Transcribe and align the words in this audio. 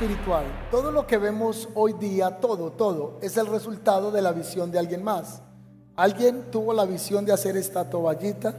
Espiritual. 0.00 0.44
Todo 0.70 0.92
lo 0.92 1.06
que 1.06 1.18
vemos 1.18 1.68
hoy 1.74 1.92
día, 1.92 2.40
todo, 2.40 2.72
todo, 2.72 3.18
es 3.20 3.36
el 3.36 3.46
resultado 3.46 4.10
de 4.10 4.22
la 4.22 4.32
visión 4.32 4.70
de 4.70 4.78
alguien 4.78 5.04
más. 5.04 5.42
Alguien 5.96 6.50
tuvo 6.50 6.72
la 6.72 6.84
visión 6.84 7.24
de 7.24 7.32
hacer 7.32 7.56
esta 7.56 7.88
toallita, 7.88 8.54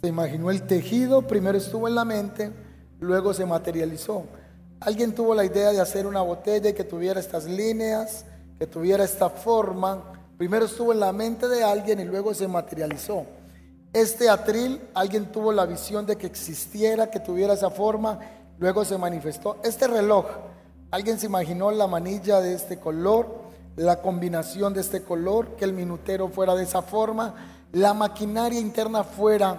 se 0.00 0.08
imaginó 0.08 0.50
el 0.50 0.62
tejido, 0.62 1.22
primero 1.22 1.58
estuvo 1.58 1.88
en 1.88 1.94
la 1.94 2.04
mente, 2.04 2.52
luego 3.00 3.34
se 3.34 3.44
materializó. 3.44 4.24
Alguien 4.80 5.14
tuvo 5.14 5.34
la 5.34 5.44
idea 5.44 5.72
de 5.72 5.80
hacer 5.80 6.06
una 6.06 6.22
botella 6.22 6.72
que 6.72 6.84
tuviera 6.84 7.20
estas 7.20 7.44
líneas, 7.44 8.24
que 8.58 8.66
tuviera 8.66 9.04
esta 9.04 9.28
forma. 9.28 10.12
Primero 10.38 10.64
estuvo 10.64 10.92
en 10.92 11.00
la 11.00 11.12
mente 11.12 11.48
de 11.48 11.62
alguien 11.62 12.00
y 12.00 12.04
luego 12.04 12.32
se 12.32 12.48
materializó. 12.48 13.26
Este 13.92 14.30
atril, 14.30 14.80
alguien 14.94 15.26
tuvo 15.32 15.52
la 15.52 15.66
visión 15.66 16.06
de 16.06 16.16
que 16.16 16.26
existiera, 16.26 17.10
que 17.10 17.20
tuviera 17.20 17.54
esa 17.54 17.70
forma 17.70 18.20
Luego 18.60 18.84
se 18.84 18.98
manifestó 18.98 19.56
este 19.64 19.88
reloj. 19.88 20.26
Alguien 20.90 21.18
se 21.18 21.26
imaginó 21.26 21.70
la 21.70 21.86
manilla 21.86 22.42
de 22.42 22.52
este 22.52 22.78
color, 22.78 23.39
la 23.80 24.02
combinación 24.02 24.74
de 24.74 24.82
este 24.82 25.02
color, 25.02 25.56
que 25.56 25.64
el 25.64 25.72
minutero 25.72 26.28
fuera 26.28 26.54
de 26.54 26.64
esa 26.64 26.82
forma, 26.82 27.34
la 27.72 27.94
maquinaria 27.94 28.60
interna 28.60 29.04
fuera 29.04 29.58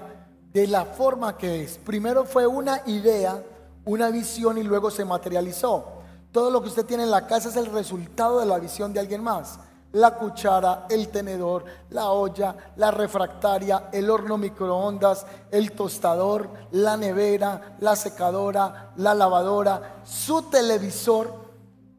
de 0.53 0.67
la 0.67 0.85
forma 0.85 1.37
que 1.37 1.63
es. 1.63 1.79
Primero 1.79 2.25
fue 2.25 2.45
una 2.45 2.83
idea, 2.85 3.43
una 3.83 4.11
visión 4.11 4.59
y 4.59 4.63
luego 4.63 4.91
se 4.91 5.05
materializó. 5.05 6.03
Todo 6.31 6.51
lo 6.51 6.61
que 6.61 6.69
usted 6.69 6.85
tiene 6.85 7.01
en 7.01 7.09
la 7.09 7.25
casa 7.25 7.49
es 7.49 7.55
el 7.55 7.65
resultado 7.65 8.39
de 8.39 8.45
la 8.45 8.59
visión 8.59 8.93
de 8.93 8.99
alguien 8.99 9.23
más 9.23 9.59
la 9.93 10.15
cuchara, 10.15 10.85
el 10.89 11.09
tenedor, 11.09 11.65
la 11.89 12.11
olla, 12.11 12.55
la 12.77 12.91
refractaria, 12.91 13.89
el 13.91 14.09
horno 14.09 14.37
microondas, 14.37 15.25
el 15.51 15.73
tostador, 15.73 16.49
la 16.71 16.95
nevera, 16.95 17.75
la 17.81 17.97
secadora, 17.97 18.93
la 18.95 19.13
lavadora, 19.13 20.01
su 20.05 20.43
televisor, 20.43 21.33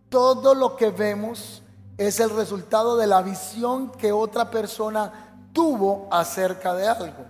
todo 0.09 0.55
lo 0.55 0.75
que 0.75 0.89
vemos 0.89 1.62
es 1.97 2.21
el 2.21 2.31
resultado 2.31 2.97
de 2.97 3.07
la 3.07 3.23
visión 3.23 3.91
que 3.93 4.13
otra 4.13 4.51
persona 4.51 5.49
tuvo 5.53 6.09
acerca 6.11 6.75
de 6.75 6.89
algo. 6.89 7.27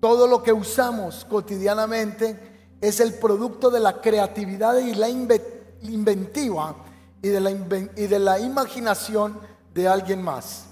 Todo 0.00 0.26
lo 0.26 0.42
que 0.42 0.52
usamos 0.52 1.24
cotidianamente 1.24 2.76
es 2.80 3.00
el 3.00 3.14
producto 3.14 3.70
de 3.70 3.80
la 3.80 4.00
creatividad 4.00 4.76
y 4.78 4.94
la 4.94 5.08
inventiva 5.08 6.76
y 7.22 7.28
de 7.28 8.18
la, 8.18 8.38
imaginación 8.38 9.40
de 9.72 9.88
alguien 9.88 10.20
más. 10.20 10.66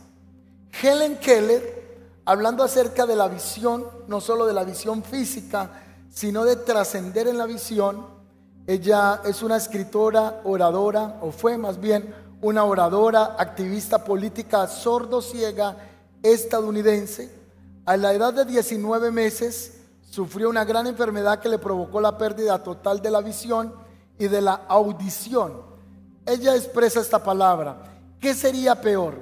Helen 0.82 1.16
Keller, 1.16 1.98
hablando 2.26 2.62
acerca 2.62 3.06
de 3.06 3.16
la 3.16 3.28
visión, 3.28 3.86
no 4.06 4.20
solo 4.20 4.44
de 4.44 4.52
la 4.52 4.64
visión 4.64 5.02
física, 5.02 5.82
sino 6.10 6.44
de 6.44 6.56
trascender 6.56 7.26
en 7.26 7.38
la 7.38 7.46
visión, 7.46 8.06
ella 8.66 9.22
es 9.24 9.42
una 9.42 9.56
escritora, 9.56 10.42
oradora, 10.44 11.18
o 11.22 11.32
fue 11.32 11.56
más 11.56 11.80
bien 11.80 12.14
una 12.42 12.64
oradora, 12.64 13.36
activista 13.38 14.04
política 14.04 14.66
sordo-ciega 14.66 15.76
estadounidense. 16.22 17.30
A 17.86 17.96
la 17.96 18.12
edad 18.12 18.34
de 18.34 18.44
19 18.44 19.10
meses 19.10 19.78
sufrió 20.10 20.50
una 20.50 20.64
gran 20.64 20.86
enfermedad 20.88 21.40
que 21.40 21.48
le 21.48 21.58
provocó 21.58 22.00
la 22.00 22.18
pérdida 22.18 22.62
total 22.62 23.00
de 23.00 23.11
la 23.11 23.20
visión 23.20 23.72
y 24.18 24.27
de 24.27 24.42
la 24.42 24.55
audición. 24.68 25.52
Ella 26.27 26.55
expresa 26.56 27.00
esta 27.00 27.22
palabra. 27.22 27.83
¿Qué 28.20 28.34
sería 28.34 28.80
peor? 28.80 29.14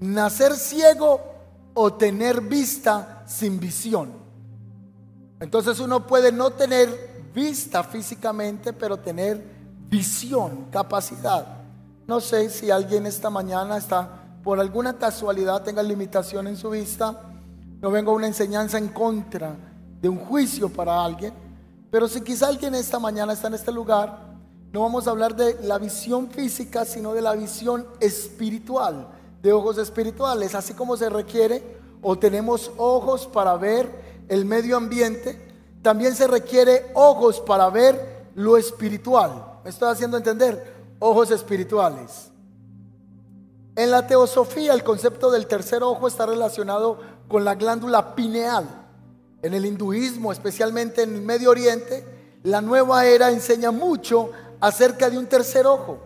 ¿Nacer 0.00 0.54
ciego 0.54 1.20
o 1.74 1.92
tener 1.94 2.40
vista 2.40 3.24
sin 3.26 3.58
visión? 3.58 4.12
Entonces 5.40 5.80
uno 5.80 6.06
puede 6.06 6.30
no 6.30 6.50
tener 6.50 7.28
vista 7.34 7.82
físicamente, 7.82 8.72
pero 8.72 8.96
tener 8.96 9.44
visión, 9.88 10.66
capacidad. 10.70 11.57
No 12.08 12.20
sé 12.20 12.50
si 12.50 12.70
alguien 12.70 13.06
esta 13.06 13.30
mañana 13.30 13.76
está, 13.76 14.08
por 14.42 14.58
alguna 14.58 14.98
casualidad, 14.98 15.62
tenga 15.62 15.82
limitación 15.82 16.46
en 16.46 16.56
su 16.56 16.70
vista. 16.70 17.20
No 17.80 17.90
vengo 17.90 18.12
a 18.12 18.14
una 18.14 18.26
enseñanza 18.26 18.78
en 18.78 18.88
contra 18.88 19.54
de 20.00 20.08
un 20.08 20.18
juicio 20.18 20.68
para 20.68 21.04
alguien. 21.04 21.34
Pero 21.90 22.08
si 22.08 22.22
quizá 22.22 22.48
alguien 22.48 22.74
esta 22.74 22.98
mañana 22.98 23.34
está 23.34 23.48
en 23.48 23.54
este 23.54 23.70
lugar 23.70 24.26
no 24.72 24.82
vamos 24.82 25.06
a 25.06 25.10
hablar 25.10 25.34
de 25.34 25.58
la 25.62 25.78
visión 25.78 26.28
física, 26.30 26.84
sino 26.84 27.14
de 27.14 27.22
la 27.22 27.34
visión 27.34 27.86
espiritual, 28.00 29.08
de 29.42 29.52
ojos 29.52 29.78
espirituales, 29.78 30.54
así 30.54 30.74
como 30.74 30.96
se 30.96 31.08
requiere 31.08 31.78
o 32.02 32.18
tenemos 32.18 32.70
ojos 32.76 33.26
para 33.26 33.56
ver 33.56 34.24
el 34.28 34.44
medio 34.44 34.76
ambiente, 34.76 35.40
también 35.80 36.14
se 36.14 36.26
requiere 36.26 36.90
ojos 36.94 37.40
para 37.40 37.70
ver 37.70 38.28
lo 38.34 38.58
espiritual. 38.58 39.60
¿Me 39.64 39.70
estoy 39.70 39.90
haciendo 39.90 40.18
entender? 40.18 40.77
Ojos 41.00 41.30
espirituales. 41.30 42.30
En 43.76 43.92
la 43.92 44.06
teosofía 44.06 44.72
el 44.74 44.82
concepto 44.82 45.30
del 45.30 45.46
tercer 45.46 45.84
ojo 45.84 46.08
está 46.08 46.26
relacionado 46.26 46.98
con 47.28 47.44
la 47.44 47.54
glándula 47.54 48.16
pineal. 48.16 48.66
En 49.40 49.54
el 49.54 49.64
hinduismo, 49.64 50.32
especialmente 50.32 51.02
en 51.02 51.14
el 51.14 51.22
Medio 51.22 51.50
Oriente, 51.50 52.04
la 52.42 52.60
nueva 52.60 53.06
era 53.06 53.30
enseña 53.30 53.70
mucho 53.70 54.32
acerca 54.60 55.08
de 55.08 55.18
un 55.18 55.26
tercer 55.26 55.66
ojo, 55.66 56.00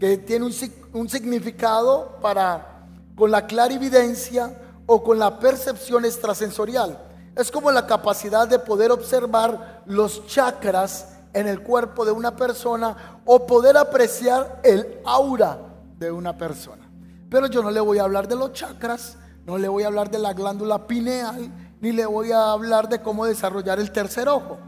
que 0.00 0.18
tiene 0.18 0.46
un, 0.46 1.08
significado 1.08 2.18
para 2.20 2.88
con 3.14 3.30
la 3.30 3.46
clarividencia 3.46 4.58
o 4.86 5.04
con 5.04 5.20
la 5.20 5.38
percepción 5.38 6.04
extrasensorial. 6.04 6.98
Es 7.36 7.52
como 7.52 7.70
la 7.70 7.86
capacidad 7.86 8.48
de 8.48 8.58
poder 8.58 8.90
observar 8.90 9.82
los 9.86 10.26
chakras 10.26 11.18
en 11.32 11.48
el 11.48 11.62
cuerpo 11.62 12.04
de 12.04 12.12
una 12.12 12.36
persona 12.36 13.20
o 13.24 13.46
poder 13.46 13.76
apreciar 13.76 14.60
el 14.62 15.00
aura 15.04 15.58
de 15.98 16.10
una 16.10 16.36
persona. 16.36 16.88
Pero 17.30 17.46
yo 17.46 17.62
no 17.62 17.70
le 17.70 17.80
voy 17.80 17.98
a 17.98 18.04
hablar 18.04 18.28
de 18.28 18.36
los 18.36 18.52
chakras, 18.52 19.16
no 19.46 19.58
le 19.58 19.68
voy 19.68 19.84
a 19.84 19.86
hablar 19.86 20.10
de 20.10 20.18
la 20.18 20.32
glándula 20.32 20.86
pineal, 20.86 21.50
ni 21.80 21.92
le 21.92 22.06
voy 22.06 22.30
a 22.32 22.52
hablar 22.52 22.88
de 22.88 23.00
cómo 23.00 23.24
desarrollar 23.24 23.80
el 23.80 23.90
tercer 23.90 24.28
ojo. 24.28 24.58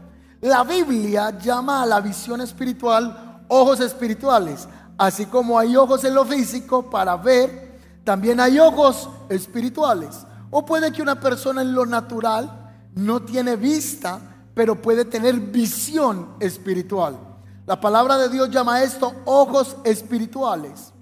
La 0.41 0.63
Biblia 0.63 1.37
llama 1.39 1.83
a 1.83 1.85
la 1.85 2.01
visión 2.01 2.41
espiritual 2.41 3.43
ojos 3.47 3.79
espirituales. 3.79 4.67
Así 4.97 5.25
como 5.25 5.59
hay 5.59 5.75
ojos 5.75 6.03
en 6.03 6.15
lo 6.15 6.25
físico 6.25 6.89
para 6.89 7.15
ver, 7.17 7.79
también 8.03 8.39
hay 8.39 8.59
ojos 8.59 9.09
espirituales. 9.29 10.25
O 10.51 10.65
puede 10.65 10.91
que 10.91 11.01
una 11.01 11.19
persona 11.19 11.61
en 11.61 11.73
lo 11.73 11.85
natural 11.85 12.71
no 12.95 13.21
tiene 13.21 13.55
vista, 13.55 14.19
pero 14.55 14.81
puede 14.81 15.05
tener 15.05 15.35
visión 15.39 16.29
espiritual. 16.39 17.19
La 17.67 17.79
palabra 17.79 18.17
de 18.17 18.29
Dios 18.29 18.49
llama 18.49 18.81
esto 18.81 19.13
ojos 19.25 19.75
espirituales. 19.83 20.93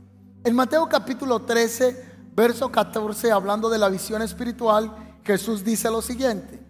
En 0.43 0.55
Mateo 0.55 0.89
capítulo 0.89 1.43
13, 1.43 2.03
verso 2.35 2.69
14, 2.69 3.31
hablando 3.31 3.69
de 3.69 3.77
la 3.77 3.89
visión 3.89 4.21
espiritual, 4.21 4.93
Jesús 5.23 5.63
dice 5.63 5.89
lo 5.89 6.01
siguiente. 6.01 6.61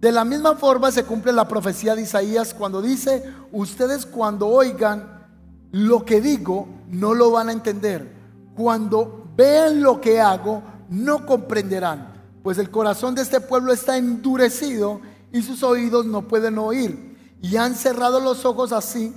De 0.00 0.10
la 0.12 0.24
misma 0.24 0.56
forma 0.56 0.90
se 0.90 1.04
cumple 1.04 1.32
la 1.32 1.46
profecía 1.46 1.94
de 1.94 2.02
Isaías 2.02 2.54
cuando 2.54 2.80
dice, 2.80 3.22
ustedes 3.52 4.06
cuando 4.06 4.48
oigan 4.48 5.28
lo 5.72 6.04
que 6.04 6.20
digo, 6.20 6.68
no 6.88 7.12
lo 7.14 7.30
van 7.30 7.50
a 7.50 7.52
entender. 7.52 8.14
Cuando 8.56 9.26
vean 9.36 9.82
lo 9.82 10.00
que 10.00 10.20
hago, 10.20 10.62
no 10.88 11.26
comprenderán. 11.26 12.14
Pues 12.42 12.58
el 12.58 12.70
corazón 12.70 13.14
de 13.14 13.22
este 13.22 13.40
pueblo 13.40 13.72
está 13.72 13.96
endurecido 13.96 15.00
y 15.34 15.42
sus 15.42 15.64
oídos 15.64 16.06
no 16.06 16.28
pueden 16.28 16.58
oír. 16.58 17.36
Y 17.42 17.56
han 17.56 17.74
cerrado 17.74 18.20
los 18.20 18.44
ojos 18.44 18.72
así, 18.72 19.12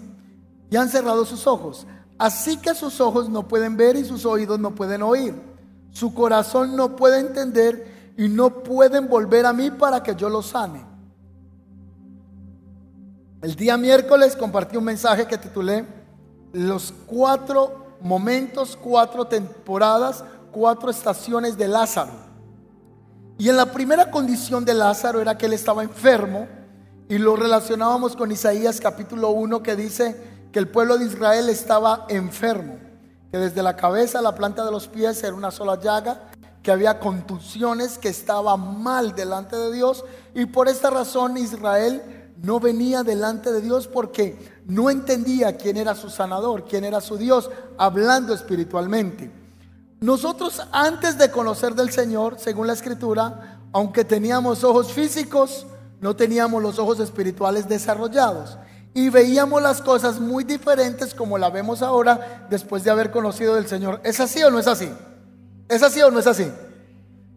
y 0.72 0.76
han 0.76 0.90
cerrado 0.90 1.24
sus 1.26 1.46
ojos. 1.46 1.86
Así 2.18 2.58
que 2.58 2.74
sus 2.74 3.00
ojos 3.00 3.30
no 3.30 3.48
pueden 3.48 3.78
ver 3.78 3.96
y 3.96 4.04
sus 4.04 4.26
oídos 4.26 4.60
no 4.60 4.74
pueden 4.74 5.04
oír. 5.04 5.36
Su 5.92 6.16
corazón 6.16 6.76
no 6.76 6.96
puede 6.96 7.20
entender 7.20 8.14
y 8.18 8.28
no 8.30 8.64
pueden 8.64 9.08
volver 9.08 9.46
a 9.46 9.54
mí 9.54 9.70
para 9.70 10.02
que 10.02 10.16
yo 10.16 10.28
los 10.28 10.48
sane. 10.48 10.84
El 13.44 13.56
día 13.56 13.78
miércoles 13.78 14.36
compartí 14.36 14.76
un 14.76 14.86
mensaje 14.86 15.28
que 15.28 15.38
titulé 15.38 15.86
Los 16.52 16.92
cuatro 17.06 17.98
momentos, 18.02 18.76
cuatro 18.76 19.26
temporadas, 19.26 20.24
cuatro 20.52 20.90
estaciones 20.90 21.56
de 21.56 21.68
Lázaro. 21.68 22.27
Y 23.40 23.50
en 23.50 23.58
la 23.58 23.72
primera 23.72 24.10
condición 24.10 24.66
de 24.66 24.74
Lázaro 24.74 25.22
era 25.22 25.38
que 25.38 25.46
él 25.46 25.54
estaba 25.54 25.84
enfermo 25.84 26.48
y 27.08 27.20
lo 27.20 27.36
relacionábamos 27.36 28.16
con 28.16 28.32
Isaías 28.32 28.82
capítulo 28.82 29.30
1 29.30 29.62
que 29.62 29.76
dice 29.76 30.50
que 30.52 30.58
el 30.58 30.68
pueblo 30.68 30.98
de 30.98 31.06
Israel 31.06 31.48
estaba 31.50 32.08
enfermo, 32.10 32.80
que 33.32 33.38
desde 33.38 33.62
la 33.62 33.76
cabeza 33.76 34.20
a 34.20 34.22
la 34.24 34.34
planta 34.34 34.66
de 34.66 34.72
los 34.72 34.88
pies 34.88 35.24
era 35.24 35.36
una 35.36 35.52
sola 35.52 35.80
llaga 35.80 36.32
que 36.64 36.72
había 36.72 37.00
contusiones, 37.00 38.00
que 38.00 38.10
estaba 38.10 38.58
mal 38.58 39.14
delante 39.14 39.56
de 39.56 39.72
Dios 39.72 40.04
y 40.34 40.48
por 40.48 40.68
esta 40.68 40.90
razón 40.90 41.38
Israel 41.38 42.32
no 42.42 42.60
venía 42.60 43.04
delante 43.04 43.54
de 43.54 43.62
Dios 43.62 43.88
porque 43.88 44.64
no 44.66 44.90
entendía 44.90 45.58
quién 45.58 45.78
era 45.78 45.94
su 45.94 46.10
sanador, 46.10 46.66
quién 46.66 46.84
era 46.84 47.02
su 47.02 47.18
Dios, 47.18 47.52
hablando 47.78 48.34
espiritualmente. 48.34 49.32
Nosotros 50.00 50.62
antes 50.72 51.18
de 51.18 51.32
conocer 51.32 51.74
del 51.74 51.90
Señor, 51.90 52.38
según 52.40 52.68
la 52.68 52.74
escritura, 52.74 53.60
aunque 53.74 54.06
teníamos 54.06 54.64
ojos 54.64 54.94
físicos, 54.94 55.66
no 56.00 56.16
teníamos 56.16 56.62
los 56.62 56.78
ojos 56.78 57.00
espirituales 57.00 57.68
desarrollados 57.68 58.58
y 58.94 59.10
veíamos 59.10 59.62
las 59.62 59.82
cosas 59.82 60.20
muy 60.20 60.44
diferentes 60.44 61.16
como 61.16 61.38
la 61.38 61.50
vemos 61.50 61.82
ahora 61.82 62.48
después 62.50 62.84
de 62.84 62.92
haber 62.92 63.12
conocido 63.12 63.56
del 63.56 63.68
Señor. 63.68 64.00
¿Es 64.04 64.20
así 64.20 64.44
o 64.44 64.52
no 64.52 64.60
es 64.60 64.68
así? 64.68 64.90
¿Es 65.68 65.82
así 65.82 66.02
o 66.02 66.12
no 66.12 66.20
es 66.20 66.28
así? 66.28 66.52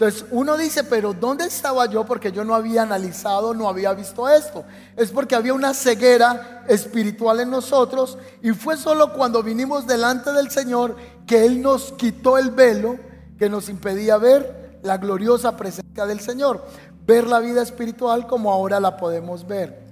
Entonces 0.01 0.25
uno 0.31 0.57
dice, 0.57 0.83
pero 0.83 1.13
¿dónde 1.13 1.45
estaba 1.45 1.85
yo? 1.85 2.07
Porque 2.07 2.33
yo 2.33 2.43
no 2.43 2.55
había 2.55 2.85
analizado, 2.85 3.53
no 3.53 3.69
había 3.69 3.93
visto 3.93 4.27
esto. 4.31 4.65
Es 4.97 5.11
porque 5.11 5.35
había 5.35 5.53
una 5.53 5.75
ceguera 5.75 6.65
espiritual 6.69 7.41
en 7.41 7.51
nosotros 7.51 8.17
y 8.43 8.53
fue 8.53 8.79
solo 8.79 9.13
cuando 9.13 9.43
vinimos 9.43 9.87
delante 9.87 10.33
del 10.33 10.51
Señor 10.51 10.97
que 11.27 11.45
Él 11.45 11.61
nos 11.61 11.93
quitó 11.93 12.39
el 12.39 12.51
velo 12.51 12.97
que 13.39 13.51
nos 13.51 13.69
impedía 13.69 14.17
ver 14.17 14.81
la 14.83 14.97
gloriosa 14.97 15.55
presencia 15.55 16.07
del 16.07 16.21
Señor, 16.21 16.65
ver 17.05 17.27
la 17.27 17.41
vida 17.41 17.61
espiritual 17.61 18.27
como 18.27 18.51
ahora 18.51 18.81
la 18.81 18.97
podemos 18.97 19.47
ver. 19.47 19.87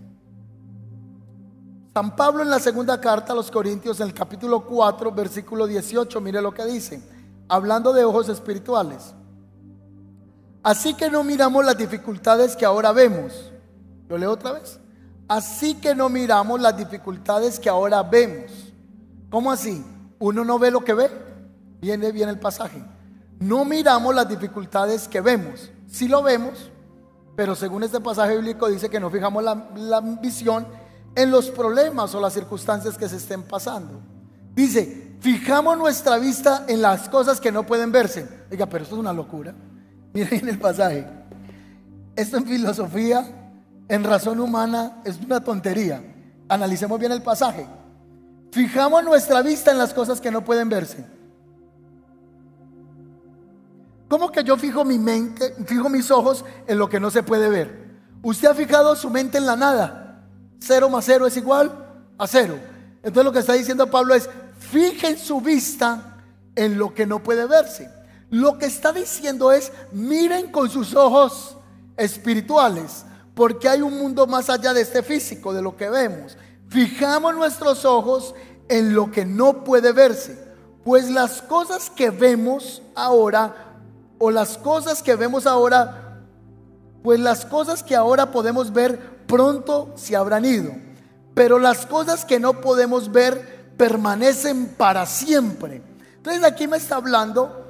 San 1.93 2.17
Pablo 2.17 2.43
en 2.43 2.49
la 2.49 2.61
segunda 2.61 2.99
carta 2.99 3.35
a 3.35 3.37
los 3.37 3.51
Corintios, 3.51 4.01
en 4.01 4.07
el 4.07 4.15
capítulo 4.15 4.65
4, 4.65 5.13
versículo 5.13 5.67
18, 5.67 6.19
mire 6.23 6.41
lo 6.41 6.55
que 6.55 6.65
dice, 6.65 7.03
hablando 7.47 7.93
de 7.93 8.05
ojos 8.05 8.31
espirituales. 8.31 9.15
Así 10.63 10.95
que 10.95 11.11
no 11.11 11.25
miramos 11.25 11.65
las 11.65 11.77
dificultades 11.77 12.57
que 12.57 12.65
ahora 12.65 12.93
vemos. 12.93 13.53
Lo 14.09 14.19
leo 14.19 14.33
otra 14.33 14.53
vez. 14.53 14.81
Así 15.29 15.75
que 15.75 15.95
no 15.95 16.09
miramos 16.09 16.61
las 16.61 16.77
dificultades 16.77 17.61
que 17.61 17.69
ahora 17.69 18.03
vemos. 18.03 18.51
¿Cómo 19.31 19.53
así? 19.53 19.85
Uno 20.19 20.45
no 20.45 20.59
ve 20.59 20.71
lo 20.71 20.85
que 20.85 20.95
ve. 20.95 21.11
Viene 21.81 22.13
bien 22.13 22.29
el 22.29 22.39
pasaje. 22.39 22.83
No 23.39 23.65
miramos 23.65 24.15
las 24.15 24.29
dificultades 24.29 25.07
que 25.07 25.21
vemos. 25.21 25.71
Sí 25.87 26.09
lo 26.09 26.23
vemos, 26.23 26.71
pero 27.37 27.55
según 27.55 27.85
este 27.85 28.01
pasaje 28.01 28.37
bíblico 28.37 28.69
dice 28.69 28.89
que 28.89 28.99
no 28.99 29.11
fijamos 29.11 29.45
la, 29.45 29.71
la 29.77 30.01
visión 30.01 30.67
en 31.15 31.31
los 31.31 31.51
problemas 31.51 32.15
o 32.15 32.21
las 32.21 32.33
circunstancias 32.33 32.99
que 32.99 33.09
se 33.09 33.17
estén 33.17 33.43
pasando. 33.43 34.01
Dice, 34.55 35.17
fijamos 35.21 35.79
nuestra 35.79 36.19
vista 36.19 36.65
en 36.67 36.83
las 36.83 37.09
cosas 37.09 37.41
que 37.41 37.53
no 37.53 37.65
pueden 37.65 37.93
verse. 37.93 38.27
Oiga, 38.51 38.67
pero 38.67 38.83
esto 38.83 38.97
es 38.97 39.01
una 39.01 39.13
locura. 39.13 39.55
Miren 40.13 40.49
el 40.49 40.59
pasaje. 40.59 41.07
Esto 42.17 42.39
en 42.39 42.47
filosofía, 42.47 43.25
en 43.89 44.05
razón 44.05 44.41
humana, 44.41 45.01
es 45.05 45.19
una 45.21 45.41
tontería. 45.41 46.03
Analicemos 46.49 46.99
bien 46.99 47.13
el 47.13 47.23
pasaje. 47.23 47.67
Fijamos 48.51 49.05
nuestra 49.05 49.43
vista 49.43 49.71
en 49.71 49.79
las 49.79 49.93
cosas 49.93 50.21
que 50.21 50.31
no 50.31 50.45
pueden 50.45 50.69
verse. 50.69 51.05
¿Cómo 54.09 54.33
que 54.33 54.43
yo 54.43 54.57
fijo 54.57 54.85
mi 54.85 54.99
mente, 54.99 55.55
fijo 55.67 55.91
mis 55.91 56.11
ojos 56.11 56.45
en 56.67 56.79
lo 56.79 56.89
que 56.89 56.99
no 56.99 57.11
se 57.11 57.23
puede 57.23 57.51
ver? 57.51 57.89
¿Usted 58.23 58.49
ha 58.49 58.55
fijado 58.55 58.97
su 58.97 59.11
mente 59.11 59.39
en 59.39 59.47
la 59.47 59.55
nada? 59.55 60.25
Cero 60.59 60.89
más 60.89 61.05
cero 61.05 61.27
es 61.27 61.37
igual 61.37 61.71
a 62.17 62.27
cero. 62.27 62.59
Entonces 63.03 63.25
lo 63.25 63.33
que 63.33 63.39
está 63.41 63.53
diciendo 63.53 63.91
Pablo 63.91 64.15
es, 64.15 64.29
fijen 64.59 65.19
su 65.19 65.41
vista 65.41 66.17
en 66.57 66.79
lo 66.79 66.95
que 66.95 67.07
no 67.07 67.23
puede 67.23 67.47
verse. 67.47 67.98
Lo 68.31 68.59
que 68.59 68.67
está 68.67 68.93
diciendo 68.93 69.53
es, 69.53 69.73
miren 69.93 70.51
con 70.51 70.69
sus 70.69 70.95
ojos 70.95 71.57
espirituales, 71.97 73.05
porque 73.35 73.69
hay 73.69 73.83
un 73.83 73.99
mundo 73.99 74.27
más 74.27 74.51
allá 74.51 74.75
de 74.75 74.83
este 74.83 75.03
físico, 75.03 75.55
de 75.55 75.63
lo 75.63 75.77
que 75.77 75.89
vemos. 75.89 76.37
Fijamos 76.69 77.35
nuestros 77.35 77.85
ojos 77.85 78.35
en 78.69 78.95
lo 78.95 79.11
que 79.11 79.25
no 79.25 79.65
puede 79.65 79.93
verse, 79.93 80.39
pues 80.85 81.09
las 81.11 81.41
cosas 81.43 81.89
que 81.91 82.11
vemos 82.11 82.83
ahora, 82.95 83.77
o 84.19 84.31
las 84.31 84.59
cosas 84.59 85.03
que 85.03 85.15
vemos 85.15 85.47
ahora, 85.47 86.25
pues 87.03 87.21
las 87.21 87.47
cosas 87.47 87.83
que 87.83 87.97
ahora 87.97 88.31
podemos 88.31 88.73
ver 88.73 89.19
pronto 89.27 89.93
se 89.97 90.17
habrán 90.17 90.45
ido. 90.45 90.73
Pero 91.35 91.59
las 91.59 91.87
cosas 91.87 92.25
que 92.25 92.41
no 92.41 92.61
podemos 92.61 93.13
ver 93.13 93.73
permanecen 93.77 94.67
para 94.77 95.07
siempre. 95.07 95.83
Entonces 96.17 96.43
aquí 96.43 96.67
me 96.67 96.77
está 96.77 96.97
hablando 96.97 97.68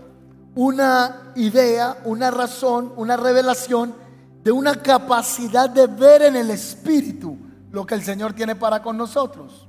una 0.54 1.32
idea, 1.34 1.98
una 2.04 2.30
razón, 2.30 2.92
una 2.96 3.16
revelación 3.16 3.94
de 4.42 4.52
una 4.52 4.74
capacidad 4.76 5.68
de 5.68 5.86
ver 5.86 6.22
en 6.22 6.36
el 6.36 6.50
Espíritu 6.50 7.36
lo 7.70 7.84
que 7.86 7.94
el 7.94 8.02
Señor 8.02 8.32
tiene 8.32 8.56
para 8.56 8.82
con 8.82 8.96
nosotros. 8.96 9.66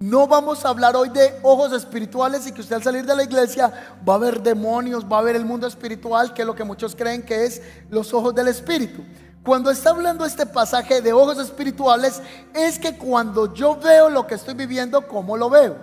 No 0.00 0.28
vamos 0.28 0.64
a 0.64 0.68
hablar 0.68 0.94
hoy 0.94 1.08
de 1.08 1.40
ojos 1.42 1.72
espirituales 1.72 2.46
y 2.46 2.52
que 2.52 2.60
usted 2.60 2.76
al 2.76 2.82
salir 2.82 3.04
de 3.04 3.16
la 3.16 3.24
iglesia 3.24 3.72
va 4.08 4.14
a 4.14 4.18
ver 4.18 4.40
demonios, 4.42 5.04
va 5.04 5.18
a 5.18 5.22
ver 5.22 5.34
el 5.34 5.44
mundo 5.44 5.66
espiritual, 5.66 6.32
que 6.32 6.42
es 6.42 6.46
lo 6.46 6.54
que 6.54 6.62
muchos 6.62 6.94
creen 6.94 7.22
que 7.22 7.44
es 7.44 7.60
los 7.90 8.14
ojos 8.14 8.32
del 8.34 8.46
Espíritu. 8.46 9.02
Cuando 9.42 9.70
está 9.70 9.90
hablando 9.90 10.24
este 10.24 10.46
pasaje 10.46 11.00
de 11.00 11.12
ojos 11.12 11.38
espirituales, 11.38 12.22
es 12.54 12.78
que 12.78 12.96
cuando 12.96 13.52
yo 13.54 13.76
veo 13.76 14.08
lo 14.08 14.26
que 14.26 14.36
estoy 14.36 14.54
viviendo, 14.54 15.08
¿cómo 15.08 15.36
lo 15.36 15.50
veo? 15.50 15.76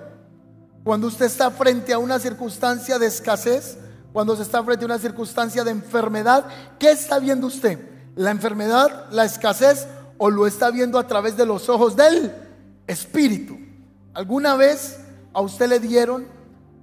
Cuando 0.84 1.08
usted 1.08 1.26
está 1.26 1.52
frente 1.52 1.92
a 1.92 1.98
una 1.98 2.20
circunstancia 2.20 2.98
de 2.98 3.08
escasez, 3.08 3.78
cuando 4.16 4.34
se 4.34 4.44
está 4.44 4.64
frente 4.64 4.86
a 4.86 4.88
una 4.88 4.98
circunstancia 4.98 5.62
de 5.66 5.72
enfermedad, 5.72 6.46
¿qué 6.80 6.92
está 6.92 7.20
viendo 7.20 7.48
usted? 7.48 7.78
¿La 8.16 8.32
enfermedad, 8.32 9.08
la 9.12 9.26
escasez 9.26 9.88
o 10.18 10.30
lo 10.30 10.48
está 10.48 10.72
viendo 10.72 10.98
a 10.98 11.06
través 11.06 11.36
de 11.36 11.46
los 11.46 11.68
ojos 11.68 11.98
del 11.98 12.34
Espíritu? 12.88 13.58
¿Alguna 14.14 14.56
vez 14.56 15.02
a 15.34 15.42
usted 15.42 15.68
le 15.68 15.82
dieron 15.82 16.26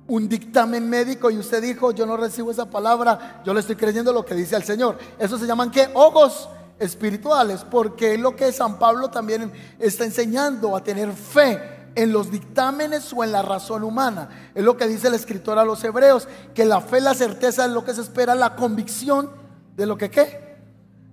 un 0.08 0.28
dictamen 0.28 0.86
médico 0.86 1.30
y 1.30 1.38
usted 1.38 1.62
dijo, 1.62 1.92
yo 1.92 2.04
no 2.04 2.18
recibo 2.18 2.50
esa 2.50 2.68
palabra, 2.68 3.40
yo 3.46 3.54
le 3.54 3.60
estoy 3.60 3.76
creyendo 3.76 4.12
lo 4.12 4.26
que 4.26 4.34
dice 4.34 4.54
el 4.54 4.64
Señor? 4.64 4.98
Eso 5.18 5.38
se 5.38 5.46
llaman 5.46 5.70
qué? 5.70 5.88
Ojos 5.94 6.50
espirituales, 6.78 7.64
porque 7.64 8.12
es 8.12 8.20
lo 8.20 8.36
que 8.36 8.52
San 8.52 8.78
Pablo 8.78 9.08
también 9.08 9.50
está 9.78 10.04
enseñando 10.04 10.76
a 10.76 10.84
tener 10.84 11.10
fe 11.12 11.81
en 11.94 12.12
los 12.12 12.30
dictámenes 12.30 13.12
o 13.12 13.24
en 13.24 13.32
la 13.32 13.42
razón 13.42 13.84
humana. 13.84 14.50
Es 14.54 14.64
lo 14.64 14.76
que 14.76 14.86
dice 14.86 15.08
el 15.08 15.14
escritor 15.14 15.58
a 15.58 15.64
los 15.64 15.82
hebreos, 15.84 16.28
que 16.54 16.64
la 16.64 16.80
fe, 16.80 17.00
la 17.00 17.14
certeza 17.14 17.66
es 17.66 17.70
lo 17.70 17.84
que 17.84 17.94
se 17.94 18.00
espera, 18.00 18.34
la 18.34 18.56
convicción 18.56 19.30
de 19.76 19.86
lo 19.86 19.96
que 19.96 20.10
qué, 20.10 20.56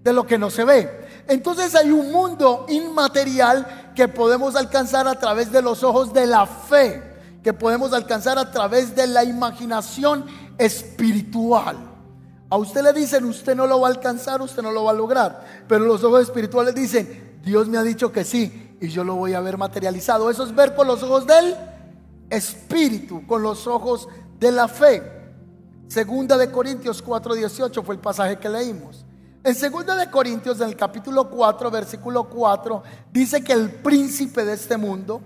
de 0.03 0.13
lo 0.13 0.25
que 0.25 0.37
no 0.37 0.49
se 0.49 0.63
ve. 0.63 1.07
Entonces 1.27 1.75
hay 1.75 1.91
un 1.91 2.11
mundo 2.11 2.65
inmaterial 2.69 3.91
que 3.95 4.07
podemos 4.07 4.55
alcanzar 4.55 5.07
a 5.07 5.19
través 5.19 5.51
de 5.51 5.61
los 5.61 5.83
ojos 5.83 6.13
de 6.13 6.25
la 6.25 6.45
fe, 6.45 7.03
que 7.43 7.53
podemos 7.53 7.93
alcanzar 7.93 8.37
a 8.37 8.51
través 8.51 8.95
de 8.95 9.07
la 9.07 9.23
imaginación 9.23 10.25
espiritual. 10.57 11.77
A 12.49 12.57
usted 12.57 12.81
le 12.81 12.93
dicen, 12.93 13.25
usted 13.25 13.55
no 13.55 13.67
lo 13.67 13.79
va 13.81 13.89
a 13.89 13.91
alcanzar, 13.91 14.41
usted 14.41 14.63
no 14.63 14.71
lo 14.71 14.85
va 14.85 14.91
a 14.91 14.95
lograr. 14.95 15.45
Pero 15.67 15.85
los 15.85 16.03
ojos 16.03 16.23
espirituales 16.23 16.73
dicen, 16.73 17.39
Dios 17.43 17.67
me 17.67 17.77
ha 17.77 17.83
dicho 17.83 18.11
que 18.11 18.23
sí 18.23 18.68
y 18.81 18.87
yo 18.89 19.03
lo 19.03 19.15
voy 19.15 19.33
a 19.33 19.41
ver 19.41 19.57
materializado. 19.57 20.29
Eso 20.29 20.43
es 20.43 20.55
ver 20.55 20.75
con 20.75 20.87
los 20.87 21.03
ojos 21.03 21.25
del 21.27 21.55
espíritu, 22.29 23.25
con 23.27 23.41
los 23.41 23.67
ojos 23.67 24.07
de 24.39 24.51
la 24.51 24.67
fe. 24.67 25.03
Segunda 25.87 26.37
de 26.37 26.51
Corintios 26.51 27.03
4:18 27.03 27.83
fue 27.83 27.95
el 27.95 28.01
pasaje 28.01 28.37
que 28.37 28.49
leímos. 28.49 29.05
En 29.43 29.55
segunda 29.55 29.95
de 29.95 30.09
Corintios, 30.11 30.59
en 30.59 30.67
el 30.67 30.75
capítulo 30.75 31.29
4, 31.29 31.71
versículo 31.71 32.25
4, 32.25 32.83
dice 33.11 33.43
que 33.43 33.53
el 33.53 33.71
príncipe 33.71 34.43
de 34.43 34.53
este 34.53 34.77
mundo 34.77 35.21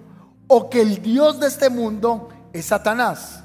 o 0.48 0.70
que 0.70 0.82
el 0.82 1.02
Dios 1.02 1.40
de 1.40 1.48
este 1.48 1.70
mundo 1.70 2.30
es 2.54 2.68
Satanás 2.68 3.44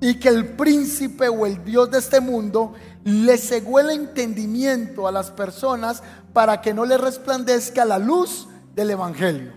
y 0.00 0.18
que 0.18 0.28
el 0.28 0.56
príncipe 0.56 1.28
o 1.28 1.46
el 1.46 1.64
Dios 1.64 1.90
de 1.90 1.98
este 1.98 2.20
mundo 2.20 2.72
le 3.04 3.38
cegó 3.38 3.78
el 3.78 3.90
entendimiento 3.90 5.06
a 5.06 5.12
las 5.12 5.30
personas 5.30 6.02
para 6.32 6.60
que 6.60 6.74
no 6.74 6.84
le 6.84 6.98
resplandezca 6.98 7.84
la 7.84 7.98
luz 7.98 8.48
del 8.74 8.90
Evangelio. 8.90 9.52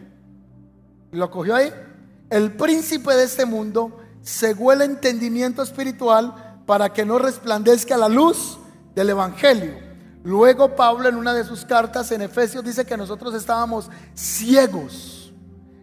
¿Lo 1.11 1.29
cogió 1.29 1.55
ahí? 1.55 1.71
El 2.29 2.53
príncipe 2.53 3.13
de 3.13 3.23
este 3.23 3.45
mundo 3.45 3.99
cegó 4.23 4.71
el 4.71 4.81
entendimiento 4.81 5.61
espiritual 5.61 6.61
para 6.65 6.91
que 6.91 7.05
no 7.05 7.19
resplandezca 7.19 7.97
la 7.97 8.09
luz 8.09 8.57
del 8.95 9.09
Evangelio. 9.09 9.73
Luego 10.23 10.75
Pablo 10.75 11.09
en 11.09 11.15
una 11.15 11.33
de 11.33 11.43
sus 11.43 11.65
cartas 11.65 12.11
en 12.11 12.21
Efesios 12.21 12.63
dice 12.63 12.85
que 12.85 12.95
nosotros 12.95 13.33
estábamos 13.35 13.89
ciegos. 14.13 15.33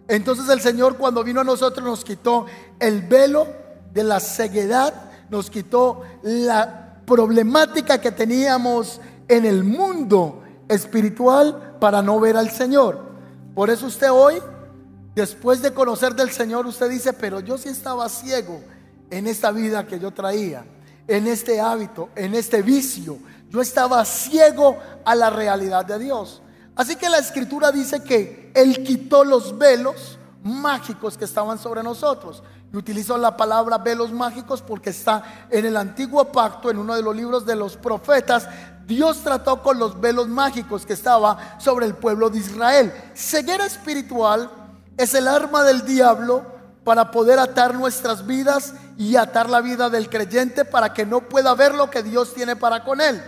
Entonces 0.09 0.49
el 0.49 0.61
Señor 0.61 0.97
cuando 0.97 1.23
vino 1.23 1.41
a 1.41 1.45
nosotros 1.45 1.85
nos 1.85 2.05
quitó 2.05 2.47
el 2.79 3.03
velo 3.03 3.47
de 3.93 4.03
la 4.03 4.19
ceguedad, 4.19 4.95
nos 5.29 5.51
quitó 5.51 6.03
la 6.23 7.03
problemática 7.05 8.01
que 8.01 8.11
teníamos 8.11 9.01
en 9.29 9.45
el 9.45 9.63
mundo 9.63 10.43
espiritual 10.69 11.77
para 11.79 12.03
no 12.03 12.19
ver 12.19 12.37
al 12.37 12.51
Señor. 12.51 13.10
Por 13.55 13.71
eso 13.71 13.87
usted 13.87 14.11
hoy, 14.11 14.37
después 15.15 15.63
de 15.63 15.73
conocer 15.73 16.15
del 16.15 16.31
Señor, 16.31 16.67
usted 16.67 16.89
dice, 16.89 17.13
pero 17.13 17.41
yo 17.41 17.59
sí 17.59 17.69
estaba 17.69 18.09
ciego 18.09 18.61
en 19.11 19.27
esta 19.27 19.51
vida 19.51 19.87
que 19.87 19.99
yo 19.99 20.13
traía. 20.13 20.65
en 21.11 21.27
este 21.27 21.61
hábito, 21.61 22.09
en 22.15 22.35
este 22.35 22.63
vicio. 22.63 23.19
Yo 23.49 23.61
estaba 23.61 24.05
ciego 24.05 24.79
a 25.05 25.17
la 25.17 25.29
realidad 25.29 25.85
de 25.85 25.99
Dios. 25.99 26.41
Así 26.77 26.95
que 26.95 27.09
la 27.09 27.19
escritura 27.19 27.73
dice 27.73 28.05
que 28.05 28.53
Él 28.55 28.85
quitó 28.85 29.25
los 29.25 29.59
velos 29.59 30.19
mágicos 30.45 31.19
que 31.19 31.25
estaban 31.25 31.59
sobre 31.59 31.83
nosotros. 31.83 32.45
Y 32.73 32.77
utilizo 32.77 33.19
la 33.19 33.37
palabra 33.37 33.79
velos 33.79 34.13
mágicos 34.13 34.63
porque 34.63 34.91
está 34.91 35.47
en 35.51 35.67
el 35.67 35.77
antiguo 35.77 36.31
pacto, 36.31 36.71
en 36.71 36.79
uno 36.79 36.95
de 36.95 37.03
los 37.03 37.17
libros 37.17 37.45
de 37.45 37.57
los 37.57 37.77
profetas. 37.77 38.49
Dios 38.91 39.23
trató 39.23 39.63
con 39.63 39.79
los 39.79 40.01
velos 40.01 40.27
mágicos 40.27 40.85
que 40.85 40.95
estaba 40.95 41.55
sobre 41.61 41.87
el 41.87 41.95
pueblo 41.95 42.29
de 42.29 42.41
Israel. 42.41 42.93
Ceguera 43.15 43.65
espiritual 43.65 44.51
es 44.97 45.15
el 45.15 45.29
arma 45.29 45.63
del 45.63 45.87
diablo 45.87 46.45
para 46.83 47.13
poder 47.13 47.39
atar 47.39 47.77
nuestras 47.77 48.27
vidas 48.27 48.75
y 48.99 49.15
atar 49.15 49.49
la 49.49 49.61
vida 49.61 49.91
del 49.91 50.11
creyente 50.11 50.65
para 50.65 50.93
que 50.93 51.07
no 51.07 51.21
pueda 51.21 51.55
ver 51.55 51.73
lo 51.73 51.89
que 51.89 52.03
Dios 52.03 52.35
tiene 52.35 52.57
para 52.57 52.83
con 52.83 53.01
él. 53.01 53.23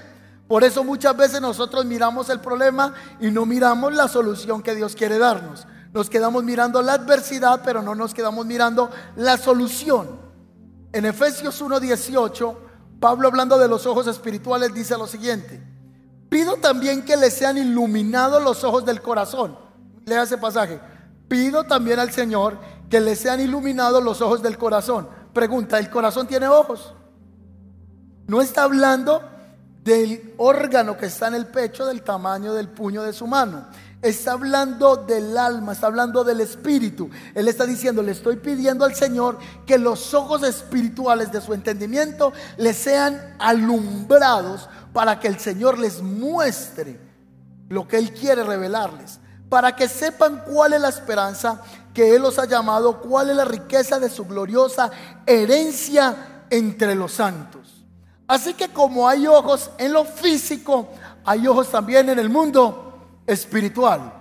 Por 0.49 0.65
eso 0.65 0.83
muchas 0.83 1.17
veces 1.17 1.41
nosotros 1.41 1.85
miramos 1.85 2.29
el 2.29 2.41
problema 2.41 2.93
y 3.21 3.31
no 3.31 3.47
miramos 3.47 3.95
la 3.95 4.09
solución 4.09 4.65
que 4.65 4.75
Dios 4.75 4.97
quiere 4.97 5.19
darnos. 5.19 5.69
Nos 5.93 6.11
quedamos 6.11 6.43
mirando 6.43 6.83
la 6.83 6.95
adversidad, 6.95 7.61
pero 7.65 7.83
no 7.83 7.95
nos 7.95 8.15
quedamos 8.15 8.47
mirando 8.47 8.91
la 9.15 9.37
solución. 9.37 10.09
En 10.93 11.07
Efesios 11.07 11.63
1:18, 11.63 12.72
Pablo 13.03 13.27
hablando 13.27 13.59
de 13.59 13.67
los 13.67 13.85
ojos 13.85 14.07
espirituales 14.07 14.73
dice 14.73 14.97
lo 14.97 15.09
siguiente: 15.09 15.61
Pido 16.29 16.59
también 16.59 17.05
que 17.05 17.17
les 17.17 17.35
sean 17.35 17.59
iluminados 17.59 18.41
los 18.41 18.63
ojos 18.63 18.85
del 18.85 19.03
corazón. 19.03 19.59
Lea 20.07 20.23
ese 20.23 20.39
pasaje. 20.39 20.81
Pido 21.27 21.65
también 21.65 21.99
al 21.99 22.13
Señor 22.13 22.59
que 22.89 23.01
les 23.01 23.19
sean 23.19 23.41
iluminados 23.41 24.05
los 24.05 24.21
ojos 24.21 24.41
del 24.41 24.57
corazón. 24.57 25.09
Pregunta, 25.33 25.81
¿el 25.81 25.91
corazón 25.91 26.29
tiene 26.29 26.47
ojos? 26.47 26.95
No 28.29 28.41
está 28.41 28.63
hablando 28.63 29.21
del 29.83 30.35
órgano 30.37 30.97
que 30.97 31.07
está 31.07 31.27
en 31.27 31.35
el 31.35 31.47
pecho 31.47 31.85
del 31.85 32.03
tamaño 32.03 32.55
del 32.55 32.69
puño 32.69 33.03
de 33.03 33.13
su 33.13 33.27
mano. 33.27 33.67
Está 34.03 34.33
hablando 34.33 34.97
del 34.97 35.39
alma, 35.39 35.73
está 35.73 35.87
hablando 35.87 36.25
del 36.25 36.41
espíritu. 36.41 37.09
Él 37.37 37.47
está 37.47 37.65
diciendo, 37.65 38.03
le 38.03 38.11
estoy 38.11 38.35
pidiendo 38.35 38.85
al 38.85 38.97
Señor 38.97 39.39
que 39.65 39.79
los 39.79 40.13
ojos 40.13 40.43
espirituales 40.43 41.31
de 41.31 41.41
su 41.41 41.55
entendimiento 41.55 42.33
le 42.57 42.75
sean 42.75 43.37
alumbrados 43.39 44.69
para 44.93 45.21
que 45.21 45.29
el 45.29 45.39
Señor 45.39 45.79
les 45.79 46.03
muestre 46.03 46.99
lo 47.69 47.87
que 47.87 47.99
Él 47.99 48.13
quiere 48.13 48.43
revelarles. 48.43 49.21
Para 49.49 49.77
que 49.77 49.89
sepan 49.89 50.43
cuál 50.53 50.73
es 50.73 50.81
la 50.81 50.89
esperanza 50.89 51.63
que 51.95 52.17
Él 52.17 52.23
los 52.23 52.41
ha 52.41 52.47
llamado, 52.47 53.01
cuál 53.03 53.31
es 53.31 53.37
la 53.37 53.45
riqueza 53.45 54.01
de 54.01 54.11
su 54.11 54.25
gloriosa 54.25 54.91
herencia 55.27 56.45
entre 56.51 56.97
los 56.97 57.13
santos. 57.13 57.85
Así 58.27 58.55
que 58.55 58.71
como 58.71 59.09
hay 59.09 59.29
ojos 59.29 59.71
en 59.79 59.93
lo 59.93 60.05
físico, 60.05 60.89
hay 61.25 61.47
ojos 61.47 61.69
también 61.71 62.09
en 62.09 62.19
el 62.19 62.31
mundo 62.31 62.92
espiritual. 63.27 64.13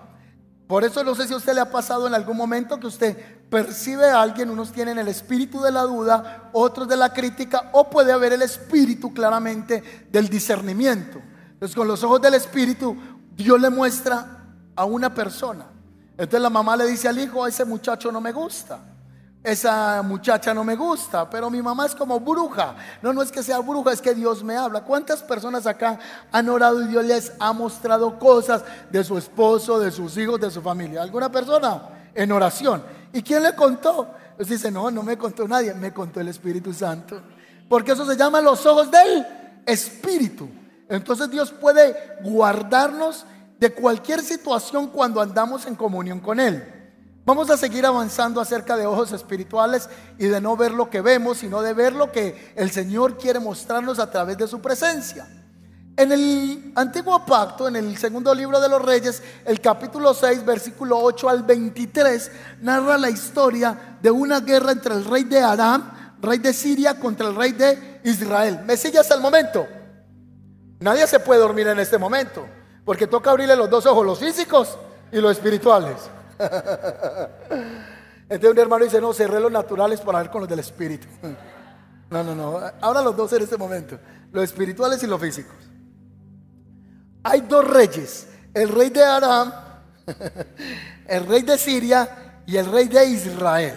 Por 0.67 0.84
eso 0.84 1.03
no 1.03 1.15
sé 1.15 1.27
si 1.27 1.34
a 1.34 1.38
usted 1.38 1.53
le 1.53 1.62
ha 1.62 1.72
pasado 1.72 2.08
en 2.08 2.13
algún 2.13 2.38
momento 2.38 2.79
que 2.79 2.88
usted 2.88 3.17
percibe 3.50 4.10
a 4.10 4.22
alguien, 4.22 4.50
unos 4.50 4.72
tienen 4.72 4.98
el 5.00 5.10
espíritu 5.10 5.62
de 5.62 5.72
la 5.72 5.81
duda, 5.81 6.50
otros 6.53 6.88
de 6.88 6.96
la 6.96 7.13
crítica, 7.13 7.70
o 7.74 7.89
puede 7.89 8.13
haber 8.13 8.34
el 8.34 8.41
espíritu 8.41 9.13
claramente 9.13 10.08
del 10.10 10.29
discernimiento. 10.29 11.22
Entonces 11.51 11.75
con 11.75 11.88
los 11.88 12.03
ojos 12.03 12.22
del 12.22 12.36
espíritu, 12.36 12.96
Dios 13.36 13.60
le 13.60 13.70
muestra 13.70 14.46
a 14.75 14.86
una 14.86 15.13
persona. 15.13 15.65
Entonces 16.12 16.41
la 16.41 16.50
mamá 16.50 16.77
le 16.77 16.86
dice 16.86 17.10
al 17.10 17.20
hijo, 17.20 17.46
ese 17.46 17.65
muchacho 17.65 18.12
no 18.12 18.22
me 18.22 18.31
gusta 18.31 18.90
esa 19.43 20.03
muchacha 20.03 20.53
no 20.53 20.63
me 20.63 20.75
gusta, 20.75 21.27
pero 21.27 21.50
mi 21.50 21.62
mamá 21.62 21.88
es 21.88 21.95
como 21.95 22.19
bruja. 22.19 22.75
No, 23.01 23.12
no 23.12 23.24
es 23.24 23.31
que 23.31 23.41
sea 23.41 23.60
bruja, 23.60 23.91
es 23.91 24.01
que 24.01 24.13
Dios 24.13 24.43
me 24.43 24.55
habla. 24.55 24.81
¿Cuántas 24.81 25.24
personas 25.24 25.65
acá 25.65 25.98
han 26.31 26.48
orado 26.48 26.81
y 26.83 26.88
Dios 26.88 27.03
les 27.03 27.33
ha 27.39 27.51
mostrado 27.51 28.19
cosas 28.19 28.63
de 28.91 29.03
su 29.03 29.17
esposo, 29.17 29.79
de 29.79 29.91
sus 29.91 30.15
hijos, 30.17 30.39
de 30.39 30.51
su 30.51 30.62
familia? 30.62 31.01
¿Alguna 31.01 31.31
persona? 31.31 31.81
En 32.13 32.31
oración. 32.31 32.83
¿Y 33.13 33.24
quién 33.24 33.41
le 33.41 33.55
contó? 33.55 34.13
Pues 34.38 34.48
dice, 34.48 34.69
no, 34.69 34.91
no 34.91 35.01
me 35.01 35.17
contó 35.17 35.48
nadie, 35.48 35.74
me 35.74 35.91
contó 35.91 36.19
el 36.19 36.27
Espíritu 36.27 36.71
Santo. 36.71 37.19
Porque 37.67 37.93
eso 37.93 38.05
se 38.05 38.15
llama 38.15 38.41
los 38.41 38.63
ojos 38.67 38.91
del 38.91 39.25
Espíritu. 39.65 40.48
Entonces 40.88 41.31
Dios 41.31 41.51
puede 41.51 41.95
guardarnos 42.21 43.25
de 43.60 43.74
cualquier 43.74 44.21
situación 44.21 44.88
cuando 44.88 45.19
andamos 45.19 45.65
en 45.65 45.75
comunión 45.75 46.19
con 46.19 46.39
Él. 46.39 46.80
Vamos 47.23 47.51
a 47.51 47.57
seguir 47.57 47.85
avanzando 47.85 48.41
acerca 48.41 48.75
de 48.75 48.87
ojos 48.87 49.11
espirituales 49.11 49.87
y 50.17 50.25
de 50.25 50.41
no 50.41 50.57
ver 50.57 50.71
lo 50.71 50.89
que 50.89 51.01
vemos, 51.01 51.37
sino 51.37 51.61
de 51.61 51.73
ver 51.73 51.93
lo 51.93 52.11
que 52.11 52.53
el 52.55 52.71
Señor 52.71 53.17
quiere 53.17 53.39
mostrarnos 53.39 53.99
a 53.99 54.09
través 54.09 54.37
de 54.37 54.47
su 54.47 54.59
presencia. 54.59 55.27
En 55.97 56.11
el 56.11 56.71
antiguo 56.75 57.23
pacto, 57.23 57.67
en 57.67 57.75
el 57.75 57.95
segundo 57.97 58.33
libro 58.33 58.59
de 58.59 58.69
los 58.69 58.81
reyes, 58.81 59.21
el 59.45 59.61
capítulo 59.61 60.15
6, 60.15 60.43
versículo 60.43 60.97
8 60.97 61.29
al 61.29 61.43
23, 61.43 62.31
narra 62.61 62.97
la 62.97 63.09
historia 63.09 63.97
de 64.01 64.09
una 64.09 64.39
guerra 64.39 64.71
entre 64.71 64.95
el 64.95 65.05
rey 65.05 65.23
de 65.23 65.41
Aram, 65.41 66.15
rey 66.19 66.39
de 66.39 66.53
Siria, 66.53 66.99
contra 66.99 67.27
el 67.27 67.35
rey 67.35 67.51
de 67.51 67.99
Israel. 68.03 68.61
¿Me 68.65 68.77
sigue 68.77 68.97
hasta 68.97 69.13
el 69.13 69.21
momento? 69.21 69.67
Nadie 70.79 71.05
se 71.05 71.19
puede 71.19 71.39
dormir 71.39 71.67
en 71.67 71.79
este 71.79 71.99
momento, 71.99 72.47
porque 72.83 73.05
toca 73.05 73.29
abrirle 73.29 73.55
los 73.55 73.69
dos 73.69 73.85
ojos, 73.85 74.03
los 74.03 74.17
físicos 74.17 74.79
y 75.11 75.17
los 75.17 75.33
espirituales. 75.33 75.97
Entonces 78.29 78.51
un 78.51 78.60
hermano 78.60 78.86
dice, 78.86 79.01
no, 79.01 79.13
cerré 79.13 79.39
los 79.39 79.51
naturales 79.51 80.00
para 80.01 80.19
ver 80.19 80.29
con 80.29 80.41
los 80.41 80.50
del 80.50 80.60
espíritu. 80.60 81.07
No, 82.10 82.24
no, 82.24 82.36
no. 82.36 82.60
Ahora 82.81 83.01
los 83.01 83.15
dos 83.15 83.31
en 83.33 83.43
este 83.43 83.57
momento. 83.57 83.98
Los 84.31 84.43
espirituales 84.43 85.01
y 85.03 85.07
los 85.07 85.19
físicos. 85.19 85.55
Hay 87.24 87.41
dos 87.41 87.67
reyes. 87.67 88.27
El 88.53 88.69
rey 88.69 88.89
de 88.89 89.03
Aram, 89.03 89.53
el 91.07 91.25
rey 91.25 91.41
de 91.43 91.57
Siria 91.57 92.41
y 92.45 92.57
el 92.57 92.65
rey 92.65 92.88
de 92.88 93.05
Israel. 93.05 93.75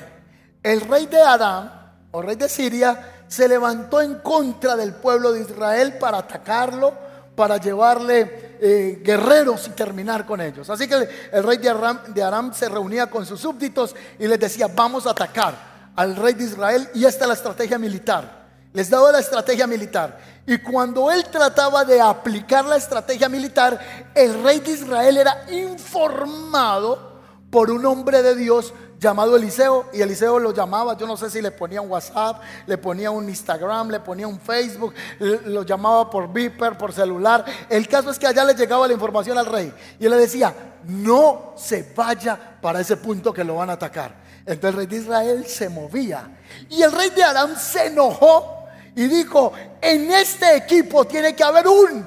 El 0.62 0.80
rey 0.80 1.06
de 1.06 1.20
Aram, 1.20 1.70
o 2.10 2.22
rey 2.22 2.36
de 2.36 2.48
Siria, 2.48 3.24
se 3.28 3.46
levantó 3.48 4.00
en 4.00 4.16
contra 4.16 4.76
del 4.76 4.94
pueblo 4.94 5.32
de 5.32 5.42
Israel 5.42 5.98
para 5.98 6.18
atacarlo, 6.18 6.94
para 7.34 7.56
llevarle 7.56 8.56
eh, 8.60 9.00
guerreros 9.02 9.66
y 9.68 9.70
terminar 9.70 10.24
con 10.24 10.40
ellos. 10.40 10.68
Así 10.70 10.86
que 10.86 11.08
el, 11.32 11.42
rey 11.42 11.58
de 11.58 11.70
Aram, 11.70 12.00
de 12.08 12.22
Aram 12.22 12.52
se 12.54 12.68
reunía 12.68 13.08
con 13.08 13.26
sus 13.26 13.40
súbditos 13.40 13.94
y 14.18 14.26
les 14.26 14.38
decía, 14.38 14.68
vamos 14.68 15.06
a 15.06 15.10
atacar 15.10 15.54
al 15.96 16.16
rey 16.16 16.34
de 16.34 16.44
Israel 16.44 16.88
y 16.94 17.04
esta 17.04 17.24
es 17.24 17.28
la 17.28 17.34
estrategia 17.34 17.78
militar. 17.78 18.44
Les 18.72 18.90
daba 18.90 19.12
la 19.12 19.20
estrategia 19.20 19.66
militar. 19.66 20.18
Y 20.46 20.58
cuando 20.58 21.10
él 21.10 21.24
trataba 21.30 21.84
de 21.84 22.00
aplicar 22.00 22.64
la 22.64 22.76
estrategia 22.76 23.28
militar, 23.28 24.10
el 24.14 24.42
rey 24.42 24.60
de 24.60 24.72
Israel 24.72 25.16
era 25.16 25.46
informado 25.50 27.13
por 27.54 27.70
un 27.70 27.86
hombre 27.86 28.20
de 28.20 28.34
Dios 28.34 28.74
llamado 28.98 29.36
Eliseo 29.36 29.86
y 29.92 30.00
Eliseo 30.00 30.40
lo 30.40 30.52
llamaba, 30.52 30.96
yo 30.96 31.06
no 31.06 31.16
sé 31.16 31.30
si 31.30 31.40
le 31.40 31.52
ponía 31.52 31.80
un 31.80 31.88
WhatsApp, 31.88 32.42
le 32.66 32.76
ponía 32.78 33.12
un 33.12 33.28
Instagram, 33.28 33.90
le 33.90 34.00
ponía 34.00 34.26
un 34.26 34.40
Facebook, 34.40 34.92
lo 35.20 35.62
llamaba 35.62 36.10
por 36.10 36.32
Viper, 36.32 36.76
por 36.76 36.92
celular. 36.92 37.44
El 37.70 37.86
caso 37.86 38.10
es 38.10 38.18
que 38.18 38.26
allá 38.26 38.42
le 38.44 38.54
llegaba 38.54 38.88
la 38.88 38.94
información 38.94 39.38
al 39.38 39.46
rey 39.46 39.72
y 40.00 40.04
él 40.04 40.10
le 40.10 40.16
decía, 40.16 40.52
no 40.82 41.52
se 41.56 41.92
vaya 41.96 42.58
para 42.60 42.80
ese 42.80 42.96
punto 42.96 43.32
que 43.32 43.44
lo 43.44 43.54
van 43.54 43.70
a 43.70 43.74
atacar. 43.74 44.16
Entonces 44.40 44.70
el 44.70 44.74
rey 44.74 44.86
de 44.86 44.96
Israel 44.96 45.46
se 45.46 45.68
movía 45.68 46.36
y 46.68 46.82
el 46.82 46.90
rey 46.90 47.10
de 47.10 47.22
Aram 47.22 47.54
se 47.56 47.86
enojó 47.86 48.64
y 48.96 49.06
dijo, 49.06 49.52
en 49.80 50.10
este 50.10 50.56
equipo 50.56 51.04
tiene 51.04 51.36
que 51.36 51.44
haber 51.44 51.68
un 51.68 52.04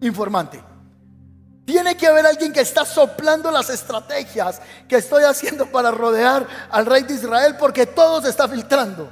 informante. 0.00 0.73
Tiene 1.64 1.96
que 1.96 2.06
haber 2.06 2.26
alguien 2.26 2.52
que 2.52 2.60
está 2.60 2.84
soplando 2.84 3.50
las 3.50 3.70
estrategias 3.70 4.60
que 4.86 4.96
estoy 4.96 5.24
haciendo 5.24 5.66
para 5.66 5.90
rodear 5.90 6.46
al 6.70 6.84
rey 6.84 7.04
de 7.04 7.14
Israel 7.14 7.56
porque 7.58 7.86
todo 7.86 8.20
se 8.20 8.28
está 8.28 8.46
filtrando. 8.48 9.10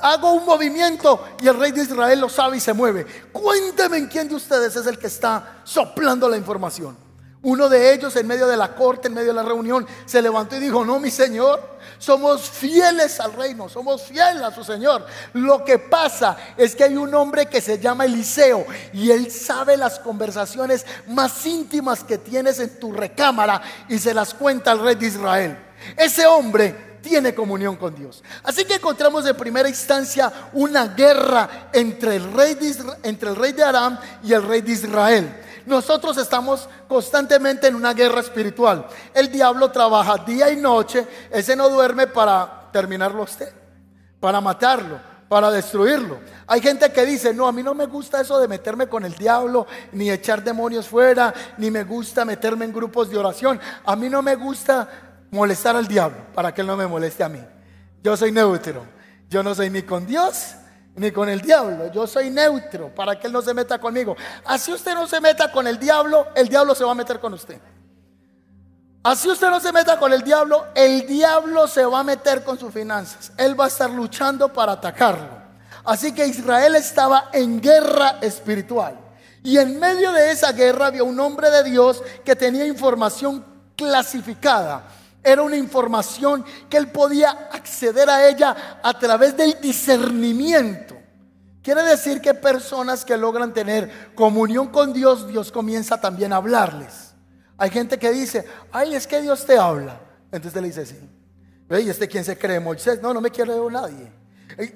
Hago 0.00 0.32
un 0.32 0.44
movimiento 0.44 1.24
y 1.40 1.48
el 1.48 1.58
rey 1.58 1.72
de 1.72 1.82
Israel 1.82 2.20
lo 2.20 2.28
sabe 2.28 2.58
y 2.58 2.60
se 2.60 2.72
mueve. 2.72 3.06
Cuénteme 3.32 3.96
en 3.96 4.06
quién 4.06 4.28
de 4.28 4.34
ustedes 4.34 4.76
es 4.76 4.86
el 4.86 4.98
que 4.98 5.06
está 5.06 5.60
soplando 5.64 6.28
la 6.28 6.36
información. 6.36 7.07
Uno 7.42 7.68
de 7.68 7.94
ellos 7.94 8.16
en 8.16 8.26
medio 8.26 8.48
de 8.48 8.56
la 8.56 8.74
corte, 8.74 9.06
en 9.06 9.14
medio 9.14 9.28
de 9.28 9.34
la 9.34 9.42
reunión, 9.42 9.86
se 10.06 10.20
levantó 10.20 10.56
y 10.56 10.60
dijo, 10.60 10.84
no, 10.84 10.98
mi 10.98 11.10
Señor, 11.10 11.78
somos 11.98 12.50
fieles 12.50 13.20
al 13.20 13.32
reino, 13.32 13.68
somos 13.68 14.02
fieles 14.02 14.42
a 14.42 14.52
su 14.52 14.64
Señor. 14.64 15.06
Lo 15.34 15.64
que 15.64 15.78
pasa 15.78 16.36
es 16.56 16.74
que 16.74 16.84
hay 16.84 16.96
un 16.96 17.14
hombre 17.14 17.46
que 17.46 17.60
se 17.60 17.78
llama 17.78 18.06
Eliseo 18.06 18.66
y 18.92 19.10
él 19.10 19.30
sabe 19.30 19.76
las 19.76 20.00
conversaciones 20.00 20.84
más 21.06 21.46
íntimas 21.46 22.02
que 22.02 22.18
tienes 22.18 22.58
en 22.58 22.78
tu 22.80 22.92
recámara 22.92 23.62
y 23.88 23.98
se 23.98 24.14
las 24.14 24.34
cuenta 24.34 24.72
al 24.72 24.80
rey 24.80 24.96
de 24.96 25.06
Israel. 25.06 25.58
Ese 25.96 26.26
hombre 26.26 26.98
tiene 27.00 27.34
comunión 27.34 27.76
con 27.76 27.94
Dios. 27.94 28.22
Así 28.42 28.64
que 28.64 28.74
encontramos 28.74 29.24
en 29.26 29.36
primera 29.36 29.68
instancia 29.68 30.32
una 30.52 30.88
guerra 30.88 31.68
entre 31.72 32.16
el 32.16 32.32
rey 32.32 32.54
de, 32.54 32.74
entre 33.04 33.30
el 33.30 33.36
rey 33.36 33.52
de 33.52 33.62
Aram 33.62 33.98
y 34.24 34.32
el 34.32 34.42
rey 34.42 34.60
de 34.60 34.72
Israel. 34.72 35.44
Nosotros 35.68 36.16
estamos 36.16 36.66
constantemente 36.88 37.66
en 37.66 37.74
una 37.74 37.92
guerra 37.92 38.20
espiritual. 38.20 38.86
El 39.12 39.30
diablo 39.30 39.70
trabaja 39.70 40.16
día 40.16 40.50
y 40.50 40.56
noche, 40.56 41.06
ese 41.30 41.54
no 41.54 41.68
duerme 41.68 42.06
para 42.06 42.70
terminarlo 42.72 43.22
usted, 43.22 43.52
para 44.18 44.40
matarlo, 44.40 44.98
para 45.28 45.50
destruirlo. 45.50 46.20
Hay 46.46 46.62
gente 46.62 46.90
que 46.90 47.04
dice, 47.04 47.34
no, 47.34 47.46
a 47.46 47.52
mí 47.52 47.62
no 47.62 47.74
me 47.74 47.84
gusta 47.84 48.22
eso 48.22 48.40
de 48.40 48.48
meterme 48.48 48.86
con 48.86 49.04
el 49.04 49.14
diablo, 49.14 49.66
ni 49.92 50.10
echar 50.10 50.42
demonios 50.42 50.88
fuera, 50.88 51.34
ni 51.58 51.70
me 51.70 51.84
gusta 51.84 52.24
meterme 52.24 52.64
en 52.64 52.72
grupos 52.72 53.10
de 53.10 53.18
oración. 53.18 53.60
A 53.84 53.94
mí 53.94 54.08
no 54.08 54.22
me 54.22 54.36
gusta 54.36 54.88
molestar 55.30 55.76
al 55.76 55.86
diablo 55.86 56.18
para 56.34 56.54
que 56.54 56.62
él 56.62 56.66
no 56.66 56.78
me 56.78 56.86
moleste 56.86 57.22
a 57.22 57.28
mí. 57.28 57.44
Yo 58.02 58.16
soy 58.16 58.32
neutro. 58.32 58.86
Yo 59.28 59.42
no 59.42 59.54
soy 59.54 59.68
ni 59.68 59.82
con 59.82 60.06
Dios 60.06 60.54
ni 60.98 61.10
con 61.10 61.28
el 61.28 61.40
diablo. 61.40 61.90
Yo 61.92 62.06
soy 62.06 62.30
neutro 62.30 62.94
para 62.94 63.18
que 63.18 63.26
él 63.26 63.32
no 63.32 63.42
se 63.42 63.54
meta 63.54 63.78
conmigo. 63.78 64.16
Así 64.44 64.72
usted 64.72 64.94
no 64.94 65.06
se 65.06 65.20
meta 65.20 65.50
con 65.50 65.66
el 65.66 65.78
diablo, 65.78 66.28
el 66.34 66.48
diablo 66.48 66.74
se 66.74 66.84
va 66.84 66.92
a 66.92 66.94
meter 66.94 67.20
con 67.20 67.34
usted. 67.34 67.60
Así 69.02 69.28
usted 69.28 69.48
no 69.48 69.60
se 69.60 69.72
meta 69.72 69.98
con 69.98 70.12
el 70.12 70.22
diablo, 70.22 70.66
el 70.74 71.06
diablo 71.06 71.66
se 71.68 71.84
va 71.84 72.00
a 72.00 72.04
meter 72.04 72.42
con 72.42 72.58
sus 72.58 72.72
finanzas. 72.72 73.32
Él 73.36 73.58
va 73.58 73.64
a 73.64 73.68
estar 73.68 73.88
luchando 73.90 74.52
para 74.52 74.72
atacarlo. 74.72 75.38
Así 75.84 76.12
que 76.12 76.26
Israel 76.26 76.74
estaba 76.74 77.30
en 77.32 77.60
guerra 77.60 78.18
espiritual. 78.20 78.98
Y 79.42 79.56
en 79.56 79.78
medio 79.78 80.12
de 80.12 80.32
esa 80.32 80.52
guerra 80.52 80.86
había 80.86 81.04
un 81.04 81.18
hombre 81.20 81.48
de 81.48 81.64
Dios 81.64 82.02
que 82.24 82.36
tenía 82.36 82.66
información 82.66 83.44
clasificada. 83.76 84.82
Era 85.22 85.42
una 85.42 85.56
información 85.56 86.44
que 86.70 86.76
él 86.76 86.90
podía 86.90 87.30
acceder 87.30 88.08
a 88.08 88.28
ella 88.28 88.80
a 88.82 88.98
través 88.98 89.36
del 89.36 89.60
discernimiento. 89.60 90.96
Quiere 91.62 91.82
decir 91.82 92.20
que 92.20 92.34
personas 92.34 93.04
que 93.04 93.16
logran 93.16 93.52
tener 93.52 94.14
comunión 94.14 94.68
con 94.68 94.92
Dios, 94.92 95.28
Dios 95.28 95.52
comienza 95.52 96.00
también 96.00 96.32
a 96.32 96.36
hablarles. 96.36 97.14
Hay 97.58 97.70
gente 97.70 97.98
que 97.98 98.10
dice, 98.12 98.46
ay, 98.72 98.94
es 98.94 99.06
que 99.06 99.20
Dios 99.20 99.44
te 99.44 99.58
habla. 99.58 100.00
Entonces 100.30 100.62
le 100.62 100.68
dice, 100.68 100.86
sí. 100.86 101.10
¿Y 101.70 101.90
este 101.90 102.08
quién 102.08 102.24
se 102.24 102.38
cree? 102.38 102.60
Moisés. 102.60 103.02
No, 103.02 103.12
no 103.12 103.20
me 103.20 103.30
quiere 103.30 103.52
nadie. 103.70 104.10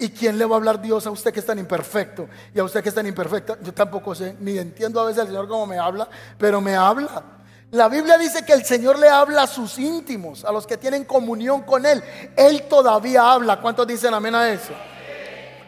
¿Y 0.00 0.10
quién 0.10 0.38
le 0.38 0.44
va 0.44 0.56
a 0.56 0.58
hablar 0.58 0.82
Dios 0.82 1.06
a 1.06 1.10
usted 1.10 1.32
que 1.32 1.40
es 1.40 1.46
tan 1.46 1.58
imperfecto? 1.58 2.28
Y 2.54 2.58
a 2.58 2.64
usted 2.64 2.82
que 2.82 2.90
es 2.90 2.94
tan 2.94 3.06
imperfecta. 3.06 3.58
Yo 3.62 3.72
tampoco 3.72 4.14
sé, 4.14 4.36
ni 4.40 4.58
entiendo 4.58 5.00
a 5.00 5.06
veces 5.06 5.22
al 5.22 5.28
Señor 5.28 5.48
cómo 5.48 5.66
me 5.66 5.78
habla, 5.78 6.08
pero 6.38 6.60
me 6.60 6.76
habla. 6.76 7.24
La 7.72 7.88
Biblia 7.88 8.18
dice 8.18 8.44
que 8.44 8.52
el 8.52 8.66
Señor 8.66 8.98
le 8.98 9.08
habla 9.08 9.44
a 9.44 9.46
sus 9.46 9.78
íntimos, 9.78 10.44
a 10.44 10.52
los 10.52 10.66
que 10.66 10.76
tienen 10.76 11.04
comunión 11.06 11.62
con 11.62 11.86
Él. 11.86 12.02
Él 12.36 12.64
todavía 12.68 13.32
habla. 13.32 13.62
¿Cuántos 13.62 13.86
dicen 13.86 14.12
amén 14.12 14.34
a 14.34 14.50
eso? 14.50 14.74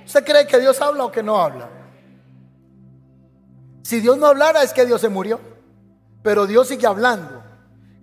¿Usted 0.05 0.23
cree 0.23 0.47
que 0.47 0.61
Dios 0.61 0.79
habla 0.83 1.07
o 1.07 1.11
que 1.11 1.23
no 1.23 1.41
habla? 1.41 1.71
Si 3.83 4.01
Dios 4.01 4.19
no 4.19 4.27
hablara 4.27 4.63
es 4.63 4.75
que 4.75 4.85
Dios 4.85 5.01
se 5.01 5.09
murió. 5.09 5.41
Pero 6.23 6.47
Dios 6.47 6.69
sigue 6.69 6.87
hablando. 6.87 7.43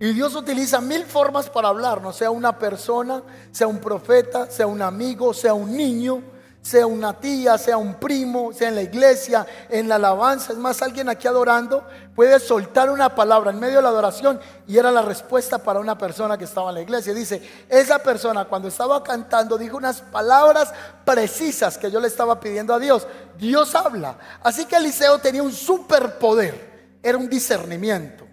Y 0.00 0.12
Dios 0.12 0.34
utiliza 0.34 0.80
mil 0.80 1.04
formas 1.04 1.48
para 1.48 1.68
hablarnos, 1.68 2.16
sea 2.16 2.32
una 2.32 2.58
persona, 2.58 3.22
sea 3.52 3.68
un 3.68 3.78
profeta, 3.78 4.50
sea 4.50 4.66
un 4.66 4.82
amigo, 4.82 5.32
sea 5.32 5.54
un 5.54 5.76
niño, 5.76 6.24
sea 6.62 6.86
una 6.86 7.12
tía, 7.12 7.58
sea 7.58 7.76
un 7.76 7.94
primo, 7.94 8.52
sea 8.52 8.68
en 8.68 8.76
la 8.76 8.82
iglesia, 8.82 9.46
en 9.68 9.88
la 9.88 9.96
alabanza. 9.96 10.52
Es 10.52 10.58
más, 10.58 10.80
alguien 10.80 11.08
aquí 11.08 11.28
adorando 11.28 11.86
puede 12.14 12.38
soltar 12.40 12.88
una 12.88 13.14
palabra 13.14 13.50
en 13.50 13.60
medio 13.60 13.76
de 13.76 13.82
la 13.82 13.88
adoración 13.88 14.40
y 14.66 14.78
era 14.78 14.90
la 14.90 15.02
respuesta 15.02 15.58
para 15.58 15.80
una 15.80 15.98
persona 15.98 16.38
que 16.38 16.44
estaba 16.44 16.70
en 16.70 16.76
la 16.76 16.82
iglesia. 16.82 17.12
Dice, 17.12 17.42
esa 17.68 17.98
persona 17.98 18.44
cuando 18.46 18.68
estaba 18.68 19.02
cantando 19.02 19.58
dijo 19.58 19.76
unas 19.76 20.00
palabras 20.00 20.72
precisas 21.04 21.76
que 21.76 21.90
yo 21.90 22.00
le 22.00 22.08
estaba 22.08 22.40
pidiendo 22.40 22.72
a 22.72 22.78
Dios. 22.78 23.06
Dios 23.36 23.74
habla. 23.74 24.16
Así 24.42 24.64
que 24.64 24.76
Eliseo 24.76 25.18
tenía 25.18 25.42
un 25.42 25.52
superpoder 25.52 26.72
era 27.02 27.18
un 27.18 27.28
discernimiento. 27.28 28.26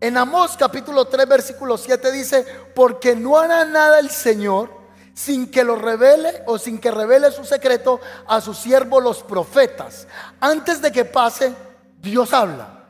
En 0.00 0.16
Amós 0.16 0.56
capítulo 0.56 1.06
3 1.06 1.28
versículo 1.28 1.76
7 1.76 2.12
dice, 2.12 2.46
porque 2.74 3.16
no 3.16 3.36
hará 3.36 3.64
nada 3.64 3.98
el 3.98 4.10
Señor 4.10 4.70
sin 5.18 5.50
que 5.50 5.64
lo 5.64 5.74
revele 5.74 6.44
o 6.46 6.58
sin 6.58 6.78
que 6.78 6.92
revele 6.92 7.32
su 7.32 7.44
secreto 7.44 8.00
a 8.28 8.40
sus 8.40 8.56
siervos 8.56 9.02
los 9.02 9.24
profetas. 9.24 10.06
Antes 10.38 10.80
de 10.80 10.92
que 10.92 11.04
pase, 11.04 11.52
Dios 12.00 12.32
habla. 12.32 12.84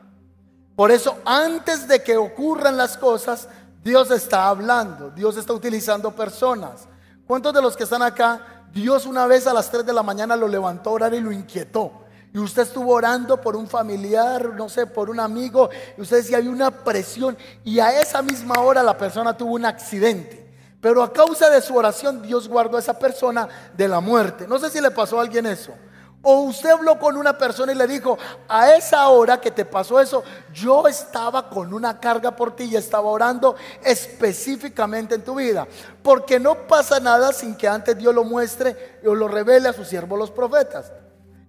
Por 0.75 0.91
eso, 0.91 1.17
antes 1.25 1.87
de 1.87 2.03
que 2.03 2.17
ocurran 2.17 2.77
las 2.77 2.97
cosas, 2.97 3.49
Dios 3.83 4.11
está 4.11 4.47
hablando, 4.47 5.09
Dios 5.09 5.37
está 5.37 5.53
utilizando 5.53 6.11
personas. 6.11 6.87
¿Cuántos 7.25 7.51
de 7.51 7.63
los 7.63 7.75
que 7.75 7.85
están 7.85 8.03
acá, 8.03 8.65
Dios 8.71 9.07
una 9.07 9.25
vez 9.25 9.47
a 9.47 9.53
las 9.53 9.71
3 9.71 9.83
de 9.83 9.93
la 9.93 10.03
mañana 10.03 10.35
lo 10.35 10.47
levantó 10.47 10.91
a 10.91 10.93
orar 10.93 11.13
y 11.15 11.21
lo 11.21 11.31
inquietó? 11.31 12.05
y 12.31 12.37
usted 12.37 12.61
estuvo 12.61 12.93
orando 12.93 13.41
por 13.41 13.55
un 13.55 13.67
familiar, 13.67 14.53
no 14.53 14.69
sé, 14.69 14.85
por 14.85 15.09
un 15.09 15.19
amigo, 15.19 15.67
y 15.97 16.01
usted 16.01 16.17
decía, 16.17 16.37
hay 16.37 16.47
una 16.47 16.69
presión, 16.69 17.35
y 17.63 17.79
a 17.79 17.99
esa 17.99 18.21
misma 18.21 18.59
hora 18.59 18.83
la 18.83 18.95
persona 18.95 19.35
tuvo 19.35 19.55
un 19.55 19.65
accidente. 19.65 20.48
Pero 20.81 21.03
a 21.03 21.11
causa 21.11 21.49
de 21.49 21.61
su 21.61 21.75
oración, 21.75 22.21
Dios 22.21 22.47
guardó 22.47 22.77
a 22.77 22.79
esa 22.79 22.97
persona 22.97 23.47
de 23.75 23.87
la 23.87 23.99
muerte. 23.99 24.47
No 24.47 24.57
sé 24.59 24.69
si 24.69 24.79
le 24.79 24.91
pasó 24.91 25.19
a 25.19 25.21
alguien 25.21 25.45
eso. 25.45 25.73
O 26.21 26.41
usted 26.41 26.69
habló 26.69 26.99
con 26.99 27.15
una 27.15 27.37
persona 27.37 27.71
y 27.71 27.75
le 27.75 27.87
dijo, 27.87 28.17
a 28.47 28.73
esa 28.73 29.07
hora 29.07 29.39
que 29.39 29.51
te 29.51 29.63
pasó 29.63 30.01
eso, 30.01 30.23
yo 30.53 30.85
estaba 30.87 31.49
con 31.49 31.73
una 31.73 31.99
carga 31.99 32.35
por 32.35 32.55
ti 32.55 32.65
y 32.65 32.75
estaba 32.75 33.09
orando 33.09 33.55
específicamente 33.83 35.15
en 35.15 35.23
tu 35.23 35.35
vida. 35.35 35.65
Porque 36.03 36.39
no 36.39 36.67
pasa 36.67 36.99
nada 36.99 37.31
sin 37.31 37.55
que 37.55 37.69
antes 37.69 37.97
Dios 37.97 38.13
lo 38.13 38.25
muestre 38.25 38.99
o 39.05 39.15
lo 39.15 39.29
revele 39.29 39.69
a 39.69 39.73
sus 39.73 39.87
siervos 39.87 40.19
los 40.19 40.31
profetas. 40.31 40.91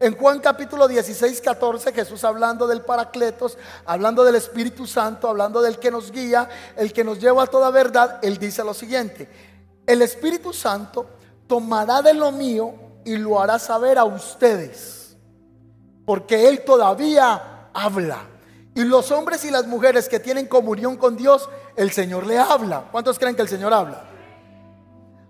En 0.03 0.17
Juan 0.17 0.41
capítulo 0.41 0.89
16, 0.89 1.43
14, 1.43 1.93
Jesús 1.93 2.25
hablando 2.25 2.67
del 2.67 2.81
Paracletos, 2.81 3.59
hablando 3.85 4.25
del 4.25 4.37
Espíritu 4.37 4.87
Santo, 4.87 5.29
hablando 5.29 5.61
del 5.61 5.79
que 5.79 5.91
nos 5.91 6.11
guía, 6.11 6.49
el 6.75 6.91
que 6.91 7.05
nos 7.05 7.21
lleva 7.21 7.43
a 7.43 7.47
toda 7.47 7.71
verdad, 7.71 8.19
él 8.23 8.39
dice 8.39 8.65
lo 8.65 8.73
siguiente, 8.73 9.29
el 9.87 10.01
Espíritu 10.01 10.55
Santo 10.55 11.07
tomará 11.47 12.01
de 12.01 12.15
lo 12.15 12.33
mío 12.33 12.73
y 13.05 13.19
lo 13.19 13.43
hará 13.43 13.59
saber 13.59 13.99
a 13.99 14.05
ustedes, 14.05 15.19
porque 16.07 16.49
él 16.49 16.65
todavía 16.65 17.69
habla. 17.75 18.21
Y 18.75 18.85
los 18.85 19.11
hombres 19.11 19.45
y 19.45 19.51
las 19.51 19.67
mujeres 19.67 20.09
que 20.09 20.19
tienen 20.19 20.47
comunión 20.47 20.97
con 20.97 21.15
Dios, 21.15 21.47
el 21.77 21.91
Señor 21.91 22.27
le 22.27 22.39
habla. 22.39 22.89
¿Cuántos 22.91 23.19
creen 23.19 23.37
que 23.37 23.43
el 23.43 23.49
Señor 23.51 23.75
habla? 23.75 24.05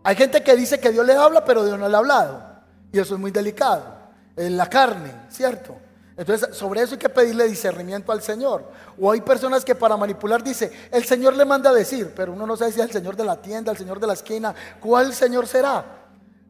Hay 0.05 0.15
gente 0.15 0.45
que 0.45 0.55
dice 0.55 0.79
que 0.79 0.93
Dios 0.93 1.05
le 1.05 1.15
habla, 1.15 1.45
pero 1.45 1.65
Dios 1.65 1.77
no 1.77 1.89
le 1.89 1.97
ha 1.97 1.99
hablado. 1.99 2.45
Y 2.93 3.01
eso 3.01 3.15
es 3.15 3.21
muy 3.21 3.33
delicado 3.33 4.00
en 4.47 4.57
la 4.57 4.69
carne, 4.69 5.13
¿cierto? 5.29 5.77
Entonces, 6.17 6.57
sobre 6.57 6.83
eso 6.83 6.93
hay 6.93 6.99
que 6.99 7.09
pedirle 7.09 7.49
discernimiento 7.49 8.13
al 8.13 8.23
Señor. 8.23 8.71
O 8.99 9.11
hay 9.11 9.21
personas 9.21 9.65
que 9.65 9.75
para 9.75 9.97
manipular 9.97 10.43
dice, 10.43 10.71
el 10.91 11.05
Señor 11.05 11.35
le 11.35 11.45
manda 11.45 11.71
a 11.71 11.75
decir, 11.75 12.13
pero 12.15 12.33
uno 12.33 12.47
no 12.47 12.57
sabe 12.57 12.73
si 12.73 12.81
es 12.81 12.87
el 12.87 12.93
Señor 12.93 13.17
de 13.17 13.25
la 13.25 13.41
tienda, 13.41 13.73
el 13.73 13.79
Señor 13.79 14.01
de 14.01 14.07
la 14.07 14.13
esquina, 14.15 14.55
¿cuál 14.81 15.15
Señor 15.15 15.47
será? 15.47 15.85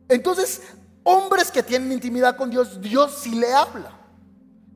Entonces, 0.08 0.62
hombres 1.04 1.50
que 1.50 1.62
tienen 1.62 1.92
intimidad 1.92 2.36
con 2.36 2.50
Dios, 2.50 2.80
Dios 2.80 3.18
sí 3.22 3.34
le 3.34 3.52
habla. 3.52 3.92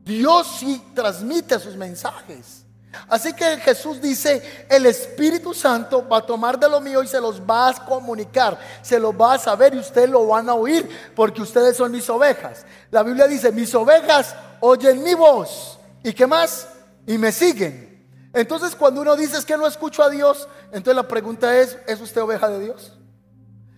Dios 0.05 0.57
sí 0.59 0.83
transmite 0.95 1.59
sus 1.59 1.77
mensajes. 1.77 2.64
Así 3.09 3.33
que 3.33 3.57
Jesús 3.59 4.01
dice, 4.01 4.67
el 4.69 4.87
Espíritu 4.87 5.55
Santo 5.55 6.07
va 6.09 6.19
a 6.19 6.27
tomar 6.27 6.59
de 6.59 6.69
lo 6.69 6.81
mío 6.81 7.03
y 7.03 7.07
se 7.07 7.21
los 7.21 7.41
va 7.41 7.69
a 7.69 7.85
comunicar, 7.85 8.59
se 8.83 8.99
los 8.99 9.15
va 9.15 9.35
a 9.35 9.39
saber 9.39 9.75
y 9.75 9.79
ustedes 9.79 10.11
lo 10.11 10.27
van 10.27 10.49
a 10.49 10.55
oír 10.55 10.89
porque 11.15 11.43
ustedes 11.43 11.77
son 11.77 11.93
mis 11.93 12.09
ovejas. 12.09 12.65
La 12.91 13.03
Biblia 13.03 13.27
dice, 13.27 13.53
mis 13.53 13.75
ovejas 13.75 14.35
oyen 14.61 15.03
mi 15.03 15.15
voz. 15.15 15.79
¿Y 16.03 16.13
qué 16.13 16.27
más? 16.27 16.69
Y 17.07 17.19
me 17.19 17.33
siguen. 17.33 18.09
Entonces 18.33 18.75
cuando 18.75 19.01
uno 19.01 19.17
dice 19.17 19.39
es 19.39 19.45
que 19.45 19.57
no 19.57 19.67
escucho 19.67 20.03
a 20.03 20.11
Dios, 20.11 20.49
entonces 20.67 20.97
la 20.97 21.09
pregunta 21.09 21.57
es, 21.59 21.79
¿es 21.87 22.01
usted 22.01 22.23
oveja 22.23 22.49
de 22.49 22.61
Dios? 22.61 22.93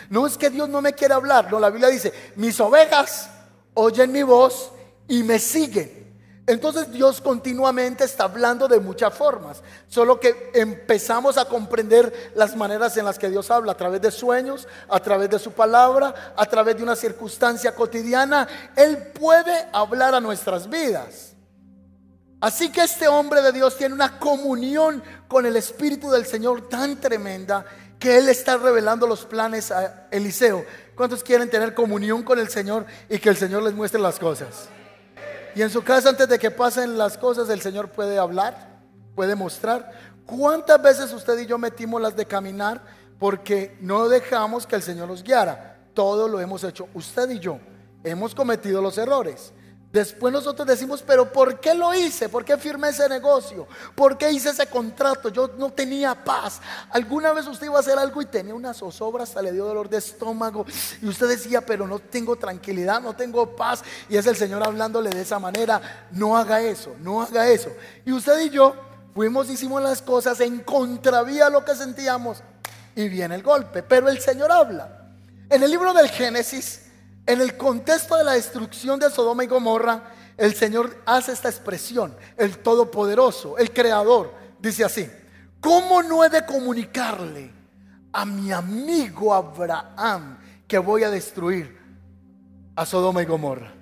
No 0.08 0.26
es 0.26 0.38
que 0.38 0.50
Dios 0.50 0.68
no 0.68 0.80
me 0.80 0.92
quiere 0.92 1.14
hablar, 1.14 1.50
no, 1.50 1.58
la 1.58 1.70
Biblia 1.70 1.88
dice, 1.88 2.12
mis 2.36 2.58
ovejas 2.60 3.30
oyen 3.74 4.12
mi 4.12 4.22
voz 4.22 4.72
y 5.08 5.22
me 5.22 5.38
siguen. 5.38 5.95
Entonces 6.48 6.92
Dios 6.92 7.20
continuamente 7.20 8.04
está 8.04 8.24
hablando 8.24 8.68
de 8.68 8.78
muchas 8.78 9.12
formas, 9.12 9.62
solo 9.88 10.20
que 10.20 10.52
empezamos 10.54 11.38
a 11.38 11.46
comprender 11.46 12.32
las 12.36 12.54
maneras 12.54 12.96
en 12.96 13.04
las 13.04 13.18
que 13.18 13.28
Dios 13.28 13.50
habla, 13.50 13.72
a 13.72 13.76
través 13.76 14.00
de 14.00 14.12
sueños, 14.12 14.68
a 14.88 15.00
través 15.00 15.28
de 15.28 15.40
su 15.40 15.50
palabra, 15.50 16.34
a 16.36 16.46
través 16.46 16.76
de 16.76 16.84
una 16.84 16.94
circunstancia 16.94 17.74
cotidiana. 17.74 18.46
Él 18.76 19.10
puede 19.12 19.66
hablar 19.72 20.14
a 20.14 20.20
nuestras 20.20 20.70
vidas. 20.70 21.32
Así 22.40 22.70
que 22.70 22.84
este 22.84 23.08
hombre 23.08 23.42
de 23.42 23.50
Dios 23.50 23.76
tiene 23.76 23.94
una 23.94 24.20
comunión 24.20 25.02
con 25.26 25.46
el 25.46 25.56
Espíritu 25.56 26.12
del 26.12 26.26
Señor 26.26 26.68
tan 26.68 27.00
tremenda 27.00 27.64
que 27.98 28.18
Él 28.18 28.28
está 28.28 28.56
revelando 28.56 29.08
los 29.08 29.24
planes 29.24 29.72
a 29.72 30.06
Eliseo. 30.12 30.64
¿Cuántos 30.94 31.24
quieren 31.24 31.50
tener 31.50 31.74
comunión 31.74 32.22
con 32.22 32.38
el 32.38 32.48
Señor 32.48 32.86
y 33.08 33.18
que 33.18 33.30
el 33.30 33.36
Señor 33.36 33.64
les 33.64 33.74
muestre 33.74 34.00
las 34.00 34.20
cosas? 34.20 34.68
Y 35.56 35.62
en 35.62 35.70
su 35.70 35.82
casa, 35.82 36.10
antes 36.10 36.28
de 36.28 36.38
que 36.38 36.50
pasen 36.50 36.98
las 36.98 37.16
cosas, 37.16 37.48
el 37.48 37.62
Señor 37.62 37.88
puede 37.88 38.18
hablar, 38.18 38.78
puede 39.14 39.34
mostrar. 39.34 39.90
¿Cuántas 40.26 40.82
veces 40.82 41.10
usted 41.14 41.38
y 41.38 41.46
yo 41.46 41.56
metimos 41.56 41.98
las 41.98 42.14
de 42.14 42.26
caminar 42.26 42.82
porque 43.18 43.74
no 43.80 44.06
dejamos 44.06 44.66
que 44.66 44.76
el 44.76 44.82
Señor 44.82 45.08
nos 45.08 45.22
guiara? 45.22 45.78
Todo 45.94 46.28
lo 46.28 46.40
hemos 46.40 46.62
hecho, 46.62 46.88
usted 46.92 47.30
y 47.30 47.38
yo. 47.38 47.58
Hemos 48.04 48.34
cometido 48.34 48.82
los 48.82 48.98
errores. 48.98 49.54
Después 49.96 50.30
nosotros 50.30 50.68
decimos, 50.68 51.02
pero 51.02 51.32
¿por 51.32 51.58
qué 51.58 51.72
lo 51.72 51.94
hice? 51.94 52.28
¿Por 52.28 52.44
qué 52.44 52.58
firmé 52.58 52.90
ese 52.90 53.08
negocio? 53.08 53.66
¿Por 53.94 54.18
qué 54.18 54.30
hice 54.30 54.50
ese 54.50 54.66
contrato? 54.66 55.30
Yo 55.30 55.52
no 55.56 55.72
tenía 55.72 56.14
paz. 56.22 56.60
Alguna 56.90 57.32
vez 57.32 57.46
usted 57.46 57.64
iba 57.64 57.78
a 57.78 57.80
hacer 57.80 57.98
algo 57.98 58.20
y 58.20 58.26
tenía 58.26 58.54
una 58.54 58.74
zozobra, 58.74 59.22
hasta 59.22 59.40
le 59.40 59.52
dio 59.52 59.64
dolor 59.64 59.88
de 59.88 59.96
estómago. 59.96 60.66
Y 61.00 61.08
usted 61.08 61.28
decía, 61.28 61.62
pero 61.62 61.86
no 61.86 61.98
tengo 61.98 62.36
tranquilidad, 62.36 63.00
no 63.00 63.16
tengo 63.16 63.56
paz. 63.56 63.82
Y 64.10 64.18
es 64.18 64.26
el 64.26 64.36
Señor 64.36 64.62
hablándole 64.62 65.08
de 65.08 65.22
esa 65.22 65.38
manera. 65.38 66.08
No 66.10 66.36
haga 66.36 66.60
eso, 66.60 66.94
no 67.00 67.22
haga 67.22 67.48
eso. 67.48 67.70
Y 68.04 68.12
usted 68.12 68.38
y 68.40 68.50
yo 68.50 68.76
fuimos, 69.14 69.48
hicimos 69.48 69.82
las 69.82 70.02
cosas 70.02 70.38
en 70.40 70.60
contravía 70.60 71.48
lo 71.48 71.64
que 71.64 71.74
sentíamos. 71.74 72.42
Y 72.94 73.08
viene 73.08 73.34
el 73.34 73.42
golpe. 73.42 73.82
Pero 73.82 74.10
el 74.10 74.20
Señor 74.20 74.52
habla. 74.52 75.06
En 75.48 75.62
el 75.62 75.70
libro 75.70 75.94
del 75.94 76.10
Génesis 76.10 76.85
en 77.26 77.40
el 77.40 77.56
contexto 77.56 78.16
de 78.16 78.24
la 78.24 78.32
destrucción 78.32 79.00
de 79.00 79.10
Sodoma 79.10 79.44
y 79.44 79.48
Gomorra, 79.48 80.12
el 80.36 80.54
Señor 80.54 81.02
hace 81.06 81.32
esta 81.32 81.48
expresión, 81.48 82.14
el 82.36 82.58
Todopoderoso, 82.58 83.58
el 83.58 83.72
Creador, 83.72 84.32
dice 84.60 84.84
así, 84.84 85.10
¿cómo 85.60 86.02
no 86.02 86.24
he 86.24 86.28
de 86.28 86.46
comunicarle 86.46 87.50
a 88.12 88.24
mi 88.24 88.52
amigo 88.52 89.34
Abraham 89.34 90.38
que 90.68 90.78
voy 90.78 91.02
a 91.02 91.10
destruir 91.10 91.76
a 92.76 92.86
Sodoma 92.86 93.22
y 93.22 93.26
Gomorra? 93.26 93.72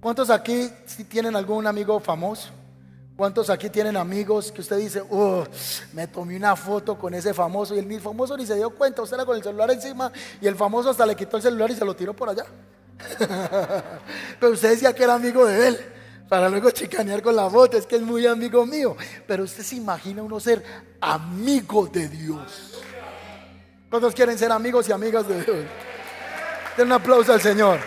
¿Cuántos 0.00 0.30
aquí 0.30 0.70
tienen 1.08 1.36
algún 1.36 1.66
amigo 1.66 2.00
famoso? 2.00 2.50
¿Cuántos 3.16 3.50
aquí 3.50 3.68
tienen 3.68 3.96
amigos 3.98 4.50
que 4.50 4.62
usted 4.62 4.78
dice, 4.78 5.02
oh, 5.10 5.44
me 5.92 6.06
tomé 6.06 6.36
una 6.36 6.56
foto 6.56 6.98
con 6.98 7.12
ese 7.12 7.34
famoso 7.34 7.74
y 7.74 7.78
el 7.78 8.00
famoso 8.00 8.34
ni 8.36 8.46
se 8.46 8.56
dio 8.56 8.70
cuenta, 8.70 9.02
usted 9.02 9.16
era 9.16 9.26
con 9.26 9.36
el 9.36 9.42
celular 9.42 9.70
encima 9.70 10.10
y 10.40 10.46
el 10.46 10.56
famoso 10.56 10.90
hasta 10.90 11.04
le 11.04 11.14
quitó 11.14 11.36
el 11.36 11.42
celular 11.42 11.70
y 11.70 11.74
se 11.74 11.84
lo 11.84 11.94
tiró 11.94 12.16
por 12.16 12.30
allá? 12.30 12.46
Pero 14.40 14.52
usted 14.52 14.70
decía 14.70 14.94
que 14.94 15.04
era 15.04 15.14
amigo 15.14 15.44
de 15.44 15.68
él. 15.68 15.80
Para 16.28 16.48
luego 16.48 16.70
chicanear 16.70 17.22
con 17.22 17.34
la 17.34 17.48
voz, 17.48 17.74
es 17.74 17.86
que 17.86 17.96
es 17.96 18.02
muy 18.02 18.26
amigo 18.26 18.64
mío. 18.64 18.96
Pero 19.26 19.42
usted 19.42 19.64
se 19.64 19.76
imagina 19.76 20.22
uno 20.22 20.38
ser 20.38 20.62
amigo 21.00 21.88
de 21.88 22.08
Dios. 22.08 22.82
¿Cuántos 23.90 24.14
quieren 24.14 24.38
ser 24.38 24.52
amigos 24.52 24.88
y 24.88 24.92
amigas 24.92 25.26
de 25.26 25.42
Dios? 25.42 25.66
Den 26.76 26.86
un 26.86 26.92
aplauso 26.92 27.32
al 27.32 27.40
Señor. 27.40 27.80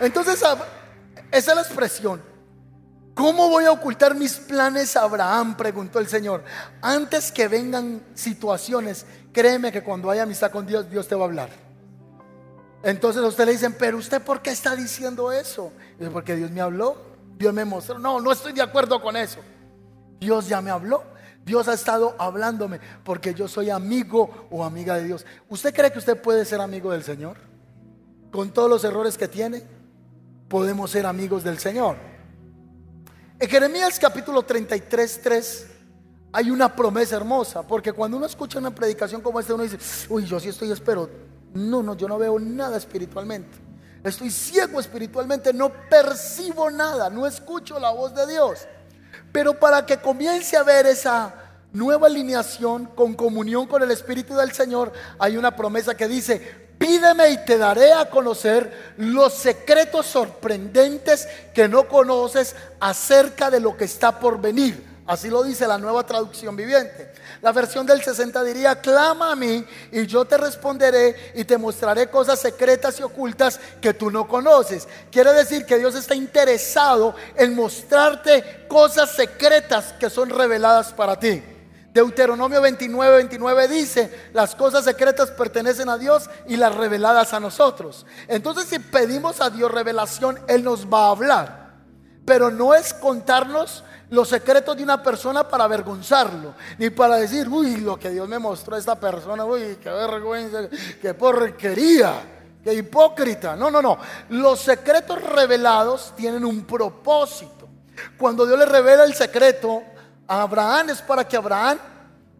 Entonces, 0.00 0.36
esa 0.36 0.66
es 1.32 1.46
la 1.46 1.62
expresión. 1.62 2.37
¿Cómo 3.18 3.48
voy 3.48 3.64
a 3.64 3.72
ocultar 3.72 4.14
mis 4.14 4.34
planes 4.34 4.96
a 4.96 5.02
Abraham? 5.02 5.56
Preguntó 5.56 5.98
el 5.98 6.06
Señor. 6.06 6.44
Antes 6.80 7.32
que 7.32 7.48
vengan 7.48 8.00
situaciones, 8.14 9.04
créeme 9.32 9.72
que 9.72 9.82
cuando 9.82 10.08
haya 10.08 10.22
amistad 10.22 10.52
con 10.52 10.64
Dios, 10.64 10.88
Dios 10.88 11.08
te 11.08 11.16
va 11.16 11.22
a 11.22 11.24
hablar. 11.24 11.50
Entonces 12.84 13.20
a 13.20 13.26
usted 13.26 13.46
le 13.46 13.52
dicen, 13.52 13.74
pero 13.76 13.98
usted 13.98 14.22
por 14.22 14.40
qué 14.40 14.50
está 14.50 14.76
diciendo 14.76 15.32
eso? 15.32 15.72
Porque 16.12 16.36
Dios 16.36 16.52
me 16.52 16.60
habló, 16.60 16.96
Dios 17.36 17.52
me 17.52 17.64
mostró. 17.64 17.98
No, 17.98 18.20
no 18.20 18.30
estoy 18.30 18.52
de 18.52 18.62
acuerdo 18.62 19.02
con 19.02 19.16
eso. 19.16 19.40
Dios 20.20 20.46
ya 20.46 20.60
me 20.60 20.70
habló. 20.70 21.02
Dios 21.44 21.66
ha 21.66 21.74
estado 21.74 22.14
hablándome 22.20 22.78
porque 23.02 23.34
yo 23.34 23.48
soy 23.48 23.68
amigo 23.68 24.46
o 24.48 24.64
amiga 24.64 24.94
de 24.94 25.02
Dios. 25.02 25.26
¿Usted 25.48 25.74
cree 25.74 25.90
que 25.90 25.98
usted 25.98 26.22
puede 26.22 26.44
ser 26.44 26.60
amigo 26.60 26.92
del 26.92 27.02
Señor? 27.02 27.36
Con 28.30 28.52
todos 28.52 28.70
los 28.70 28.84
errores 28.84 29.18
que 29.18 29.26
tiene, 29.26 29.64
podemos 30.46 30.92
ser 30.92 31.04
amigos 31.04 31.42
del 31.42 31.58
Señor. 31.58 32.07
En 33.40 33.48
Jeremías 33.48 34.00
capítulo 34.00 34.42
33, 34.42 35.20
3 35.22 35.66
hay 36.32 36.50
una 36.50 36.74
promesa 36.74 37.14
hermosa, 37.14 37.62
porque 37.62 37.92
cuando 37.92 38.16
uno 38.16 38.26
escucha 38.26 38.58
una 38.58 38.74
predicación 38.74 39.20
como 39.20 39.38
esta, 39.38 39.54
uno 39.54 39.62
dice, 39.62 39.78
uy, 40.08 40.24
yo 40.24 40.40
sí 40.40 40.48
estoy, 40.48 40.72
espero, 40.72 41.08
no, 41.54 41.80
no, 41.80 41.96
yo 41.96 42.08
no 42.08 42.18
veo 42.18 42.40
nada 42.40 42.76
espiritualmente. 42.76 43.56
Estoy 44.02 44.32
ciego 44.32 44.80
espiritualmente, 44.80 45.52
no 45.52 45.70
percibo 45.88 46.68
nada, 46.68 47.10
no 47.10 47.28
escucho 47.28 47.78
la 47.78 47.90
voz 47.90 48.12
de 48.12 48.26
Dios. 48.26 48.66
Pero 49.30 49.56
para 49.58 49.86
que 49.86 49.98
comience 49.98 50.56
a 50.56 50.64
ver 50.64 50.86
esa 50.86 51.32
nueva 51.72 52.06
alineación 52.06 52.86
con 52.86 53.14
comunión 53.14 53.66
con 53.66 53.82
el 53.82 53.90
Espíritu 53.90 54.34
del 54.34 54.52
Señor, 54.52 54.92
hay 55.18 55.36
una 55.36 55.54
promesa 55.54 55.96
que 55.96 56.08
dice, 56.08 56.68
Pídeme 56.78 57.30
y 57.30 57.44
te 57.44 57.58
daré 57.58 57.92
a 57.92 58.08
conocer 58.08 58.94
los 58.98 59.34
secretos 59.34 60.06
sorprendentes 60.06 61.28
que 61.52 61.68
no 61.68 61.88
conoces 61.88 62.54
acerca 62.78 63.50
de 63.50 63.58
lo 63.58 63.76
que 63.76 63.84
está 63.84 64.20
por 64.20 64.40
venir. 64.40 64.86
Así 65.04 65.28
lo 65.28 65.42
dice 65.42 65.66
la 65.66 65.78
nueva 65.78 66.04
traducción 66.04 66.54
viviente. 66.54 67.12
La 67.40 67.50
versión 67.50 67.84
del 67.86 68.02
60 68.02 68.44
diría, 68.44 68.80
clama 68.80 69.32
a 69.32 69.36
mí 69.36 69.64
y 69.90 70.06
yo 70.06 70.24
te 70.24 70.36
responderé 70.36 71.32
y 71.34 71.44
te 71.44 71.58
mostraré 71.58 72.08
cosas 72.08 72.38
secretas 72.38 73.00
y 73.00 73.02
ocultas 73.02 73.58
que 73.80 73.94
tú 73.94 74.10
no 74.10 74.28
conoces. 74.28 74.86
Quiere 75.10 75.32
decir 75.32 75.64
que 75.64 75.78
Dios 75.78 75.94
está 75.94 76.14
interesado 76.14 77.14
en 77.34 77.56
mostrarte 77.56 78.66
cosas 78.68 79.10
secretas 79.10 79.94
que 79.94 80.10
son 80.10 80.30
reveladas 80.30 80.92
para 80.92 81.18
ti. 81.18 81.42
Deuteronomio 81.92 82.60
29, 82.60 83.16
29 83.16 83.68
dice, 83.68 84.30
las 84.32 84.54
cosas 84.54 84.84
secretas 84.84 85.30
pertenecen 85.30 85.88
a 85.88 85.98
Dios 85.98 86.28
y 86.46 86.56
las 86.56 86.74
reveladas 86.74 87.32
a 87.32 87.40
nosotros. 87.40 88.06
Entonces 88.28 88.66
si 88.66 88.78
pedimos 88.78 89.40
a 89.40 89.50
Dios 89.50 89.70
revelación, 89.70 90.38
Él 90.48 90.64
nos 90.64 90.86
va 90.86 91.06
a 91.06 91.10
hablar. 91.10 91.68
Pero 92.24 92.50
no 92.50 92.74
es 92.74 92.92
contarnos 92.92 93.84
los 94.10 94.28
secretos 94.28 94.76
de 94.76 94.82
una 94.82 95.02
persona 95.02 95.48
para 95.48 95.64
avergonzarlo, 95.64 96.54
ni 96.78 96.90
para 96.90 97.16
decir, 97.16 97.48
uy, 97.48 97.78
lo 97.78 97.98
que 97.98 98.10
Dios 98.10 98.28
me 98.28 98.38
mostró 98.38 98.76
a 98.76 98.78
esta 98.78 98.98
persona, 98.98 99.44
uy, 99.44 99.78
qué 99.82 99.90
vergüenza, 99.90 100.68
qué 101.00 101.14
porquería, 101.14 102.14
qué 102.62 102.74
hipócrita. 102.74 103.56
No, 103.56 103.70
no, 103.70 103.82
no. 103.82 103.98
Los 104.30 104.60
secretos 104.60 105.22
revelados 105.22 106.12
tienen 106.16 106.44
un 106.44 106.64
propósito. 106.64 107.68
Cuando 108.16 108.46
Dios 108.46 108.58
le 108.58 108.66
revela 108.66 109.04
el 109.04 109.14
secreto, 109.14 109.82
Abraham 110.28 110.90
es 110.90 111.00
para 111.00 111.26
que 111.26 111.36
Abraham 111.36 111.78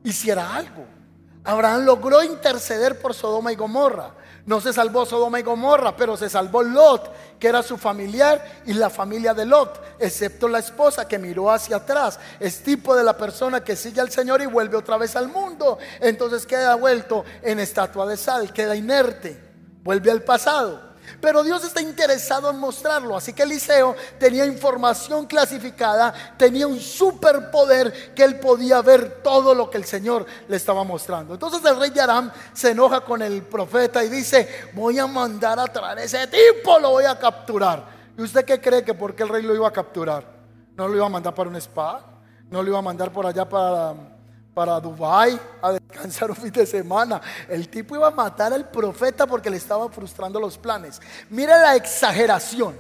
hiciera 0.05 0.55
algo. 0.55 0.85
Abraham 1.43 1.87
logró 1.87 2.23
interceder 2.23 3.01
por 3.01 3.15
Sodoma 3.15 3.51
y 3.51 3.57
Gomorra. 3.57 4.13
No 4.45 4.61
se 4.61 4.73
salvó 4.73 5.07
Sodoma 5.07 5.41
y 5.41 5.43
Gomorra, 5.43 5.97
pero 5.97 6.17
se 6.17 6.29
salvó 6.29 6.63
Lot, 6.63 7.39
que 7.39 7.49
era 7.49 7.63
su 7.63 7.79
familiar 7.79 8.63
y 8.67 8.75
la 8.75 8.91
familia 8.91 9.33
de 9.33 9.47
Lot, 9.47 9.97
excepto 9.99 10.49
la 10.49 10.59
esposa 10.59 11.09
que 11.09 11.19
miró 11.19 11.51
hacia 11.51 11.77
atrás. 11.77 12.19
Es 12.39 12.63
tipo 12.63 12.95
de 12.95 13.05
la 13.05 13.17
persona 13.17 13.63
que 13.63 13.77
sigue 13.77 14.01
al 14.01 14.11
Señor 14.11 14.43
y 14.43 14.47
vuelve 14.47 14.77
otra 14.77 14.99
vez 14.99 15.17
al 15.17 15.29
mundo. 15.29 15.79
Entonces 16.01 16.47
queda 16.47 16.75
vuelto 16.77 17.25
en 17.43 17.61
estatua 17.61 18.07
de 18.07 18.17
sal, 18.17 18.53
queda 18.53 18.77
inerte, 18.77 19.39
vuelve 19.83 20.11
al 20.11 20.23
pasado. 20.23 20.88
Pero 21.21 21.43
Dios 21.43 21.65
está 21.65 21.81
interesado 21.81 22.51
en 22.51 22.59
mostrarlo. 22.59 23.17
Así 23.17 23.33
que 23.33 23.43
Eliseo 23.43 23.95
tenía 24.19 24.47
información 24.47 25.27
clasificada, 25.27 26.13
tenía 26.37 26.67
un 26.67 26.81
superpoder 26.81 28.15
que 28.15 28.25
él 28.25 28.39
podía 28.39 28.81
ver 28.83 29.23
todo 29.23 29.55
lo 29.55 29.71
que 29.71 29.79
el 29.79 29.85
Señor 29.85 30.27
le 30.49 30.57
estaba 30.57 30.85
mostrando. 30.85 31.35
Entonces 31.35 31.65
el 31.65 31.79
rey 31.79 31.91
de 31.91 32.01
Aram 32.01 32.31
se 32.53 32.71
enoja 32.71 33.01
con 33.01 33.23
el 33.23 33.43
profeta 33.43 34.05
y 34.05 34.09
dice, 34.09 34.71
voy 34.75 34.99
a 34.99 35.07
mandar 35.07 35.59
a 35.59 35.67
traer 35.67 35.99
ese 36.01 36.27
tipo, 36.27 36.79
lo 36.79 36.91
voy 36.91 37.05
a 37.05 37.19
capturar. 37.19 37.87
¿Y 38.17 38.23
usted 38.23 38.45
qué 38.45 38.61
cree 38.61 38.85
que 38.85 38.95
por 38.95 39.15
qué 39.15 39.23
el 39.23 39.29
rey 39.29 39.43
lo 39.43 39.55
iba 39.55 39.69
a 39.69 39.73
capturar? 39.73 40.25
¿No 40.77 40.89
lo 40.89 40.97
iba 40.97 41.07
a 41.07 41.11
mandar 41.11 41.35
para 41.35 41.49
un 41.49 41.57
spa? 41.57 42.05
¿No 42.51 42.63
lo 42.63 42.69
iba 42.71 42.79
a 42.79 42.83
mandar 42.83 43.13
por 43.13 43.27
allá 43.27 43.49
para 43.49 43.95
para 44.55 44.81
Dubai 44.81 45.39
a 45.63 45.73
descansar 45.73 46.31
un 46.31 46.37
fin 46.37 46.53
de 46.53 46.67
semana. 46.67 47.21
El 47.49 47.69
tipo 47.69 47.95
iba 47.95 48.09
a 48.09 48.11
matar 48.11 48.53
al 48.53 48.69
profeta 48.71 49.27
porque 49.27 49.51
le 49.51 49.57
estaba 49.57 49.89
frustrando 49.89 50.41
los 50.41 50.59
planes. 50.59 51.01
Mira 51.31 51.59
la 51.59 51.77
exageración. 51.77 52.77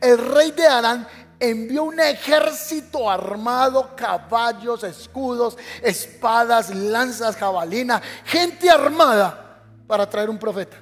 El 0.00 0.18
rey 0.18 0.50
de 0.52 0.66
Arán 0.66 1.06
envió 1.38 1.84
un 1.84 1.98
ejército 1.98 3.10
armado, 3.10 3.96
caballos, 3.96 4.84
escudos, 4.84 5.56
espadas, 5.82 6.74
lanzas, 6.74 7.36
jabalina, 7.36 8.00
gente 8.24 8.68
armada 8.70 9.62
para 9.86 10.08
traer 10.08 10.28
un 10.28 10.38
profeta. 10.38 10.76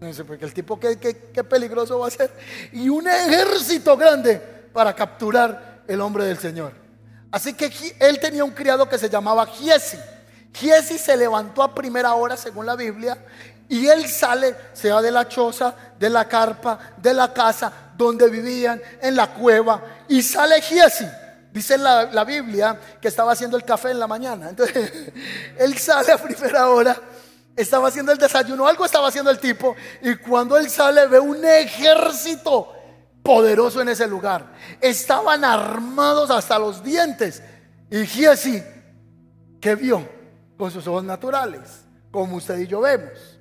No 0.00 0.10
porque 0.24 0.44
el 0.44 0.54
tipo 0.54 0.78
qué, 0.78 0.98
qué 0.98 1.44
peligroso 1.44 1.98
va 1.98 2.08
a 2.08 2.10
ser. 2.10 2.30
Y 2.72 2.88
un 2.88 3.08
ejército 3.08 3.96
grande 3.96 4.36
para 4.72 4.94
capturar 4.94 5.82
el 5.88 6.00
hombre 6.00 6.24
del 6.24 6.38
Señor. 6.38 6.87
Así 7.30 7.52
que 7.52 7.70
él 8.00 8.18
tenía 8.20 8.44
un 8.44 8.52
criado 8.52 8.88
que 8.88 8.98
se 8.98 9.10
llamaba 9.10 9.46
Giesi. 9.46 9.98
Giesi 10.52 10.98
se 10.98 11.16
levantó 11.16 11.62
a 11.62 11.74
primera 11.74 12.14
hora, 12.14 12.36
según 12.36 12.66
la 12.66 12.74
Biblia, 12.74 13.18
y 13.68 13.86
él 13.86 14.08
sale, 14.08 14.56
sea 14.72 15.02
de 15.02 15.10
la 15.10 15.28
choza, 15.28 15.74
de 15.98 16.08
la 16.08 16.26
carpa, 16.26 16.78
de 16.96 17.12
la 17.12 17.32
casa 17.32 17.70
donde 17.96 18.30
vivían, 18.30 18.80
en 19.02 19.14
la 19.14 19.26
cueva, 19.34 19.82
y 20.08 20.22
sale 20.22 20.62
Giesi. 20.62 21.06
Dice 21.52 21.76
la, 21.76 22.04
la 22.04 22.24
Biblia 22.24 22.78
que 23.00 23.08
estaba 23.08 23.32
haciendo 23.32 23.56
el 23.56 23.64
café 23.64 23.90
en 23.90 23.98
la 23.98 24.06
mañana. 24.06 24.48
Entonces, 24.50 24.90
él 25.58 25.76
sale 25.78 26.12
a 26.12 26.18
primera 26.18 26.70
hora, 26.70 26.96
estaba 27.54 27.88
haciendo 27.88 28.12
el 28.12 28.18
desayuno, 28.18 28.66
algo 28.66 28.84
estaba 28.86 29.08
haciendo 29.08 29.30
el 29.30 29.38
tipo, 29.38 29.76
y 30.00 30.16
cuando 30.16 30.56
él 30.56 30.70
sale 30.70 31.06
ve 31.06 31.20
un 31.20 31.44
ejército 31.44 32.77
poderoso 33.22 33.80
en 33.80 33.88
ese 33.88 34.06
lugar. 34.06 34.52
Estaban 34.80 35.44
armados 35.44 36.30
hasta 36.30 36.58
los 36.58 36.82
dientes. 36.82 37.42
Y 37.90 38.06
Giesi, 38.06 38.62
¿qué 39.60 39.74
vio? 39.74 40.08
Con 40.56 40.70
sus 40.70 40.86
ojos 40.86 41.04
naturales, 41.04 41.84
como 42.10 42.36
usted 42.36 42.58
y 42.58 42.66
yo 42.66 42.80
vemos. 42.80 43.38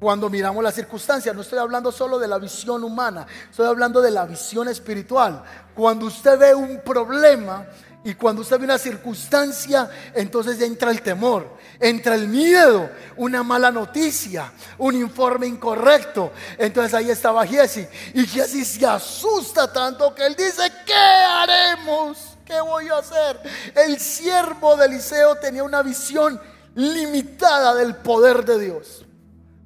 Cuando 0.00 0.30
miramos 0.30 0.62
las 0.62 0.74
circunstancias, 0.74 1.34
no 1.34 1.42
estoy 1.42 1.58
hablando 1.58 1.90
solo 1.90 2.20
de 2.20 2.28
la 2.28 2.38
visión 2.38 2.84
humana, 2.84 3.26
estoy 3.50 3.66
hablando 3.66 4.00
de 4.00 4.12
la 4.12 4.26
visión 4.26 4.68
espiritual. 4.68 5.42
Cuando 5.74 6.06
usted 6.06 6.38
ve 6.38 6.54
un 6.54 6.80
problema 6.84 7.66
y 8.08 8.14
cuando 8.14 8.40
usted 8.40 8.58
ve 8.58 8.64
una 8.64 8.78
circunstancia, 8.78 9.90
entonces 10.14 10.58
entra 10.62 10.90
el 10.90 11.02
temor, 11.02 11.58
entra 11.78 12.14
el 12.14 12.26
miedo, 12.26 12.88
una 13.18 13.42
mala 13.42 13.70
noticia, 13.70 14.50
un 14.78 14.94
informe 14.94 15.46
incorrecto. 15.46 16.32
Entonces 16.56 16.94
ahí 16.94 17.10
estaba 17.10 17.46
Jesse 17.46 17.86
y 18.14 18.26
Jesse 18.26 18.66
se 18.66 18.86
asusta 18.86 19.70
tanto 19.70 20.14
que 20.14 20.24
él 20.24 20.34
dice, 20.34 20.72
¿qué 20.86 20.94
haremos? 20.94 22.38
¿Qué 22.46 22.58
voy 22.62 22.88
a 22.88 22.96
hacer? 22.96 23.42
El 23.74 24.00
siervo 24.00 24.74
de 24.78 24.86
Eliseo 24.86 25.34
tenía 25.36 25.62
una 25.62 25.82
visión 25.82 26.40
limitada 26.76 27.74
del 27.74 27.94
poder 27.96 28.42
de 28.46 28.58
Dios. 28.58 29.04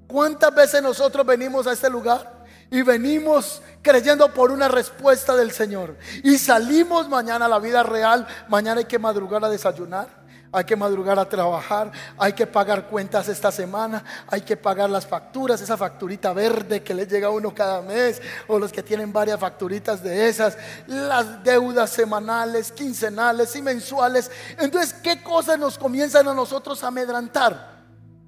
¿Cuántas 0.09 0.52
veces 0.52 0.83
nosotros 0.83 1.24
venimos 1.24 1.68
a 1.68 1.74
este 1.74 1.88
lugar 1.88 2.32
y 2.73 2.83
venimos 2.83 3.63
creyendo 3.83 4.33
por 4.33 4.51
una 4.51 4.67
respuesta 4.67 5.37
del 5.37 5.53
Señor 5.53 5.97
y 6.25 6.39
salimos 6.39 7.09
mañana 7.09 7.45
a 7.45 7.49
la 7.49 7.61
vida 7.61 7.85
real? 7.85 8.27
Mañana 8.49 8.81
hay 8.81 8.87
que 8.87 8.99
madrugar 8.99 9.45
a 9.45 9.51
desayunar 9.51 10.23
hay 10.53 10.65
que 10.65 10.77
madrugar 10.77 11.19
a 11.19 11.29
trabajar, 11.29 11.91
hay 12.19 12.35
que 12.35 12.47
pagar 12.47 12.87
cuentas 12.87 13.27
esta 13.29 13.51
semana, 13.51 14.05
hay 14.27 14.43
que 14.43 14.55
pagar 14.55 14.91
las 14.91 15.07
facturas, 15.07 15.63
esa 15.63 15.79
facturita 15.79 16.35
verde 16.35 16.83
que 16.83 16.93
le 16.93 17.07
llega 17.07 17.29
a 17.29 17.31
uno 17.31 17.55
cada 17.55 17.81
mes, 17.81 18.21
o 18.47 18.59
los 18.59 18.71
que 18.71 18.83
tienen 18.83 19.13
varias 19.15 19.41
facturitas 19.41 20.03
de 20.03 20.29
esas, 20.29 20.59
las 20.87 21.43
deudas 21.43 21.89
semanales, 21.89 22.71
quincenales 22.71 23.57
y 23.57 23.63
mensuales. 23.63 24.31
Entonces, 24.59 24.93
¿qué 24.93 25.23
cosas 25.23 25.59
nos 25.59 25.79
comienzan 25.79 26.29
a 26.29 26.35
nosotros 26.35 26.85
a 26.85 26.89
amedrantar? 26.89 27.73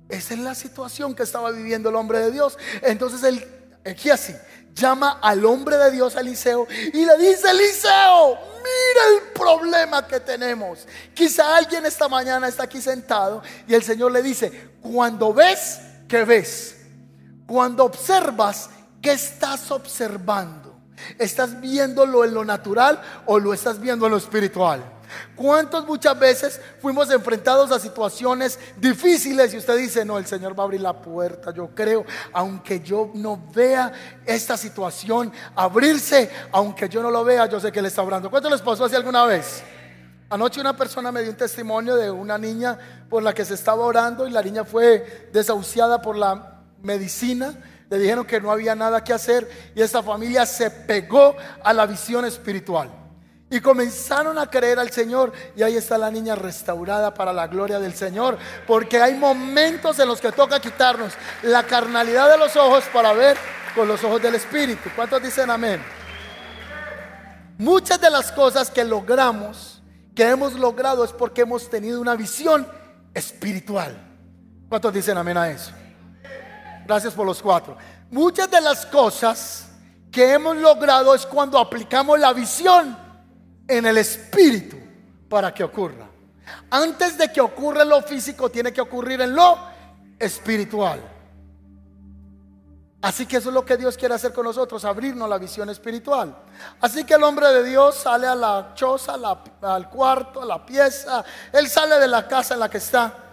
Esa 0.09 0.33
es 0.33 0.41
la 0.41 0.55
situación 0.55 1.15
que 1.15 1.25
estaba 1.25 1.51
viviendo 1.51 1.91
el 1.91 1.97
hombre 1.97 2.21
de 2.21 2.31
Dios. 2.31 2.59
Entonces, 2.81 3.23
el, 3.85 4.11
así 4.11 4.35
llama 4.75 5.18
al 5.23 5.44
hombre 5.44 5.77
de 5.77 5.90
Dios, 5.92 6.16
Eliseo, 6.16 6.66
y 6.92 7.05
le 7.05 7.16
dice, 7.18 7.51
Eliseo, 7.51 8.38
mira 8.59 9.03
el 9.14 9.33
problema 9.33 10.07
que 10.07 10.20
tenemos. 10.20 10.87
Quizá 11.14 11.57
alguien 11.57 11.87
esta 11.87 12.09
mañana 12.09 12.49
está 12.49 12.64
aquí 12.64 12.81
sentado 12.81 13.42
y 13.66 13.75
el 13.75 13.83
Señor 13.83 14.12
le 14.12 14.23
dice, 14.23 14.70
cuando 14.83 15.33
ves, 15.33 15.81
¿qué 16.09 16.25
ves? 16.25 16.77
Cuando 17.47 17.85
observas, 17.85 18.70
¿qué 19.01 19.12
estás 19.12 19.70
observando? 19.70 20.75
¿Estás 21.18 21.61
viéndolo 21.61 22.25
en 22.25 22.35
lo 22.35 22.44
natural 22.44 23.01
o 23.27 23.38
lo 23.38 23.53
estás 23.53 23.79
viendo 23.79 24.07
en 24.07 24.12
lo 24.12 24.18
espiritual? 24.18 24.83
¿Cuántos 25.37 25.87
muchas 25.87 26.18
veces 26.18 26.61
fuimos 26.81 27.11
enfrentados 27.11 27.70
a 27.72 27.79
situaciones 27.79 28.59
difíciles 28.77 29.53
y 29.55 29.59
usted 29.59 29.77
dice, 29.77 30.05
no, 30.05 30.18
el 30.18 30.27
Señor 30.27 30.59
va 30.59 30.62
a 30.62 30.66
abrir 30.66 30.81
la 30.81 31.00
puerta, 31.00 31.53
yo 31.53 31.70
creo, 31.74 32.05
aunque 32.33 32.81
yo 32.81 33.11
no 33.14 33.42
vea 33.55 33.92
esta 34.24 34.57
situación 34.57 35.33
abrirse, 35.55 36.31
aunque 36.53 36.88
yo 36.88 37.03
no 37.03 37.11
lo 37.11 37.24
vea, 37.24 37.46
yo 37.46 37.61
sé 37.61 37.72
que 37.72 37.81
Él 37.81 37.87
está 37.87 38.03
orando. 38.03 38.31
¿Cuánto 38.31 38.50
les 38.50 38.61
pasó 38.61 38.85
así 38.85 38.94
alguna 38.94 39.24
vez? 39.24 39.62
Anoche 40.31 40.61
una 40.61 40.77
persona 40.77 41.12
me 41.12 41.22
dio 41.22 41.31
un 41.31 41.37
testimonio 41.37 41.96
de 41.96 42.11
una 42.11 42.38
niña 42.38 42.79
por 43.09 43.22
la 43.22 43.33
que 43.33 43.44
se 43.44 43.55
estaba 43.55 43.85
orando 43.85 44.27
y 44.27 44.31
la 44.31 44.42
niña 44.42 44.64
fue 44.64 45.29
desahuciada 45.33 46.00
por 46.00 46.16
la 46.16 46.62
medicina. 46.83 47.55
Le 47.90 47.98
dijeron 47.98 48.24
que 48.24 48.40
no 48.40 48.50
había 48.50 48.74
nada 48.74 49.05
que 49.05 49.12
hacer 49.12 49.48
y 49.74 49.83
esta 49.83 50.03
familia 50.03 50.46
se 50.46 50.70
pegó 50.70 51.37
a 51.62 51.72
la 51.72 51.87
visión 51.87 52.24
espiritual. 52.24 53.04
Y 53.51 53.61
comenzaron 53.61 54.39
a 54.39 54.49
creer 54.49 54.79
al 54.79 54.91
Señor. 54.91 55.33
Y 55.57 55.63
ahí 55.63 55.77
está 55.77 55.99
la 55.99 56.11
niña 56.11 56.35
restaurada 56.35 57.13
para 57.15 57.33
la 57.33 57.47
gloria 57.47 57.79
del 57.79 57.95
Señor. 57.95 58.39
Porque 58.67 59.01
hay 59.01 59.15
momentos 59.15 59.99
en 59.99 60.09
los 60.09 60.21
que 60.21 60.33
toca 60.33 60.61
quitarnos 60.61 61.13
la 61.43 61.63
carnalidad 61.63 62.31
de 62.31 62.39
los 62.39 62.57
ojos 62.57 62.85
para 62.93 63.13
ver 63.13 63.37
con 63.75 63.87
los 63.87 64.03
ojos 64.03 64.23
del 64.23 64.35
Espíritu. 64.37 64.89
¿Cuántos 64.97 65.23
dicen 65.23 65.51
amén? 65.51 65.83
Muchas 67.59 68.01
de 68.01 68.11
las 68.11 68.33
cosas 68.33 68.71
que 68.71 68.85
logramos, 68.85 69.81
que 70.15 70.29
hemos 70.29 70.55
logrado, 70.55 71.05
es 71.05 71.13
porque 71.13 71.43
hemos 71.43 71.71
tenido 71.71 72.01
una 72.01 72.17
visión 72.17 72.67
espiritual. 73.13 73.97
¿Cuántos 74.69 74.93
dicen 74.93 75.17
amén 75.17 75.37
a 75.37 75.49
eso? 75.49 75.71
Gracias 76.87 77.15
por 77.15 77.25
los 77.25 77.41
cuatro. 77.41 77.77
Muchas 78.11 78.51
de 78.51 78.61
las 78.61 78.85
cosas 78.87 79.69
que 80.11 80.33
hemos 80.33 80.57
logrado 80.57 81.15
es 81.15 81.25
cuando 81.27 81.59
aplicamos 81.59 82.19
la 82.19 82.33
visión 82.33 83.04
en 83.66 83.87
el 83.87 83.98
espíritu 83.98 84.77
para 85.29 85.53
que 85.53 85.64
ocurra. 85.64 86.09
Antes 86.70 87.16
de 87.16 87.33
que 87.33 87.40
ocurra 87.40 87.85
lo 87.85 88.03
físico, 88.03 88.50
tiene 88.50 88.72
que 88.72 88.81
ocurrir 88.81 89.20
en 89.20 89.35
lo 89.35 89.59
espiritual. 90.18 91.00
Así 93.05 93.27
que 93.27 93.37
eso 93.37 93.50
es 93.50 93.55
lo 93.55 93.66
que 93.66 93.77
Dios 93.77 93.98
quiere 93.98 94.14
hacer 94.14 94.33
con 94.33 94.44
nosotros, 94.46 94.83
abrirnos 94.85 95.29
la 95.29 95.37
visión 95.37 95.68
espiritual. 95.68 96.35
Así 96.81 97.05
que 97.05 97.14
el 97.14 97.22
hombre 97.22 97.48
de 97.48 97.62
Dios 97.62 97.96
sale 97.96 98.27
a 98.27 98.35
la 98.35 98.72
choza, 98.74 99.16
al 99.61 99.90
cuarto, 99.90 100.40
a 100.40 100.46
la 100.46 100.64
pieza. 100.64 101.22
Él 101.53 101.68
sale 101.68 101.98
de 101.98 102.09
la 102.09 102.27
casa 102.27 102.55
en 102.55 102.61
la 102.61 102.70
que 102.70 102.79
está. 102.79 103.24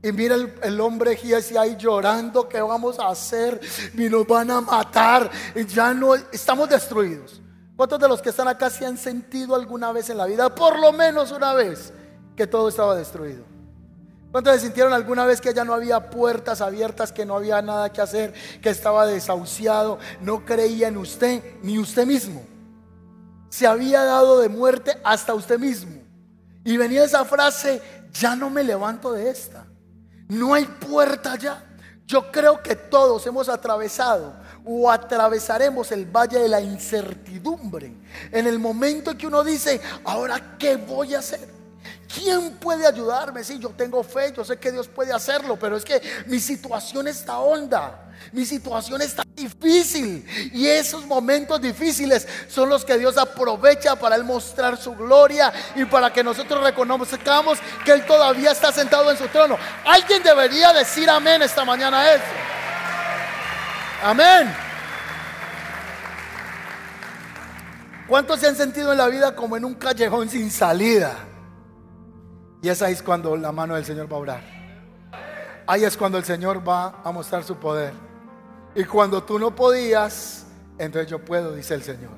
Y 0.00 0.12
mira 0.12 0.36
el, 0.36 0.80
hombre 0.80 1.18
y 1.20 1.32
ahí 1.56 1.76
llorando, 1.76 2.48
¿qué 2.48 2.60
vamos 2.60 3.00
a 3.00 3.08
hacer? 3.08 3.60
Y 3.94 4.08
nos 4.08 4.28
van 4.28 4.48
a 4.52 4.60
matar. 4.60 5.28
Y 5.56 5.66
ya 5.66 5.92
no, 5.92 6.14
estamos 6.14 6.68
destruidos. 6.68 7.40
¿Cuántos 7.76 8.00
de 8.00 8.08
los 8.08 8.22
que 8.22 8.30
están 8.30 8.48
acá 8.48 8.70
se 8.70 8.86
han 8.86 8.96
sentido 8.96 9.54
alguna 9.54 9.92
vez 9.92 10.08
en 10.08 10.16
la 10.16 10.24
vida, 10.24 10.54
por 10.54 10.78
lo 10.78 10.92
menos 10.92 11.30
una 11.30 11.52
vez, 11.52 11.92
que 12.34 12.46
todo 12.46 12.68
estaba 12.68 12.94
destruido? 12.94 13.44
¿Cuántos 14.32 14.54
se 14.54 14.60
sintieron 14.60 14.94
alguna 14.94 15.26
vez 15.26 15.40
que 15.40 15.52
ya 15.52 15.64
no 15.64 15.74
había 15.74 16.08
puertas 16.08 16.62
abiertas, 16.62 17.12
que 17.12 17.26
no 17.26 17.36
había 17.36 17.60
nada 17.60 17.92
que 17.92 18.00
hacer, 18.00 18.32
que 18.62 18.70
estaba 18.70 19.06
desahuciado, 19.06 19.98
no 20.20 20.44
creía 20.44 20.88
en 20.88 20.96
usted 20.96 21.42
ni 21.62 21.78
usted 21.78 22.06
mismo? 22.06 22.42
Se 23.50 23.66
había 23.66 24.02
dado 24.04 24.40
de 24.40 24.48
muerte 24.48 24.98
hasta 25.04 25.34
usted 25.34 25.58
mismo. 25.58 26.02
Y 26.64 26.78
venía 26.78 27.04
esa 27.04 27.24
frase, 27.24 27.80
ya 28.12 28.34
no 28.34 28.50
me 28.50 28.64
levanto 28.64 29.12
de 29.12 29.30
esta. 29.30 29.66
No 30.28 30.54
hay 30.54 30.64
puerta 30.64 31.36
ya. 31.36 31.62
Yo 32.06 32.30
creo 32.32 32.62
que 32.62 32.74
todos 32.74 33.26
hemos 33.26 33.48
atravesado 33.48 34.34
o 34.66 34.90
atravesaremos 34.90 35.92
el 35.92 36.04
valle 36.04 36.40
de 36.40 36.48
la 36.48 36.60
incertidumbre. 36.60 37.92
En 38.32 38.46
el 38.46 38.58
momento 38.58 39.12
en 39.12 39.18
que 39.18 39.26
uno 39.28 39.44
dice, 39.44 39.80
ahora, 40.04 40.56
¿qué 40.58 40.74
voy 40.76 41.14
a 41.14 41.20
hacer? 41.20 41.56
¿Quién 42.12 42.56
puede 42.56 42.84
ayudarme? 42.84 43.44
Si 43.44 43.58
yo 43.60 43.70
tengo 43.70 44.02
fe, 44.02 44.32
yo 44.36 44.44
sé 44.44 44.56
que 44.58 44.72
Dios 44.72 44.88
puede 44.88 45.12
hacerlo, 45.12 45.56
pero 45.56 45.76
es 45.76 45.84
que 45.84 46.00
mi 46.26 46.40
situación 46.40 47.06
está 47.06 47.38
honda, 47.38 48.10
mi 48.32 48.44
situación 48.44 49.02
está 49.02 49.22
difícil. 49.36 50.26
Y 50.52 50.66
esos 50.66 51.06
momentos 51.06 51.60
difíciles 51.60 52.26
son 52.48 52.68
los 52.68 52.84
que 52.84 52.98
Dios 52.98 53.16
aprovecha 53.18 53.94
para 53.94 54.16
Él 54.16 54.24
mostrar 54.24 54.76
su 54.76 54.96
gloria 54.96 55.52
y 55.76 55.84
para 55.84 56.12
que 56.12 56.24
nosotros 56.24 56.62
reconozcamos 56.64 57.58
que 57.84 57.92
Él 57.92 58.04
todavía 58.04 58.50
está 58.50 58.72
sentado 58.72 59.10
en 59.12 59.16
su 59.16 59.28
trono. 59.28 59.56
Alguien 59.84 60.24
debería 60.24 60.72
decir 60.72 61.08
amén 61.08 61.42
esta 61.42 61.64
mañana 61.64 62.00
a 62.00 62.14
eso. 62.14 62.55
Amén. 64.02 64.52
¿Cuántos 68.08 68.38
se 68.40 68.46
han 68.46 68.56
sentido 68.56 68.92
en 68.92 68.98
la 68.98 69.08
vida 69.08 69.34
como 69.34 69.56
en 69.56 69.64
un 69.64 69.74
callejón 69.74 70.28
sin 70.28 70.50
salida? 70.50 71.16
Y 72.62 72.68
esa 72.68 72.88
es 72.88 73.02
cuando 73.02 73.36
la 73.36 73.52
mano 73.52 73.74
del 73.74 73.84
Señor 73.84 74.10
va 74.10 74.16
a 74.16 74.20
orar. 74.20 74.56
Ahí 75.66 75.84
es 75.84 75.96
cuando 75.96 76.18
el 76.18 76.24
Señor 76.24 76.66
va 76.66 77.00
a 77.02 77.10
mostrar 77.10 77.42
su 77.42 77.56
poder. 77.56 77.92
Y 78.74 78.84
cuando 78.84 79.22
tú 79.24 79.38
no 79.38 79.54
podías, 79.54 80.46
entonces 80.78 81.10
yo 81.10 81.24
puedo, 81.24 81.54
dice 81.54 81.74
el 81.74 81.82
Señor. 81.82 82.12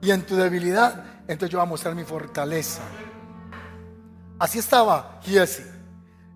Y 0.00 0.10
en 0.10 0.22
tu 0.22 0.36
debilidad, 0.36 1.04
entonces 1.26 1.50
yo 1.50 1.58
voy 1.58 1.66
a 1.66 1.68
mostrar 1.68 1.94
mi 1.94 2.04
fortaleza. 2.04 2.82
Así 4.38 4.58
estaba 4.58 5.18
Jesse. 5.22 5.62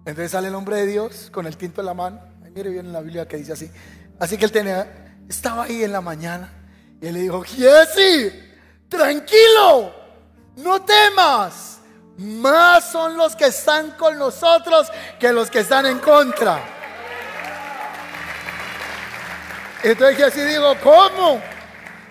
Entonces 0.05 0.33
sale 0.33 0.49
el 0.49 0.55
hombre 0.55 0.77
de 0.77 0.87
Dios 0.87 1.31
con 1.31 1.47
el 1.47 1.57
tinto 1.57 1.83
en 1.83 1.87
la 1.87 1.95
mano. 1.95 2.21
mire 2.55 2.71
bien 2.71 2.87
en 2.87 2.93
la 2.93 3.03
Biblia 3.03 3.29
que 3.29 3.37
dice 3.37 3.53
así. 3.53 3.71
Así 4.19 4.37
que 4.37 4.45
él 4.45 4.53
tenía, 4.53 5.15
estaba 5.29 5.65
ahí 5.65 5.85
en 5.85 5.93
la 5.93 6.01
mañana 6.01 6.53
y 7.01 7.07
él 7.07 7.15
le 7.15 7.21
dijo, 7.21 7.43
Jesse, 7.43 8.33
tranquilo, 8.89 9.95
no 10.57 10.83
temas. 10.83 11.77
Más 12.17 12.91
son 12.91 13.17
los 13.17 13.37
que 13.37 13.47
están 13.47 13.93
con 13.93 14.19
nosotros 14.19 14.89
que 15.21 15.33
los 15.33 15.49
que 15.51 15.61
están 15.61 15.87
en 15.87 16.01
contra. 16.01 16.61
Entonces 19.85 20.17
Jesse 20.17 20.47
dijo, 20.49 20.75
¿cómo? 20.83 21.41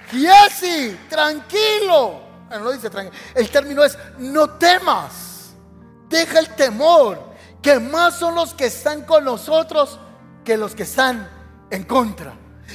Jesse, 0.09 0.95
tranquilo. 1.09 2.21
No 2.49 2.71
dice 2.71 2.89
tranquilo. 2.89 3.21
El 3.35 3.49
término 3.49 3.83
es, 3.83 3.97
no 4.17 4.51
temas. 4.51 5.51
Deja 6.07 6.39
el 6.39 6.55
temor. 6.55 7.35
Que 7.61 7.77
más 7.79 8.17
son 8.17 8.35
los 8.35 8.53
que 8.53 8.67
están 8.67 9.01
con 9.01 9.25
nosotros 9.25 9.99
que 10.45 10.55
los 10.55 10.73
que 10.73 10.83
están 10.83 11.36
en 11.69 11.83
contra. 11.83 12.33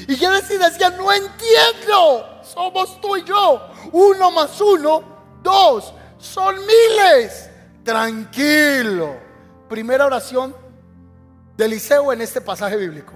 Y 0.09 0.17
yo 0.17 0.31
decía, 0.31 0.91
no 0.91 1.13
entiendo, 1.13 2.41
somos 2.43 3.01
tú 3.01 3.17
y 3.17 3.25
yo. 3.25 3.69
Uno 3.93 4.31
más 4.31 4.61
uno, 4.61 5.03
dos, 5.43 5.93
son 6.19 6.57
miles. 6.57 7.51
Tranquilo. 7.85 9.17
Primera 9.69 10.07
oración 10.07 10.55
de 11.57 11.65
Eliseo 11.65 12.13
en 12.13 12.23
este 12.23 12.41
pasaje 12.41 12.77
bíblico. 12.77 13.13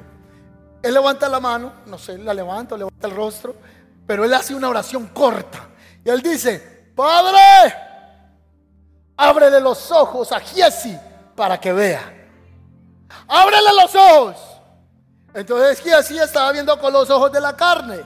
él 0.83 0.95
levanta 0.95 1.29
la 1.29 1.41
mano, 1.41 1.73
no 1.87 1.99
sé, 1.99 2.19
la 2.19 2.35
levanta 2.35 2.77
levanta 2.77 3.09
el 3.09 3.15
rostro, 3.15 3.55
pero 4.07 4.25
él 4.25 4.33
hace 4.35 4.55
una 4.55 4.69
oración 4.69 5.09
corta. 5.09 5.69
Y 6.05 6.11
él 6.11 6.23
dice, 6.23 6.93
Padre, 6.95 7.75
ábrele 9.17 9.61
los 9.61 9.91
ojos 9.91 10.31
a 10.33 10.41
Giesi 10.41 10.97
para 11.35 11.59
que 11.59 11.73
vea. 11.73 12.13
Ábrele 13.27 13.71
los 13.83 13.95
ojos. 13.95 14.37
Entonces 15.37 15.83
Giesi 15.83 16.19
estaba 16.19 16.51
viendo 16.51 16.81
con 16.81 16.91
los 16.95 17.11
ojos 17.11 17.31
de 17.31 17.43
la 17.43 17.55
carne. 17.55 18.01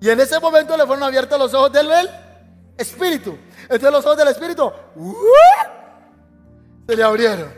Y 0.00 0.08
en 0.08 0.18
ese 0.18 0.40
momento 0.40 0.74
le 0.74 0.86
fueron 0.86 1.04
abiertos 1.04 1.38
los 1.38 1.52
ojos 1.52 1.70
del 1.70 1.90
espíritu. 2.78 3.38
Entonces 3.64 3.92
los 3.92 4.06
ojos 4.06 4.16
del 4.16 4.28
espíritu 4.28 4.72
se 6.88 6.96
le 6.96 7.02
abrieron. 7.02 7.52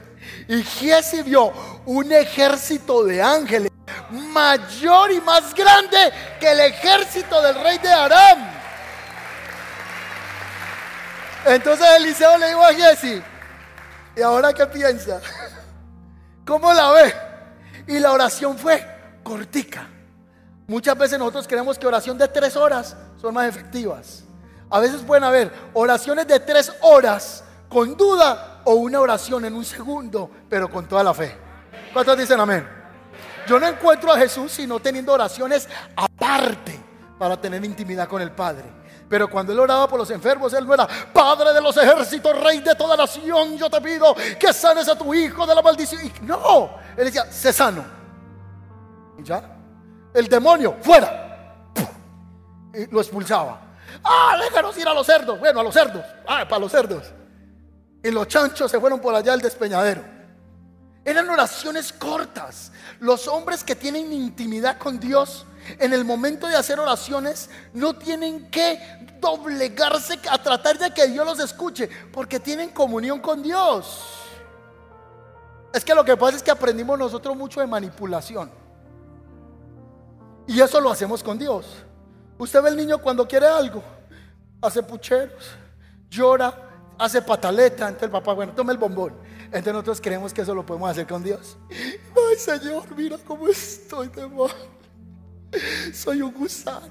Y 0.49 0.65
Giesi 0.65 1.23
vio 1.23 1.53
un 1.87 2.11
ejército 2.11 3.05
de 3.05 3.23
ángeles 3.23 3.71
mayor 4.11 5.13
y 5.13 5.21
más 5.21 5.55
grande 5.55 6.13
que 6.41 6.51
el 6.51 6.59
ejército 6.59 7.41
del 7.41 7.55
rey 7.63 7.79
de 7.79 7.93
Aram. 7.93 8.51
Entonces 11.45 11.87
Eliseo 11.99 12.37
le 12.37 12.49
dijo 12.49 12.65
a 12.65 12.75
Giesi, 12.75 13.23
¿y 14.17 14.23
ahora 14.23 14.53
qué 14.53 14.67
piensa? 14.67 15.21
¿Cómo 16.45 16.73
la 16.73 16.91
ve? 16.91 17.28
Y 17.89 17.99
la 17.99 18.13
oración 18.13 18.57
fue 18.57 18.87
cortica. 19.23 19.89
Muchas 20.67 20.97
veces 20.97 21.19
nosotros 21.19 21.49
creemos 21.49 21.79
que 21.79 21.87
oración 21.87 22.19
de 22.19 22.29
tres 22.29 22.55
horas 22.55 22.95
son 23.21 23.33
más 23.35 23.49
efectivas. 23.49 24.25
A 24.69 24.79
veces 24.79 25.01
pueden 25.01 25.25
haber 25.25 25.51
oraciones 25.73 26.27
de 26.27 26.39
tres 26.39 26.71
horas 26.83 27.43
con 27.69 27.97
duda 27.97 28.61
o 28.65 28.75
una 28.75 29.01
oración 29.01 29.47
en 29.47 29.55
un 29.55 29.65
segundo, 29.65 30.31
pero 30.51 30.71
con 30.71 30.87
toda 30.87 31.03
la 31.03 31.15
fe. 31.15 31.35
¿Cuántos 31.93 32.19
dicen 32.19 32.39
amén? 32.39 32.69
Yo 33.47 33.59
no 33.59 33.67
encuentro 33.67 34.13
a 34.13 34.19
Jesús 34.19 34.53
sino 34.53 34.79
teniendo 34.79 35.15
oraciones 35.15 35.67
aparte 35.97 36.79
para 37.19 37.41
tener 37.41 37.65
intimidad 37.65 38.07
con 38.07 38.21
el 38.21 38.33
Padre. 38.33 38.78
Pero 39.09 39.29
cuando 39.29 39.53
él 39.53 39.61
oraba 39.61 39.89
por 39.89 39.99
los 39.99 40.11
enfermos, 40.11 40.53
él 40.53 40.67
no 40.67 40.75
era 40.75 40.87
Padre 41.13 41.53
de 41.53 41.61
los 41.61 41.77
ejércitos, 41.77 42.39
Rey 42.43 42.61
de 42.61 42.75
toda 42.75 42.97
nación. 42.97 43.57
Yo 43.57 43.71
te 43.71 43.81
pido 43.81 44.15
que 44.39 44.53
sanes 44.53 44.89
a 44.89 44.97
tu 44.97 45.15
hijo 45.15 45.47
de 45.47 45.55
la 45.55 45.63
maldición. 45.63 46.01
no, 46.23 46.71
él 46.97 47.07
decía, 47.07 47.31
sé 47.31 47.53
sano. 47.53 47.85
Y 49.19 49.23
ya, 49.23 49.43
el 50.15 50.29
demonio, 50.29 50.77
fuera. 50.81 51.27
Y 52.75 52.87
lo 52.93 53.01
expulsaba. 53.01 53.61
Ah, 54.05 54.37
déjanos 54.41 54.77
ir 54.77 54.87
a 54.87 54.95
los 54.95 55.07
cerdos. 55.07 55.39
Bueno, 55.39 55.61
a 55.61 55.63
los 55.63 55.75
cerdos. 55.75 56.05
Ah, 56.27 56.47
para 56.47 56.61
los 56.61 56.71
cerdos. 56.71 57.05
Y 58.03 58.11
los 58.11 58.29
chanchos 58.29 58.71
se 58.71 58.79
fueron 58.79 59.01
por 59.01 59.15
allá 59.15 59.33
al 59.33 59.41
despeñadero. 59.41 60.05
Eran 61.05 61.29
oraciones 61.31 61.93
cortas. 61.93 62.71
Los 63.01 63.27
hombres 63.27 63.65
que 63.65 63.75
tienen 63.75 64.13
intimidad 64.13 64.79
con 64.79 65.01
Dios, 65.01 65.47
en 65.79 65.93
el 65.93 66.05
momento 66.05 66.47
de 66.47 66.57
hacer 66.57 66.79
oraciones, 66.79 67.51
no 67.73 67.95
tienen 67.95 68.51
que 68.51 68.81
doblegarse 69.21 70.19
a 70.31 70.43
tratar 70.43 70.79
de 70.79 70.93
que 70.93 71.09
Dios 71.09 71.27
los 71.27 71.41
escuche, 71.41 71.89
porque 72.13 72.41
tienen 72.41 72.71
comunión 72.71 73.21
con 73.21 73.43
Dios. 73.43 74.05
Es 75.73 75.85
que 75.85 75.95
lo 75.95 76.05
que 76.05 76.17
pasa 76.17 76.37
es 76.37 76.43
que 76.43 76.51
aprendimos 76.51 76.99
nosotros 76.99 77.37
mucho 77.37 77.61
de 77.61 77.67
manipulación. 77.67 78.51
Y 80.47 80.61
eso 80.61 80.81
lo 80.81 80.91
hacemos 80.91 81.23
con 81.23 81.39
Dios. 81.39 81.67
Usted 82.39 82.63
ve 82.63 82.71
el 82.71 82.77
niño 82.77 82.99
cuando 82.99 83.29
quiere 83.29 83.47
algo, 83.47 83.83
hace 84.63 84.83
pucheros, 84.83 85.51
llora, 86.09 86.55
hace 86.99 87.21
pataleta. 87.21 87.87
Entonces 87.89 88.05
el 88.05 88.11
papá, 88.11 88.33
bueno, 88.33 88.53
toma 88.55 88.73
el 88.73 88.79
bombón. 88.79 89.15
Entonces 89.45 89.73
nosotros 89.73 90.01
creemos 90.01 90.33
que 90.33 90.43
eso 90.43 90.55
lo 90.55 90.65
podemos 90.65 90.91
hacer 90.91 91.07
con 91.07 91.23
Dios. 91.23 91.57
Ay 91.71 92.37
Señor, 92.39 92.85
mira 92.97 93.19
cómo 93.27 93.49
estoy 93.49 94.09
de 94.09 94.27
mal. 94.27 94.51
Soy 95.93 96.23
un 96.23 96.33
gusano. 96.33 96.89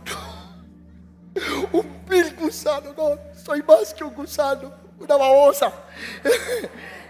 Un 1.71 2.05
vil 2.07 2.35
gusano. 2.35 2.93
No, 2.97 3.17
soy 3.43 3.61
más 3.63 3.93
que 3.93 4.03
un 4.03 4.13
gusano. 4.13 4.71
Una 4.99 5.15
babosa. 5.15 5.71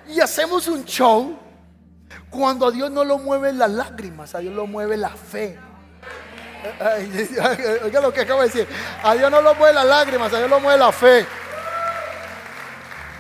Y 0.08 0.20
hacemos 0.20 0.68
un 0.68 0.84
show 0.86 1.38
cuando 2.30 2.68
a 2.68 2.72
Dios 2.72 2.92
no 2.92 3.04
lo 3.04 3.18
mueven 3.18 3.58
las 3.58 3.72
lágrimas, 3.72 4.36
a 4.36 4.40
Dios 4.40 4.54
lo 4.54 4.68
mueve 4.68 4.98
la 4.98 5.10
fe. 5.10 5.58
Oiga 7.84 8.02
lo 8.02 8.12
que 8.12 8.22
acabo 8.22 8.42
de 8.42 8.48
decir. 8.48 8.68
A 9.04 9.14
Dios 9.16 9.32
no 9.32 9.42
lo 9.42 9.56
mueve 9.56 9.74
las 9.74 9.86
lágrimas, 9.86 10.34
a 10.34 10.38
Dios 10.38 10.50
lo 10.50 10.60
mueve 10.60 10.80
la 10.80 10.92
fe. 10.92 11.26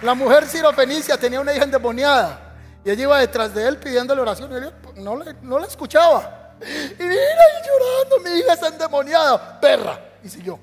La 0.01 0.13
mujer 0.13 0.45
Fenicia 0.75 1.17
tenía 1.17 1.39
una 1.39 1.53
hija 1.53 1.63
endemoniada. 1.63 2.39
Y 2.85 2.91
ella 2.91 3.03
iba 3.03 3.19
detrás 3.19 3.53
de 3.53 3.67
él 3.67 3.77
pidiéndole 3.77 4.21
oración. 4.21 4.51
Y 4.51 4.55
él 4.55 4.73
no 4.97 5.17
le, 5.17 5.33
no 5.41 5.59
escuchaba. 5.59 6.46
Y 6.61 7.03
mira, 7.03 7.13
ahí 7.15 7.63
llorando, 7.65 8.29
mi 8.29 8.39
hija 8.39 8.53
está 8.53 8.67
endemoniada. 8.67 9.59
Perra. 9.59 9.99
Y 10.23 10.29
siguió. 10.29 10.59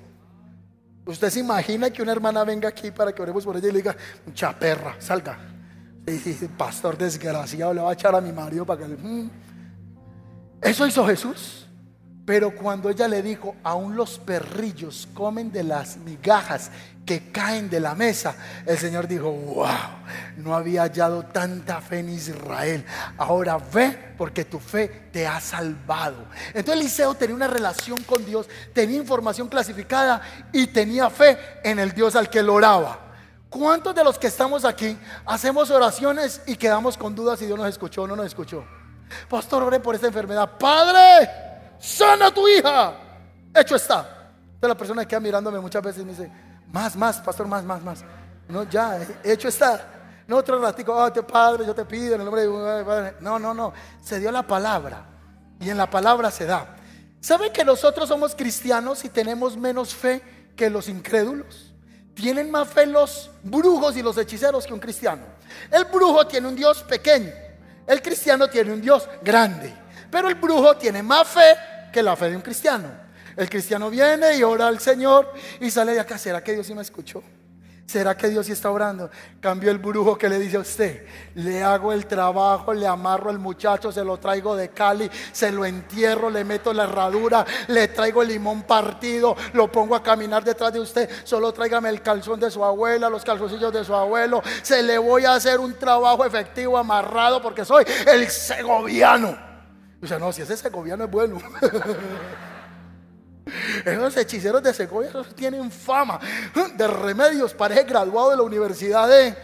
¿Usted 1.06 1.30
se 1.30 1.40
imagina 1.40 1.90
que 1.90 2.02
una 2.02 2.12
hermana 2.12 2.44
venga 2.44 2.68
aquí 2.68 2.90
para 2.90 3.12
que 3.12 3.20
oremos 3.20 3.44
por 3.44 3.56
ella 3.56 3.68
y 3.68 3.72
le 3.72 3.78
diga, 3.78 3.96
mucha 4.26 4.58
perra, 4.58 4.96
salga? 4.98 5.38
Y 6.06 6.12
dice, 6.12 6.48
pastor 6.48 6.96
desgraciado, 6.96 7.74
le 7.74 7.80
va 7.80 7.90
a 7.90 7.94
echar 7.94 8.14
a 8.14 8.20
mi 8.20 8.32
marido 8.32 8.64
para 8.64 8.82
que 8.82 8.88
le... 8.88 8.96
Mm". 8.96 9.30
Eso 10.62 10.86
hizo 10.86 11.06
Jesús. 11.06 11.63
Pero 12.24 12.54
cuando 12.54 12.88
ella 12.88 13.06
le 13.06 13.22
dijo, 13.22 13.54
aún 13.62 13.96
los 13.96 14.18
perrillos 14.18 15.08
comen 15.12 15.52
de 15.52 15.62
las 15.62 15.98
migajas 15.98 16.70
que 17.04 17.30
caen 17.30 17.68
de 17.68 17.80
la 17.80 17.94
mesa, 17.94 18.34
el 18.64 18.78
Señor 18.78 19.06
dijo, 19.06 19.30
wow, 19.30 19.66
no 20.38 20.54
había 20.54 20.82
hallado 20.82 21.24
tanta 21.24 21.82
fe 21.82 21.98
en 21.98 22.08
Israel. 22.08 22.86
Ahora 23.18 23.58
ve 23.58 24.14
porque 24.16 24.46
tu 24.46 24.58
fe 24.58 25.08
te 25.12 25.26
ha 25.26 25.38
salvado. 25.38 26.24
Entonces 26.48 26.80
Eliseo 26.80 27.14
tenía 27.14 27.36
una 27.36 27.46
relación 27.46 28.02
con 28.04 28.24
Dios, 28.24 28.48
tenía 28.72 28.96
información 28.96 29.48
clasificada 29.48 30.22
y 30.50 30.68
tenía 30.68 31.10
fe 31.10 31.38
en 31.62 31.78
el 31.78 31.92
Dios 31.92 32.16
al 32.16 32.30
que 32.30 32.38
él 32.38 32.48
oraba. 32.48 33.00
¿Cuántos 33.50 33.94
de 33.94 34.02
los 34.02 34.18
que 34.18 34.28
estamos 34.28 34.64
aquí 34.64 34.96
hacemos 35.26 35.70
oraciones 35.70 36.40
y 36.46 36.56
quedamos 36.56 36.96
con 36.96 37.14
dudas 37.14 37.38
si 37.38 37.44
Dios 37.44 37.58
nos 37.58 37.68
escuchó 37.68 38.04
o 38.04 38.06
no 38.08 38.16
nos 38.16 38.26
escuchó? 38.26 38.64
Pastor, 39.28 39.62
ore 39.62 39.78
por 39.78 39.94
esta 39.94 40.06
enfermedad. 40.06 40.58
Padre, 40.58 41.28
sana 41.84 42.32
tu 42.32 42.48
hija. 42.48 42.94
Hecho 43.54 43.76
está. 43.76 44.30
Entonces 44.54 44.68
la 44.68 44.74
persona 44.74 45.02
que 45.02 45.08
queda 45.08 45.20
mirándome 45.20 45.60
muchas 45.60 45.82
veces 45.82 46.04
me 46.04 46.12
dice, 46.12 46.30
más, 46.72 46.96
más, 46.96 47.20
pastor, 47.20 47.46
más, 47.46 47.64
más, 47.64 47.82
más. 47.82 48.04
No, 48.48 48.64
ya, 48.64 48.98
hecho 49.22 49.48
está. 49.48 49.90
No 50.26 50.36
otro 50.36 50.58
ratico, 50.58 50.94
oh, 50.96 51.26
Padre, 51.26 51.66
yo 51.66 51.74
te 51.74 51.84
pido 51.84 52.14
en 52.14 52.22
el 52.22 52.24
nombre 52.24 52.46
de 52.46 52.84
Padre. 52.84 53.14
No, 53.20 53.38
no, 53.38 53.52
no. 53.52 53.72
Se 54.02 54.18
dio 54.18 54.32
la 54.32 54.42
palabra. 54.42 55.06
Y 55.60 55.68
en 55.68 55.76
la 55.76 55.88
palabra 55.88 56.30
se 56.30 56.46
da. 56.46 56.76
¿Saben 57.20 57.52
que 57.52 57.64
nosotros 57.64 58.08
somos 58.08 58.34
cristianos 58.34 59.04
y 59.04 59.08
tenemos 59.10 59.56
menos 59.56 59.94
fe 59.94 60.22
que 60.56 60.70
los 60.70 60.88
incrédulos? 60.88 61.72
Tienen 62.14 62.50
más 62.50 62.68
fe 62.68 62.86
los 62.86 63.30
brujos 63.42 63.96
y 63.96 64.02
los 64.02 64.16
hechiceros 64.16 64.66
que 64.66 64.72
un 64.72 64.80
cristiano. 64.80 65.22
El 65.70 65.84
brujo 65.84 66.26
tiene 66.26 66.48
un 66.48 66.56
Dios 66.56 66.82
pequeño. 66.82 67.32
El 67.86 68.00
cristiano 68.00 68.48
tiene 68.48 68.72
un 68.72 68.80
Dios 68.80 69.08
grande. 69.22 69.74
Pero 70.10 70.28
el 70.28 70.36
brujo 70.36 70.76
tiene 70.76 71.02
más 71.02 71.28
fe 71.28 71.56
que 71.94 72.02
la 72.02 72.16
fe 72.16 72.28
de 72.28 72.34
un 72.34 72.42
cristiano. 72.42 72.88
El 73.36 73.48
cristiano 73.48 73.88
viene 73.88 74.36
y 74.36 74.42
ora 74.42 74.66
al 74.66 74.80
Señor 74.80 75.32
y 75.60 75.70
sale 75.70 75.92
de 75.92 76.00
acá. 76.00 76.18
¿Será 76.18 76.42
que 76.42 76.52
Dios 76.52 76.66
sí 76.66 76.74
me 76.74 76.82
escuchó? 76.82 77.22
¿Será 77.86 78.16
que 78.16 78.28
Dios 78.30 78.46
sí 78.46 78.52
está 78.52 78.70
orando? 78.72 79.10
Cambió 79.40 79.70
el 79.70 79.78
brujo 79.78 80.18
que 80.18 80.28
le 80.28 80.40
dice 80.40 80.56
a 80.56 80.60
usted, 80.60 81.06
le 81.34 81.62
hago 81.62 81.92
el 81.92 82.06
trabajo, 82.06 82.72
le 82.72 82.86
amarro 82.86 83.30
al 83.30 83.38
muchacho, 83.38 83.92
se 83.92 84.02
lo 84.02 84.16
traigo 84.16 84.56
de 84.56 84.70
Cali, 84.70 85.08
se 85.32 85.52
lo 85.52 85.66
entierro, 85.66 86.30
le 86.30 86.44
meto 86.44 86.72
la 86.72 86.84
herradura, 86.84 87.44
le 87.68 87.88
traigo 87.88 88.22
el 88.22 88.28
limón 88.28 88.62
partido, 88.62 89.36
lo 89.52 89.70
pongo 89.70 89.94
a 89.94 90.02
caminar 90.02 90.42
detrás 90.42 90.72
de 90.72 90.80
usted, 90.80 91.10
solo 91.24 91.52
tráigame 91.52 91.90
el 91.90 92.00
calzón 92.00 92.40
de 92.40 92.50
su 92.50 92.64
abuela, 92.64 93.10
los 93.10 93.22
calzoncillos 93.22 93.72
de 93.72 93.84
su 93.84 93.94
abuelo, 93.94 94.42
se 94.62 94.82
le 94.82 94.96
voy 94.96 95.26
a 95.26 95.34
hacer 95.34 95.60
un 95.60 95.74
trabajo 95.74 96.24
efectivo 96.24 96.78
amarrado 96.78 97.42
porque 97.42 97.66
soy 97.66 97.84
el 98.06 98.28
segoviano. 98.30 99.53
Dice, 100.04 100.18
no, 100.18 100.30
si 100.34 100.42
ese 100.42 100.54
segoviano 100.54 101.04
es 101.04 101.10
bueno. 101.10 101.38
Esos 103.86 104.16
hechiceros 104.18 104.62
de 104.62 104.74
Segovia 104.74 105.10
tienen 105.34 105.70
fama 105.70 106.20
de 106.76 106.86
remedios. 106.86 107.54
Parece 107.54 107.84
graduado 107.84 108.28
de 108.30 108.36
la 108.36 108.42
universidad 108.42 109.08
de 109.08 109.34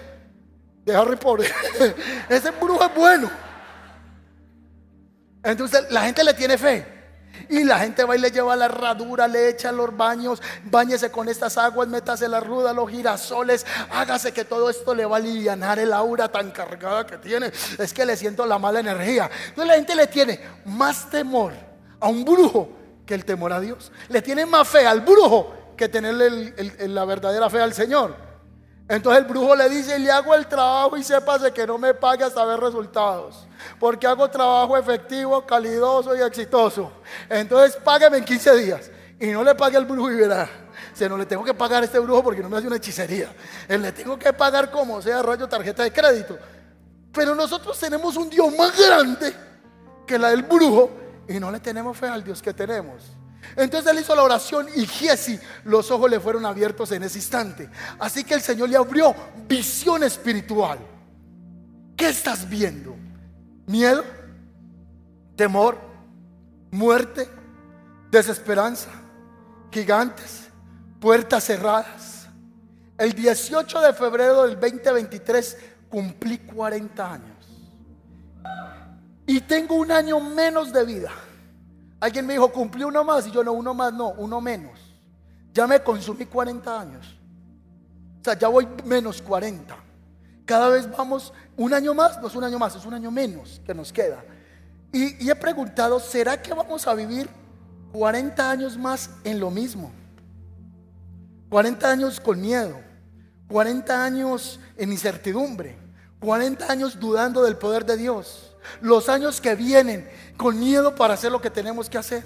Harry 0.95 1.17
Potter. 1.17 1.51
Ese 2.29 2.51
brujo 2.51 2.85
es 2.85 2.95
bueno. 2.95 3.31
Entonces 5.43 5.91
la 5.91 6.03
gente 6.03 6.23
le 6.23 6.35
tiene 6.35 6.59
fe. 6.59 7.00
Y 7.49 7.65
la 7.65 7.79
gente 7.79 8.05
va 8.05 8.17
y 8.17 8.21
le 8.21 8.31
lleva 8.31 8.55
la 8.57 8.67
herradura, 8.67 9.27
le 9.27 9.49
echa 9.49 9.73
los 9.73 9.97
baños, 9.97 10.43
bañese 10.65 11.11
con 11.11 11.29
estas 11.29 11.57
aguas, 11.59 11.89
métase 11.89 12.29
la 12.29 12.41
ruda, 12.41 12.73
los 12.73 12.91
girasoles, 12.91 13.67
hágase 13.91 14.33
que 14.33 14.45
todo 14.45 14.71
esto 14.71 14.95
le 14.95 15.05
va 15.07 15.17
a 15.17 15.21
aliviar 15.21 15.79
el 15.79 15.93
aura 15.93 16.29
tan 16.29 16.51
cargada 16.51 17.07
que 17.07 17.19
tiene. 17.19 17.53
Es 17.79 17.93
que 17.93 18.05
le 18.05 18.17
siento 18.17 18.47
la 18.47 18.59
mala 18.59 18.81
energía. 18.81 19.31
Entonces 19.49 19.67
la 19.67 19.75
gente 19.75 19.95
le 19.95 20.07
tiene 20.07 20.41
más 20.67 21.09
temor 21.11 21.53
a 21.99 22.09
un 22.09 22.25
brujo 22.25 22.69
que 23.07 23.15
el 23.15 23.25
temor 23.25 23.53
a 23.53 23.61
Dios. 23.61 23.91
Le 24.09 24.23
tiene 24.23 24.47
más 24.47 24.69
fe 24.69 24.87
al 24.87 25.01
brujo 25.01 25.55
que 25.77 25.89
tenerle 25.89 26.55
la 26.89 27.05
verdadera 27.05 27.49
fe 27.51 27.61
al 27.61 27.75
Señor. 27.75 28.30
Entonces 28.91 29.23
el 29.23 29.29
brujo 29.29 29.55
le 29.55 29.69
dice, 29.69 29.97
le 30.01 30.11
hago 30.11 30.35
el 30.35 30.49
trabajo 30.49 30.97
y 30.97 31.05
sépase 31.05 31.53
que 31.53 31.65
no 31.65 31.79
me 31.79 31.95
pague 31.95 32.25
hasta 32.25 32.45
ver 32.45 32.59
resultados. 32.59 33.47
Porque 33.79 34.05
hago 34.05 34.29
trabajo 34.29 34.77
efectivo, 34.77 35.47
calidoso 35.47 36.17
y 36.17 36.21
exitoso. 36.21 36.91
Entonces 37.29 37.77
págame 37.85 38.19
en 38.19 38.25
15 38.25 38.57
días. 38.57 38.91
Y 39.21 39.29
no 39.29 39.45
le 39.45 39.55
pague 39.55 39.77
al 39.77 39.85
brujo 39.85 40.11
y 40.11 40.17
verá. 40.17 40.51
Se 40.93 41.09
no 41.09 41.17
le 41.17 41.25
tengo 41.25 41.45
que 41.45 41.55
pagar 41.55 41.83
a 41.83 41.87
este 41.87 42.01
brujo 42.01 42.25
porque 42.25 42.43
no 42.43 42.49
me 42.49 42.57
hace 42.57 42.67
una 42.67 42.79
hechicería. 42.79 43.33
Le 43.69 43.93
tengo 43.93 44.19
que 44.19 44.33
pagar 44.33 44.73
como 44.73 45.01
sea, 45.01 45.23
rollo 45.23 45.49
tarjeta 45.49 45.85
de 45.85 45.93
crédito. 45.93 46.37
Pero 47.13 47.37
nosotros 47.37 47.79
tenemos 47.79 48.17
un 48.17 48.29
Dios 48.29 48.53
más 48.59 48.77
grande 48.77 49.33
que 50.05 50.19
la 50.19 50.31
del 50.31 50.43
brujo 50.43 50.91
y 51.29 51.39
no 51.39 51.53
le 51.53 51.61
tenemos 51.61 51.97
fe 51.97 52.09
al 52.09 52.25
Dios 52.25 52.43
que 52.43 52.53
tenemos. 52.53 53.05
Entonces 53.57 53.91
él 53.93 54.01
hizo 54.01 54.15
la 54.15 54.23
oración 54.23 54.67
y 54.75 54.87
Giesi, 54.87 55.39
los 55.65 55.91
ojos 55.91 56.11
le 56.11 56.21
fueron 56.21 56.47
abiertos 56.47 56.93
en 56.93 57.03
ese 57.03 57.19
instante. 57.19 57.69
Así 57.99 58.25
que 58.25 58.35
el 58.35 58.41
Señor 58.41 58.69
le 58.69 58.77
abrió 58.77 59.15
visión 59.49 60.03
espiritual. 60.03 60.79
¿Qué 61.97 62.09
estás 62.09 62.49
viendo? 62.49 62.97
¿Miedo? 63.67 64.05
¿Temor? 65.37 65.79
¿Muerte? 66.71 67.29
¿Desesperanza? 68.11 68.91
¿Gigantes? 69.71 70.49
¿Puertas 71.01 71.45
cerradas? 71.45 72.27
El 72.97 73.13
18 73.13 73.81
de 73.81 73.93
febrero 73.93 74.47
del 74.47 74.61
2023 74.61 75.57
cumplí 75.89 76.39
40 76.39 77.13
años. 77.13 77.37
Y 79.27 79.41
tengo 79.41 79.77
un 79.77 79.93
año 79.93 80.21
menos 80.21 80.73
de 80.73 80.85
vida. 80.85 81.11
Alguien 82.01 82.27
me 82.27 82.33
dijo, 82.33 82.51
cumplí 82.51 82.83
uno 82.83 83.05
más. 83.05 83.27
Y 83.27 83.31
yo 83.31 83.45
no, 83.45 83.53
uno 83.53 83.75
más, 83.75 83.93
no, 83.93 84.09
uno 84.13 84.41
menos. 84.41 84.81
Ya 85.53 85.67
me 85.67 85.81
consumí 85.83 86.25
40 86.25 86.81
años. 86.81 87.19
O 88.21 88.25
sea, 88.25 88.39
ya 88.39 88.49
voy 88.49 88.67
menos 88.85 89.21
40. 89.21 89.77
Cada 90.47 90.69
vez 90.71 90.91
vamos 90.91 91.33
un 91.57 91.73
año 91.75 91.95
más, 91.95 92.21
no 92.21 92.29
es 92.29 92.35
un 92.35 92.45
año 92.45 92.59
más, 92.59 92.75
es 92.75 92.85
un 92.85 92.95
año 92.95 93.11
menos 93.11 93.61
que 93.65 93.75
nos 93.75 93.93
queda. 93.93 94.25
Y, 94.93 95.25
y 95.25 95.31
he 95.31 95.35
preguntado, 95.37 96.01
¿será 96.01 96.41
que 96.41 96.53
vamos 96.53 96.87
a 96.87 96.95
vivir 96.95 97.29
40 97.93 98.51
años 98.51 98.77
más 98.77 99.11
en 99.23 99.39
lo 99.39 99.51
mismo? 99.51 99.93
40 101.51 101.91
años 101.91 102.21
con 102.21 102.41
miedo, 102.41 102.81
40 103.49 104.05
años 104.05 104.61
en 104.77 104.93
incertidumbre, 104.93 105.77
40 106.21 106.71
años 106.71 106.99
dudando 106.99 107.43
del 107.43 107.57
poder 107.57 107.85
de 107.85 107.97
Dios 107.97 108.50
los 108.81 109.09
años 109.09 109.41
que 109.41 109.55
vienen 109.55 110.09
con 110.37 110.59
miedo 110.59 110.95
para 110.95 111.15
hacer 111.15 111.33
lo 111.33 111.41
que 111.41 111.51
tenemos 111.51 111.91
que 111.91 111.99
hacer, 111.99 112.25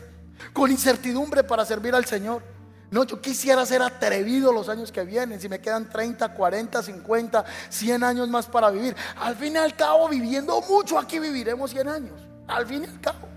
con 0.52 0.70
incertidumbre 0.70 1.44
para 1.44 1.64
servir 1.64 1.94
al 1.94 2.04
Señor. 2.04 2.42
No, 2.90 3.02
yo 3.04 3.20
quisiera 3.20 3.66
ser 3.66 3.82
atrevido 3.82 4.52
los 4.52 4.68
años 4.68 4.92
que 4.92 5.04
vienen, 5.04 5.40
si 5.40 5.48
me 5.48 5.60
quedan 5.60 5.90
30, 5.90 6.32
40, 6.34 6.82
50, 6.82 7.44
100 7.68 8.04
años 8.04 8.28
más 8.28 8.46
para 8.46 8.70
vivir. 8.70 8.94
Al 9.16 9.34
fin 9.34 9.54
y 9.54 9.56
al 9.56 9.74
cabo, 9.74 10.08
viviendo 10.08 10.60
mucho 10.62 10.98
aquí 10.98 11.18
viviremos 11.18 11.72
100 11.72 11.88
años. 11.88 12.20
Al 12.46 12.66
fin 12.66 12.84
y 12.84 12.86
al 12.86 13.00
cabo. 13.00 13.28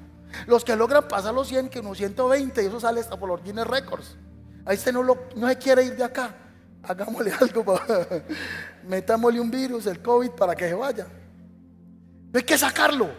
Los 0.46 0.64
que 0.64 0.76
logran 0.76 1.08
pasar 1.08 1.34
los 1.34 1.48
100, 1.48 1.70
que 1.70 1.80
unos 1.80 1.98
120, 1.98 2.62
y 2.62 2.66
eso 2.68 2.80
sale 2.80 3.00
hasta 3.00 3.18
por 3.18 3.30
los 3.30 3.44
Guinness 3.44 3.66
Records. 3.66 4.16
Ahí 4.66 4.78
usted 4.78 4.94
no, 4.94 5.02
lo, 5.02 5.18
no 5.36 5.48
se 5.48 5.58
quiere 5.58 5.84
ir 5.84 5.96
de 5.96 6.04
acá. 6.04 6.36
Hagámosle 6.84 7.32
algo, 7.42 7.80
metámosle 8.88 9.40
un 9.40 9.50
virus, 9.50 9.88
el 9.88 10.02
COVID, 10.02 10.32
para 10.32 10.56
que 10.56 10.68
se 10.68 10.76
vaya. 10.76 11.08
Hay 12.38 12.44
que 12.44 12.58
sacarlo. 12.58 13.10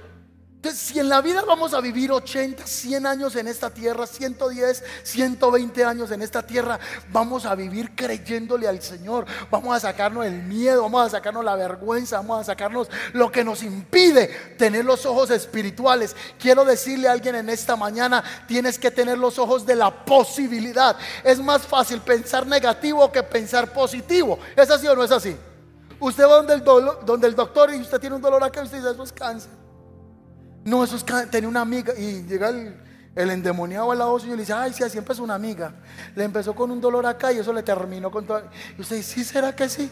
Entonces, 0.58 0.80
si 0.80 0.98
en 1.00 1.08
la 1.08 1.20
vida 1.20 1.42
vamos 1.44 1.74
a 1.74 1.80
vivir 1.80 2.12
80, 2.12 2.64
100 2.64 3.06
años 3.06 3.34
en 3.34 3.48
esta 3.48 3.70
tierra, 3.70 4.06
110, 4.06 4.84
120 5.02 5.84
años 5.84 6.10
en 6.12 6.22
esta 6.22 6.44
tierra, 6.44 6.78
vamos 7.10 7.44
a 7.44 7.56
vivir 7.56 7.96
creyéndole 7.96 8.68
al 8.68 8.80
Señor. 8.80 9.26
Vamos 9.50 9.76
a 9.76 9.80
sacarnos 9.80 10.24
el 10.24 10.42
miedo, 10.44 10.82
vamos 10.82 11.06
a 11.06 11.10
sacarnos 11.10 11.44
la 11.44 11.56
vergüenza, 11.56 12.18
vamos 12.18 12.40
a 12.40 12.44
sacarnos 12.44 12.88
lo 13.12 13.32
que 13.32 13.42
nos 13.42 13.64
impide 13.64 14.28
tener 14.56 14.84
los 14.84 15.04
ojos 15.04 15.30
espirituales. 15.30 16.14
Quiero 16.38 16.64
decirle 16.64 17.08
a 17.08 17.12
alguien 17.12 17.34
en 17.34 17.48
esta 17.48 17.74
mañana, 17.74 18.22
tienes 18.46 18.78
que 18.78 18.92
tener 18.92 19.18
los 19.18 19.38
ojos 19.40 19.66
de 19.66 19.74
la 19.74 20.04
posibilidad. 20.04 20.96
Es 21.24 21.40
más 21.40 21.62
fácil 21.66 22.00
pensar 22.00 22.46
negativo 22.46 23.10
que 23.10 23.24
pensar 23.24 23.72
positivo. 23.72 24.38
¿Es 24.54 24.70
así 24.70 24.86
o 24.86 24.94
no 24.94 25.02
es 25.02 25.10
así? 25.10 25.36
Usted 26.00 26.24
va 26.24 26.42
donde 26.42 26.54
el, 26.54 26.64
donde 26.64 27.26
el 27.26 27.34
doctor 27.34 27.74
y 27.74 27.80
usted 27.80 27.98
tiene 27.98 28.16
un 28.16 28.22
dolor 28.22 28.42
acá 28.42 28.60
y 28.60 28.64
usted 28.64 28.78
dice, 28.78 28.90
eso 28.90 29.02
es 29.02 29.12
cáncer. 29.12 29.50
No, 30.64 30.84
eso 30.84 30.96
es 30.96 31.04
cáncer. 31.04 31.30
Tenía 31.30 31.48
una 31.48 31.62
amiga 31.62 31.92
y 31.98 32.22
llega 32.24 32.50
el, 32.50 32.76
el 33.18 33.30
endemoniado 33.30 33.90
al 33.90 33.98
lado 33.98 34.16
suyo 34.20 34.36
le 34.36 34.42
dice, 34.42 34.52
ay, 34.52 34.72
sí, 34.72 34.88
siempre 34.88 35.12
es 35.12 35.18
una 35.18 35.34
amiga. 35.34 35.72
Le 36.14 36.22
empezó 36.22 36.54
con 36.54 36.70
un 36.70 36.80
dolor 36.80 37.04
acá 37.04 37.32
y 37.32 37.38
eso 37.38 37.52
le 37.52 37.64
terminó 37.64 38.12
con 38.12 38.24
todo. 38.24 38.42
Y 38.78 38.80
usted 38.80 38.94
dice, 38.94 39.14
sí, 39.14 39.24
¿será 39.24 39.56
que 39.56 39.68
sí? 39.68 39.90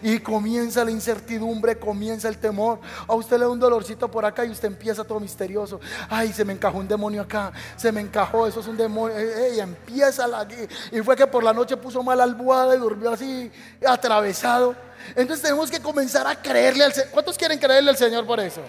Y 0.00 0.20
comienza 0.20 0.84
la 0.84 0.92
incertidumbre, 0.92 1.76
comienza 1.76 2.28
el 2.28 2.38
temor. 2.38 2.78
A 3.08 3.14
usted 3.14 3.36
le 3.36 3.46
da 3.46 3.50
un 3.50 3.58
dolorcito 3.58 4.08
por 4.08 4.24
acá 4.24 4.44
y 4.44 4.50
usted 4.50 4.68
empieza 4.68 5.02
todo 5.02 5.18
misterioso. 5.18 5.80
Ay, 6.08 6.32
se 6.32 6.44
me 6.44 6.52
encajó 6.52 6.78
un 6.78 6.86
demonio 6.86 7.22
acá, 7.22 7.52
se 7.76 7.90
me 7.90 8.00
encajó, 8.00 8.46
eso 8.46 8.60
es 8.60 8.68
un 8.68 8.76
demonio. 8.76 9.16
Y 9.56 9.58
empieza 9.58 10.28
la... 10.28 10.46
Y 10.92 11.00
fue 11.00 11.16
que 11.16 11.26
por 11.26 11.42
la 11.42 11.52
noche 11.52 11.76
puso 11.76 12.00
mal 12.04 12.20
almohada 12.20 12.76
y 12.76 12.78
durmió 12.78 13.10
así, 13.10 13.50
atravesado. 13.84 14.76
Entonces 15.16 15.42
tenemos 15.42 15.68
que 15.68 15.80
comenzar 15.80 16.28
a 16.28 16.40
creerle 16.40 16.84
al 16.84 16.92
Señor. 16.92 17.10
¿Cuántos 17.10 17.36
quieren 17.36 17.58
creerle 17.58 17.90
al 17.90 17.96
Señor 17.96 18.24
por 18.24 18.38
eso? 18.38 18.60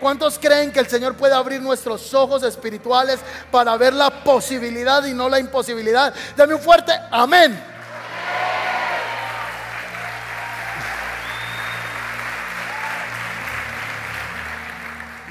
¿Cuántos 0.00 0.38
creen 0.38 0.72
que 0.72 0.80
el 0.80 0.88
Señor 0.88 1.14
puede 1.14 1.34
abrir 1.34 1.60
nuestros 1.60 2.14
ojos 2.14 2.42
espirituales 2.42 3.20
para 3.50 3.76
ver 3.76 3.92
la 3.92 4.24
posibilidad 4.24 5.04
y 5.04 5.12
no 5.12 5.28
la 5.28 5.38
imposibilidad? 5.38 6.14
Dame 6.36 6.54
un 6.54 6.60
fuerte 6.60 6.92
amén. 7.10 7.62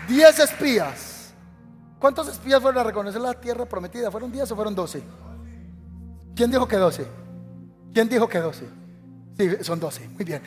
Diez 0.07 0.39
espías. 0.39 1.33
¿Cuántos 1.99 2.27
espías 2.27 2.61
fueron 2.61 2.79
a 2.79 2.83
reconocer 2.83 3.19
la 3.19 3.33
tierra 3.33 3.65
prometida? 3.65 4.09
¿Fueron 4.09 4.31
diez 4.31 4.49
o 4.51 4.55
fueron 4.55 4.75
doce? 4.75 5.03
¿Quién 6.35 6.51
dijo 6.51 6.67
que 6.67 6.77
doce? 6.77 7.07
¿Quién 7.93 8.07
dijo 8.07 8.27
que 8.29 8.39
doce? 8.39 8.65
Sí, 9.37 9.49
son 9.61 9.79
12, 9.79 10.09
muy 10.09 10.25
bien. 10.25 10.41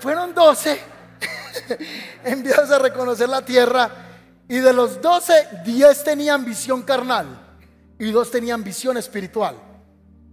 Fueron 0.00 0.34
12 0.34 0.80
enviados 2.24 2.70
a 2.70 2.78
reconocer 2.78 3.28
la 3.28 3.44
tierra 3.44 3.90
y 4.48 4.58
de 4.58 4.72
los 4.72 5.00
12, 5.00 5.62
10 5.64 6.04
tenían 6.04 6.44
visión 6.44 6.82
carnal 6.82 7.26
y 7.98 8.10
2 8.10 8.30
tenían 8.30 8.62
visión 8.62 8.96
espiritual. 8.96 9.56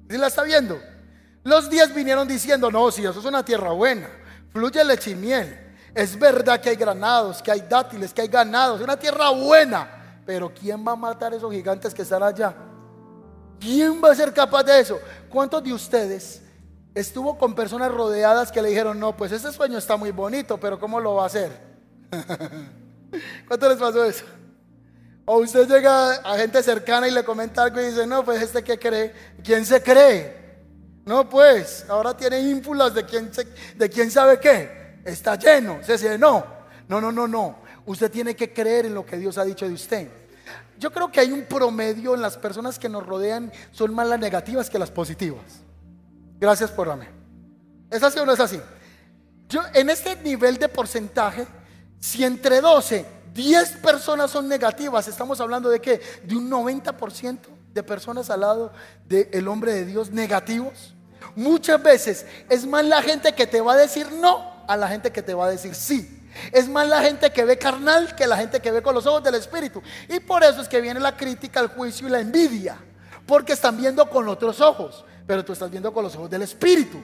¿Sí 0.09 0.17
la 0.17 0.27
está 0.27 0.43
viendo? 0.43 0.79
Los 1.43 1.69
10 1.69 1.93
vinieron 1.93 2.27
diciendo, 2.27 2.69
no, 2.69 2.91
si 2.91 3.01
eso 3.01 3.19
es 3.19 3.25
una 3.25 3.43
tierra 3.43 3.71
buena, 3.71 4.09
fluye 4.51 4.83
leche 4.83 5.11
y 5.11 5.15
miel. 5.15 5.57
Es 5.95 6.17
verdad 6.17 6.61
que 6.61 6.69
hay 6.69 6.75
granados, 6.75 7.41
que 7.41 7.51
hay 7.51 7.61
dátiles, 7.61 8.13
que 8.13 8.21
hay 8.21 8.27
ganados, 8.27 8.79
es 8.79 8.83
una 8.83 8.97
tierra 8.97 9.29
buena. 9.29 10.21
Pero 10.25 10.53
¿quién 10.53 10.85
va 10.85 10.91
a 10.91 10.95
matar 10.95 11.33
a 11.33 11.37
esos 11.37 11.51
gigantes 11.51 11.93
que 11.93 12.03
están 12.03 12.21
allá? 12.21 12.53
¿Quién 13.59 14.01
va 14.03 14.11
a 14.11 14.15
ser 14.15 14.33
capaz 14.33 14.63
de 14.63 14.79
eso? 14.79 14.99
¿Cuántos 15.29 15.63
de 15.63 15.73
ustedes 15.73 16.41
estuvo 16.93 17.37
con 17.37 17.55
personas 17.55 17.91
rodeadas 17.91 18.51
que 18.51 18.61
le 18.61 18.69
dijeron, 18.69 18.99
no, 18.99 19.15
pues 19.15 19.31
ese 19.31 19.51
sueño 19.51 19.77
está 19.77 19.97
muy 19.97 20.11
bonito, 20.11 20.59
pero 20.59 20.79
¿cómo 20.79 20.99
lo 20.99 21.15
va 21.15 21.23
a 21.23 21.27
hacer? 21.27 21.51
¿Cuánto 23.47 23.69
les 23.69 23.77
pasó 23.77 24.03
eso? 24.05 24.25
O 25.25 25.37
usted 25.37 25.67
llega 25.67 26.15
a 26.15 26.37
gente 26.37 26.61
cercana 26.63 27.07
y 27.07 27.11
le 27.11 27.23
comenta 27.23 27.63
algo 27.63 27.79
y 27.79 27.85
dice, 27.85 28.07
no, 28.07 28.25
pues 28.25 28.41
este 28.41 28.63
que 28.63 28.77
cree, 28.77 29.13
¿quién 29.43 29.65
se 29.65 29.81
cree? 29.81 30.41
No, 31.05 31.29
pues, 31.29 31.85
ahora 31.89 32.15
tiene 32.15 32.39
ínfulas 32.39 32.93
de 32.93 33.05
quién, 33.05 33.31
de 33.75 33.89
quién 33.89 34.11
sabe 34.11 34.39
qué. 34.39 34.99
Está 35.05 35.35
lleno, 35.35 35.79
se 35.83 35.93
dice, 35.93 36.17
no, 36.17 36.45
no, 36.87 37.01
no, 37.01 37.11
no, 37.11 37.27
no. 37.27 37.59
Usted 37.85 38.11
tiene 38.11 38.35
que 38.35 38.53
creer 38.53 38.85
en 38.85 38.93
lo 38.93 39.05
que 39.05 39.17
Dios 39.17 39.37
ha 39.37 39.43
dicho 39.43 39.67
de 39.67 39.73
usted. 39.73 40.07
Yo 40.77 40.91
creo 40.91 41.11
que 41.11 41.19
hay 41.19 41.31
un 41.31 41.45
promedio 41.45 42.13
en 42.15 42.21
las 42.21 42.37
personas 42.37 42.77
que 42.77 42.89
nos 42.89 43.05
rodean, 43.05 43.51
son 43.71 43.93
más 43.93 44.07
las 44.07 44.19
negativas 44.19 44.69
que 44.69 44.79
las 44.79 44.91
positivas. 44.91 45.61
Gracias 46.41 46.71
por 46.71 46.89
amén. 46.89 47.09
¿Es 47.91 48.01
así 48.01 48.17
o 48.17 48.25
no 48.25 48.33
es 48.33 48.39
así? 48.39 48.59
Yo, 49.47 49.61
en 49.75 49.91
este 49.91 50.15
nivel 50.15 50.57
de 50.57 50.67
porcentaje, 50.67 51.45
si 51.99 52.23
entre 52.23 52.61
12, 52.61 53.05
10 53.31 53.69
personas 53.77 54.31
son 54.31 54.47
negativas, 54.47 55.07
estamos 55.07 55.39
hablando 55.39 55.69
de 55.69 55.79
que 55.79 56.01
de 56.23 56.35
un 56.35 56.49
90% 56.49 57.37
de 57.71 57.83
personas 57.83 58.31
al 58.31 58.39
lado 58.39 58.73
del 59.07 59.47
hombre 59.47 59.71
de 59.71 59.85
Dios 59.85 60.09
negativos. 60.09 60.95
Muchas 61.35 61.81
veces 61.83 62.25
es 62.49 62.65
más 62.65 62.85
la 62.85 63.03
gente 63.03 63.33
que 63.33 63.45
te 63.45 63.61
va 63.61 63.73
a 63.73 63.77
decir 63.77 64.11
no 64.11 64.65
a 64.67 64.75
la 64.75 64.87
gente 64.87 65.11
que 65.11 65.21
te 65.21 65.35
va 65.35 65.45
a 65.45 65.49
decir 65.51 65.75
sí. 65.75 66.27
Es 66.51 66.67
más 66.67 66.87
la 66.87 67.03
gente 67.03 67.31
que 67.31 67.45
ve 67.45 67.59
carnal 67.59 68.15
que 68.15 68.25
la 68.25 68.37
gente 68.37 68.59
que 68.59 68.71
ve 68.71 68.81
con 68.81 68.95
los 68.95 69.05
ojos 69.05 69.23
del 69.23 69.35
Espíritu. 69.35 69.83
Y 70.09 70.19
por 70.19 70.43
eso 70.43 70.61
es 70.61 70.67
que 70.67 70.81
viene 70.81 70.99
la 70.99 71.15
crítica, 71.15 71.59
el 71.59 71.67
juicio 71.67 72.07
y 72.07 72.09
la 72.09 72.19
envidia. 72.19 72.79
Porque 73.27 73.53
están 73.53 73.77
viendo 73.77 74.09
con 74.09 74.27
otros 74.27 74.59
ojos 74.59 75.05
pero 75.31 75.45
tú 75.45 75.53
estás 75.53 75.71
viendo 75.71 75.93
con 75.93 76.03
los 76.03 76.13
ojos 76.13 76.29
del 76.29 76.41
Espíritu. 76.41 76.97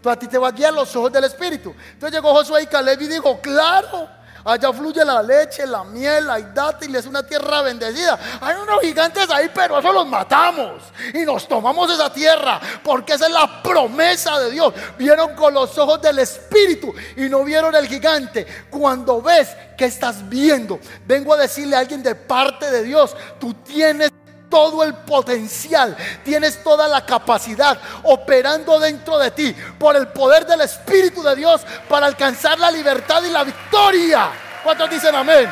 Tú 0.00 0.08
a 0.08 0.16
ti 0.16 0.28
te 0.28 0.38
va 0.38 0.46
a 0.46 0.50
guiar 0.52 0.72
los 0.72 0.94
ojos 0.94 1.10
del 1.10 1.24
Espíritu. 1.24 1.74
Entonces 1.94 2.12
llegó 2.12 2.32
Josué 2.32 2.62
y 2.62 2.66
Caleb 2.68 3.02
y 3.02 3.08
dijo, 3.08 3.40
claro, 3.40 4.08
Allá 4.44 4.72
fluye 4.72 5.04
la 5.04 5.22
leche, 5.22 5.66
la 5.66 5.84
miel, 5.84 6.28
hay 6.28 6.48
dátiles, 6.54 7.00
es 7.00 7.06
una 7.06 7.24
tierra 7.24 7.62
bendecida. 7.62 8.18
Hay 8.40 8.56
unos 8.56 8.80
gigantes 8.80 9.28
ahí, 9.30 9.50
pero 9.52 9.78
eso 9.78 9.92
los 9.92 10.06
matamos. 10.06 10.82
Y 11.14 11.24
nos 11.24 11.46
tomamos 11.46 11.92
esa 11.92 12.12
tierra, 12.12 12.60
porque 12.82 13.14
esa 13.14 13.26
es 13.26 13.32
la 13.32 13.62
promesa 13.62 14.38
de 14.40 14.50
Dios. 14.50 14.74
Vieron 14.98 15.34
con 15.34 15.54
los 15.54 15.76
ojos 15.78 16.02
del 16.02 16.20
Espíritu 16.20 16.92
y 17.16 17.28
no 17.28 17.44
vieron 17.44 17.74
el 17.74 17.86
gigante. 17.86 18.46
Cuando 18.70 19.22
ves 19.22 19.48
que 19.76 19.84
estás 19.86 20.28
viendo, 20.28 20.78
vengo 21.06 21.34
a 21.34 21.36
decirle 21.36 21.76
a 21.76 21.80
alguien 21.80 22.02
de 22.02 22.14
parte 22.14 22.70
de 22.70 22.82
Dios, 22.82 23.16
tú 23.38 23.54
tienes 23.54 24.12
todo 24.52 24.84
el 24.84 24.92
potencial, 24.92 25.96
tienes 26.22 26.62
toda 26.62 26.86
la 26.86 27.06
capacidad 27.06 27.78
operando 28.02 28.78
dentro 28.78 29.18
de 29.18 29.30
ti 29.30 29.56
por 29.78 29.96
el 29.96 30.08
poder 30.08 30.44
del 30.44 30.60
Espíritu 30.60 31.22
de 31.22 31.34
Dios 31.34 31.62
para 31.88 32.04
alcanzar 32.04 32.58
la 32.58 32.70
libertad 32.70 33.22
y 33.24 33.30
la 33.30 33.44
victoria. 33.44 34.28
¿Cuántos 34.62 34.90
dicen 34.90 35.14
amén? 35.14 35.48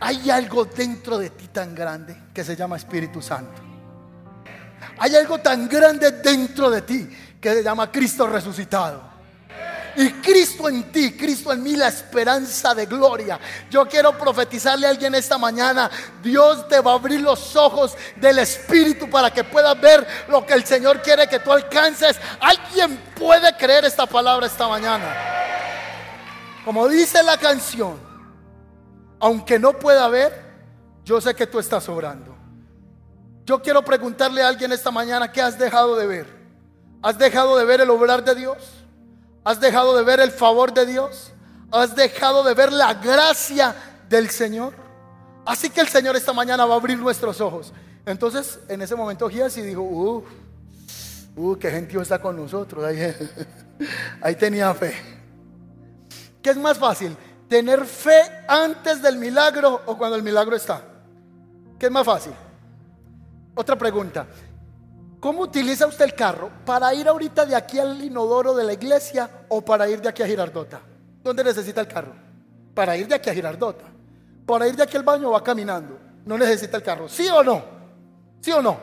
Hay 0.00 0.28
algo 0.30 0.66
dentro 0.66 1.16
de 1.16 1.30
ti 1.30 1.48
tan 1.48 1.74
grande 1.74 2.14
que 2.34 2.44
se 2.44 2.54
llama 2.54 2.76
Espíritu 2.76 3.22
Santo. 3.22 3.62
Hay 4.98 5.16
algo 5.16 5.38
tan 5.38 5.66
grande 5.70 6.10
dentro 6.10 6.68
de 6.68 6.82
ti 6.82 7.08
que 7.40 7.54
se 7.54 7.62
llama 7.62 7.90
Cristo 7.90 8.26
resucitado. 8.26 9.12
Y 9.96 10.10
Cristo 10.14 10.68
en 10.68 10.90
ti, 10.90 11.16
Cristo 11.16 11.52
en 11.52 11.62
mí, 11.62 11.76
la 11.76 11.88
esperanza 11.88 12.74
de 12.74 12.86
gloria. 12.86 13.38
Yo 13.70 13.86
quiero 13.86 14.16
profetizarle 14.16 14.86
a 14.86 14.90
alguien 14.90 15.14
esta 15.14 15.38
mañana. 15.38 15.90
Dios 16.22 16.66
te 16.68 16.80
va 16.80 16.92
a 16.92 16.94
abrir 16.94 17.20
los 17.20 17.54
ojos 17.56 17.96
del 18.16 18.38
Espíritu 18.38 19.10
para 19.10 19.30
que 19.30 19.44
puedas 19.44 19.78
ver 19.80 20.06
lo 20.28 20.46
que 20.46 20.54
el 20.54 20.64
Señor 20.64 21.02
quiere 21.02 21.28
que 21.28 21.40
tú 21.40 21.52
alcances. 21.52 22.18
Alguien 22.40 22.96
puede 23.18 23.54
creer 23.56 23.84
esta 23.84 24.06
palabra 24.06 24.46
esta 24.46 24.66
mañana. 24.66 25.14
Como 26.64 26.88
dice 26.88 27.22
la 27.22 27.36
canción, 27.36 27.98
aunque 29.20 29.58
no 29.58 29.78
pueda 29.78 30.08
ver, 30.08 30.52
yo 31.04 31.20
sé 31.20 31.34
que 31.34 31.46
tú 31.46 31.58
estás 31.58 31.88
obrando. 31.88 32.36
Yo 33.44 33.60
quiero 33.60 33.84
preguntarle 33.84 34.42
a 34.42 34.48
alguien 34.48 34.72
esta 34.72 34.90
mañana, 34.90 35.32
¿qué 35.32 35.42
has 35.42 35.58
dejado 35.58 35.96
de 35.96 36.06
ver? 36.06 36.26
¿Has 37.02 37.18
dejado 37.18 37.56
de 37.58 37.64
ver 37.64 37.80
el 37.80 37.90
obrar 37.90 38.24
de 38.24 38.34
Dios? 38.36 38.81
¿Has 39.44 39.60
dejado 39.60 39.96
de 39.96 40.04
ver 40.04 40.20
el 40.20 40.30
favor 40.30 40.72
de 40.72 40.86
Dios? 40.86 41.32
¿Has 41.70 41.96
dejado 41.96 42.44
de 42.44 42.54
ver 42.54 42.72
la 42.72 42.94
gracia 42.94 43.74
del 44.08 44.30
Señor? 44.30 44.74
Así 45.44 45.70
que 45.70 45.80
el 45.80 45.88
Señor 45.88 46.14
esta 46.14 46.32
mañana 46.32 46.64
va 46.64 46.74
a 46.74 46.76
abrir 46.76 46.98
nuestros 46.98 47.40
ojos. 47.40 47.72
Entonces, 48.06 48.60
en 48.68 48.82
ese 48.82 48.94
momento 48.94 49.28
Giesi 49.28 49.62
dijo, 49.62 49.82
uh, 49.82 50.24
uh, 51.36 51.56
qué 51.56 51.70
gentío 51.70 52.02
está 52.02 52.20
con 52.20 52.36
nosotros. 52.36 52.84
Ahí, 52.84 52.98
ahí 54.22 54.34
tenía 54.36 54.72
fe. 54.74 54.94
¿Qué 56.40 56.50
es 56.50 56.56
más 56.56 56.78
fácil? 56.78 57.16
¿Tener 57.48 57.84
fe 57.84 58.44
antes 58.48 59.02
del 59.02 59.16
milagro 59.16 59.82
o 59.86 59.96
cuando 59.98 60.16
el 60.16 60.22
milagro 60.22 60.54
está? 60.56 60.82
¿Qué 61.78 61.86
es 61.86 61.92
más 61.92 62.06
fácil? 62.06 62.32
Otra 63.54 63.76
pregunta. 63.76 64.26
¿Cómo 65.22 65.42
utiliza 65.42 65.86
usted 65.86 66.04
el 66.04 66.14
carro? 66.16 66.50
¿Para 66.66 66.92
ir 66.94 67.06
ahorita 67.06 67.46
de 67.46 67.54
aquí 67.54 67.78
al 67.78 68.02
inodoro 68.02 68.54
de 68.54 68.64
la 68.64 68.72
iglesia 68.72 69.30
o 69.50 69.64
para 69.64 69.88
ir 69.88 70.00
de 70.00 70.08
aquí 70.08 70.20
a 70.20 70.26
Girardota? 70.26 70.80
¿Dónde 71.22 71.44
necesita 71.44 71.80
el 71.80 71.86
carro? 71.86 72.12
Para 72.74 72.96
ir 72.96 73.06
de 73.06 73.14
aquí 73.14 73.30
a 73.30 73.32
Girardota. 73.32 73.84
Para 74.44 74.66
ir 74.66 74.74
de 74.74 74.82
aquí 74.82 74.96
al 74.96 75.04
baño 75.04 75.30
va 75.30 75.40
caminando. 75.44 75.96
No 76.26 76.36
necesita 76.36 76.76
el 76.76 76.82
carro. 76.82 77.08
¿Sí 77.08 77.28
o 77.28 77.40
no? 77.40 77.64
¿Sí 78.40 78.50
o 78.50 78.60
no? 78.60 78.76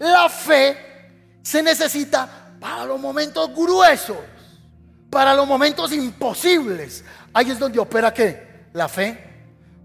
La 0.00 0.28
fe 0.28 1.38
se 1.44 1.62
necesita 1.62 2.56
para 2.58 2.84
los 2.84 2.98
momentos 2.98 3.54
gruesos, 3.54 4.16
para 5.08 5.32
los 5.32 5.46
momentos 5.46 5.92
imposibles. 5.92 7.04
Ahí 7.32 7.52
es 7.52 7.58
donde 7.60 7.78
opera 7.78 8.12
qué? 8.12 8.66
La 8.72 8.88
fe. 8.88 9.31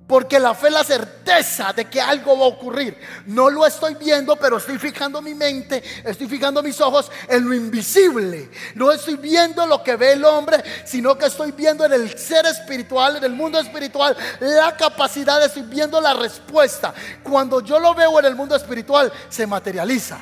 Porque 0.08 0.40
la 0.40 0.56
fe 0.56 0.68
es 0.68 0.74
la 0.74 0.84
certeza 0.86 1.74
de 1.74 1.86
que 1.86 2.00
algo 2.00 2.40
va 2.40 2.46
a 2.46 2.48
ocurrir. 2.48 2.98
No 3.26 3.50
lo 3.50 3.66
estoy 3.66 3.96
viendo, 3.96 4.38
pero 4.38 4.56
estoy 4.56 4.80
fijando 4.80 5.22
mi 5.22 5.34
mente, 5.34 5.84
estoy 6.06 6.28
fijando 6.28 6.64
mis 6.64 6.80
ojos 6.80 7.12
en 7.28 7.48
lo 7.48 7.54
invisible. 7.54 8.50
No 8.76 8.90
estoy 8.90 9.18
viendo 9.18 9.66
lo 9.66 9.84
que 9.84 9.98
ve 9.98 10.14
el 10.14 10.24
hombre, 10.24 10.64
sino 10.86 11.18
que 11.18 11.26
estoy 11.26 11.52
viendo 11.52 11.84
en 11.84 11.92
el 11.92 12.18
ser 12.18 12.46
espiritual, 12.46 13.18
en 13.18 13.26
el 13.26 13.34
mundo 13.34 13.60
espiritual, 13.60 14.16
la 14.40 14.78
capacidad 14.78 15.44
estoy 15.44 15.64
viendo 15.64 16.00
la 16.00 16.14
respuesta. 16.14 16.94
Cuando 17.22 17.60
yo 17.60 17.78
lo 17.78 17.94
veo 17.94 18.18
en 18.20 18.26
el 18.28 18.36
mundo 18.36 18.56
espiritual, 18.56 19.12
se 19.28 19.46
materializa. 19.46 20.18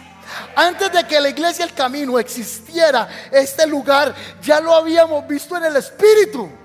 Antes 0.56 0.92
de 0.92 1.04
que 1.06 1.22
la 1.22 1.30
iglesia 1.30 1.64
El 1.64 1.74
Camino 1.74 2.18
existiera, 2.18 3.08
este 3.32 3.68
lugar 3.68 4.16
ya 4.42 4.60
lo 4.60 4.74
habíamos 4.74 5.28
visto 5.28 5.56
en 5.58 5.66
el 5.66 5.76
espíritu. 5.76 6.65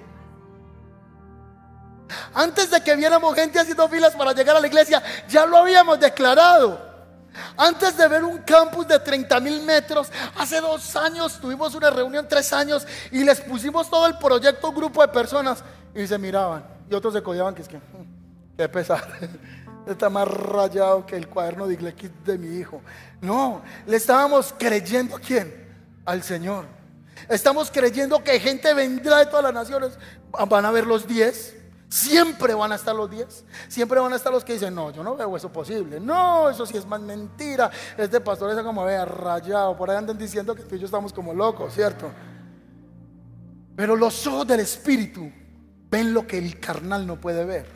Antes 2.34 2.70
de 2.70 2.80
que 2.80 2.96
viéramos 2.96 3.34
gente 3.34 3.58
haciendo 3.58 3.88
filas 3.88 4.14
para 4.14 4.32
llegar 4.32 4.56
a 4.56 4.60
la 4.60 4.66
iglesia, 4.66 5.02
ya 5.28 5.46
lo 5.46 5.58
habíamos 5.58 5.98
declarado. 5.98 6.90
Antes 7.56 7.96
de 7.96 8.08
ver 8.08 8.24
un 8.24 8.38
campus 8.38 8.88
de 8.88 8.98
30 8.98 9.40
mil 9.40 9.62
metros, 9.62 10.10
hace 10.36 10.60
dos 10.60 10.96
años 10.96 11.38
tuvimos 11.40 11.74
una 11.74 11.90
reunión, 11.90 12.26
tres 12.28 12.52
años, 12.52 12.86
y 13.10 13.24
les 13.24 13.40
pusimos 13.40 13.88
todo 13.88 14.06
el 14.06 14.18
proyecto 14.18 14.66
a 14.66 14.70
un 14.70 14.76
grupo 14.76 15.02
de 15.02 15.08
personas 15.08 15.62
y 15.94 16.06
se 16.06 16.18
miraban. 16.18 16.64
Y 16.90 16.94
otros 16.94 17.14
se 17.14 17.22
codiaban 17.22 17.54
que 17.54 17.62
es 17.62 17.68
que, 17.68 17.76
hmm, 17.76 18.56
qué 18.56 18.68
pesar. 18.68 19.06
Está 19.86 20.10
más 20.10 20.28
rayado 20.28 21.06
que 21.06 21.16
el 21.16 21.28
cuaderno 21.28 21.66
de 21.66 21.74
Iglequis 21.74 22.10
de 22.24 22.36
mi 22.36 22.58
hijo. 22.58 22.82
No, 23.20 23.62
le 23.86 23.96
estábamos 23.96 24.54
creyendo 24.56 25.16
a 25.16 25.20
quién? 25.20 25.68
Al 26.04 26.22
Señor. 26.22 26.66
Estamos 27.28 27.70
creyendo 27.70 28.22
que 28.22 28.38
gente 28.40 28.72
vendrá 28.74 29.18
de 29.18 29.26
todas 29.26 29.44
las 29.44 29.54
naciones. 29.54 29.92
Van 30.48 30.64
a 30.64 30.70
ver 30.70 30.86
los 30.86 31.06
diez 31.06 31.56
Siempre 31.90 32.54
van 32.54 32.70
a 32.70 32.76
estar 32.76 32.94
los 32.94 33.10
10. 33.10 33.44
Siempre 33.66 33.98
van 33.98 34.12
a 34.12 34.16
estar 34.16 34.32
los 34.32 34.44
que 34.44 34.52
dicen, 34.52 34.72
no, 34.72 34.92
yo 34.92 35.02
no 35.02 35.16
veo 35.16 35.36
eso 35.36 35.52
posible. 35.52 35.98
No, 35.98 36.48
eso 36.48 36.64
sí 36.64 36.76
es 36.76 36.86
más 36.86 37.00
mentira. 37.00 37.68
Este 37.98 38.20
pastor 38.20 38.56
es 38.56 38.64
como 38.64 38.84
vea 38.84 39.04
rayado. 39.04 39.76
Por 39.76 39.90
ahí 39.90 39.96
andan 39.96 40.16
diciendo 40.16 40.54
que 40.54 40.62
tú 40.62 40.76
y 40.76 40.78
yo 40.78 40.86
estamos 40.86 41.12
como 41.12 41.34
locos, 41.34 41.74
¿cierto? 41.74 42.08
Pero 43.74 43.96
los 43.96 44.24
ojos 44.28 44.46
del 44.46 44.60
Espíritu 44.60 45.32
ven 45.90 46.14
lo 46.14 46.28
que 46.28 46.38
el 46.38 46.60
carnal 46.60 47.04
no 47.04 47.20
puede 47.20 47.44
ver. 47.44 47.66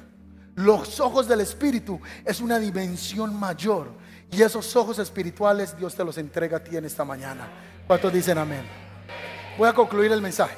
Los 0.55 1.01
ojos 1.01 1.27
del 1.27 1.41
Espíritu 1.41 2.01
es 2.25 2.41
una 2.41 2.61
dimensión 2.61 3.35
mayor. 3.35 3.89
Y 4.31 4.43
esos 4.43 4.77
ojos 4.77 5.01
espirituales 5.01 5.77
Dios 5.77 5.97
te 5.97 6.05
los 6.05 6.19
entrega 6.19 6.59
a 6.59 6.61
ti 6.63 6.77
en 6.77 6.85
esta 6.85 7.05
mañana. 7.05 7.49
¿Cuántos 7.89 8.13
dicen 8.13 8.39
amén? 8.39 8.65
Voy 9.59 9.69
a 9.69 9.73
concluir 9.73 10.13
el 10.13 10.23
mensaje. 10.23 10.55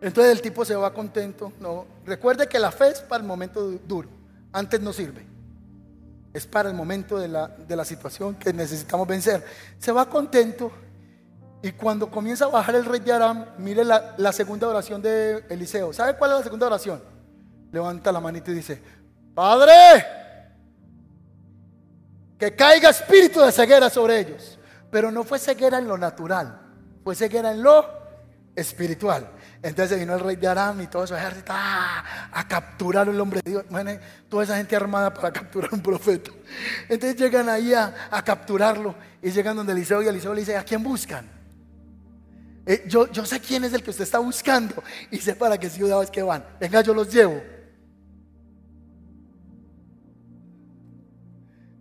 Entonces 0.00 0.32
el 0.32 0.40
tipo 0.40 0.64
se 0.64 0.74
va 0.74 0.92
contento. 0.92 1.52
No, 1.60 1.86
recuerde 2.04 2.48
que 2.48 2.58
la 2.58 2.72
fe 2.72 2.88
es 2.88 3.00
para 3.00 3.22
el 3.22 3.26
momento 3.26 3.70
duro. 3.86 4.08
Antes 4.52 4.80
no 4.80 4.92
sirve. 4.92 5.26
Es 6.32 6.46
para 6.46 6.68
el 6.68 6.74
momento 6.74 7.18
de 7.18 7.28
la, 7.28 7.48
de 7.48 7.76
la 7.76 7.84
situación 7.84 8.34
que 8.36 8.52
necesitamos 8.52 9.06
vencer. 9.06 9.44
Se 9.78 9.92
va 9.92 10.08
contento. 10.08 10.72
Y 11.62 11.72
cuando 11.72 12.10
comienza 12.10 12.46
a 12.46 12.48
bajar 12.48 12.74
el 12.76 12.86
rey 12.86 13.00
de 13.00 13.12
Aram, 13.12 13.44
mire 13.58 13.84
la, 13.84 14.14
la 14.16 14.32
segunda 14.32 14.66
oración 14.66 15.02
de 15.02 15.44
Eliseo. 15.50 15.92
¿Sabe 15.92 16.16
cuál 16.16 16.30
es 16.30 16.38
la 16.38 16.44
segunda 16.44 16.66
oración? 16.66 17.02
Levanta 17.70 18.10
la 18.10 18.20
manita 18.20 18.50
y 18.50 18.54
dice, 18.54 18.82
Padre, 19.34 19.72
que 22.38 22.56
caiga 22.56 22.88
espíritu 22.88 23.40
de 23.40 23.52
ceguera 23.52 23.90
sobre 23.90 24.20
ellos. 24.20 24.58
Pero 24.90 25.10
no 25.10 25.22
fue 25.22 25.38
ceguera 25.38 25.78
en 25.78 25.86
lo 25.86 25.98
natural, 25.98 26.60
fue 27.04 27.14
ceguera 27.14 27.52
en 27.52 27.62
lo 27.62 27.84
espiritual. 28.56 29.30
Entonces 29.62 29.98
vino 29.98 30.14
el 30.14 30.20
rey 30.20 30.36
de 30.36 30.48
Aram 30.48 30.80
y 30.80 30.86
todo 30.86 31.06
su 31.06 31.14
ejército 31.14 31.52
¡ah! 31.54 32.30
a 32.32 32.48
capturar 32.48 33.08
al 33.08 33.20
hombre 33.20 33.40
de 33.44 33.50
Dios. 33.50 33.64
toda 34.28 34.44
esa 34.44 34.56
gente 34.56 34.74
armada 34.74 35.12
para 35.12 35.32
capturar 35.40 35.70
un 35.72 35.82
profeta. 35.82 36.30
Entonces 36.88 37.18
llegan 37.18 37.48
ahí 37.48 37.74
a, 37.74 37.94
capturarlo 38.24 38.94
y 39.22 39.30
llegan 39.30 39.56
donde 39.56 39.72
Eliseo 39.72 40.02
y 40.02 40.08
Eliseo 40.08 40.32
le 40.32 40.40
dice, 40.40 40.56
¿a 40.56 40.64
quién 40.64 40.82
buscan? 40.82 41.28
Eh, 42.64 42.84
yo, 42.86 43.10
yo 43.10 43.26
sé 43.26 43.40
quién 43.40 43.64
es 43.64 43.72
el 43.72 43.82
que 43.82 43.90
usted 43.90 44.04
está 44.04 44.18
buscando 44.18 44.82
y 45.10 45.18
sé 45.18 45.34
para 45.34 45.58
qué 45.58 45.68
ciudades 45.68 46.10
que 46.10 46.22
van. 46.22 46.44
Venga, 46.58 46.80
yo 46.80 46.94
los 46.94 47.12
llevo. 47.12 47.42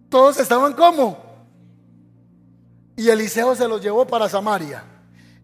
Todos 0.10 0.40
estaban 0.40 0.74
como. 0.74 1.30
Y 2.98 3.08
Eliseo 3.08 3.56
se 3.56 3.68
los 3.68 3.82
llevó 3.82 4.06
para 4.06 4.28
Samaria. 4.28 4.84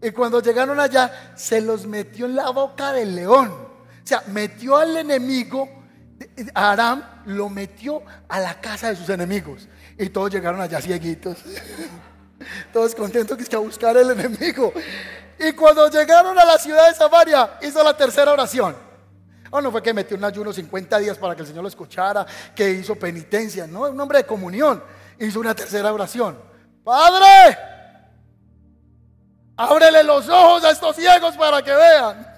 Y 0.02 0.10
cuando 0.10 0.40
llegaron 0.40 0.78
allá, 0.78 1.32
se 1.36 1.60
los 1.60 1.86
metió 1.86 2.26
en 2.26 2.36
la 2.36 2.50
boca 2.50 2.92
del 2.92 3.14
león. 3.14 3.50
O 3.50 4.06
sea, 4.06 4.22
metió 4.28 4.76
al 4.76 4.96
enemigo, 4.96 5.68
a 6.54 6.72
Aram, 6.72 7.02
lo 7.26 7.48
metió 7.48 8.02
a 8.28 8.40
la 8.40 8.60
casa 8.60 8.90
de 8.90 8.96
sus 8.96 9.08
enemigos. 9.08 9.68
Y 9.98 10.10
todos 10.10 10.30
llegaron 10.30 10.60
allá 10.60 10.80
cieguitos. 10.80 11.38
Todos 12.72 12.94
contentos 12.94 13.36
que 13.36 13.44
es 13.44 13.54
a 13.54 13.58
buscar 13.58 13.96
el 13.96 14.10
enemigo. 14.10 14.72
Y 15.38 15.52
cuando 15.52 15.88
llegaron 15.90 16.38
a 16.38 16.44
la 16.44 16.58
ciudad 16.58 16.88
de 16.88 16.94
Samaria, 16.94 17.58
hizo 17.62 17.82
la 17.82 17.96
tercera 17.96 18.32
oración. 18.32 18.76
Oh, 19.50 19.60
no 19.60 19.70
fue 19.70 19.82
que 19.82 19.94
metió 19.94 20.16
un 20.16 20.24
ayuno 20.24 20.52
50 20.52 20.98
días 20.98 21.18
para 21.18 21.34
que 21.34 21.42
el 21.42 21.48
Señor 21.48 21.62
lo 21.62 21.68
escuchara, 21.68 22.26
que 22.54 22.70
hizo 22.70 22.94
penitencia. 22.96 23.66
No, 23.66 23.82
un 23.82 23.98
hombre 23.98 24.18
de 24.18 24.24
comunión. 24.24 24.82
Hizo 25.18 25.40
una 25.40 25.54
tercera 25.54 25.92
oración. 25.92 26.38
Padre, 26.84 27.56
ábrele 29.56 30.02
los 30.02 30.28
ojos 30.28 30.64
a 30.64 30.70
estos 30.70 30.96
ciegos 30.96 31.36
para 31.36 31.62
que 31.62 31.72
vean. 31.72 32.36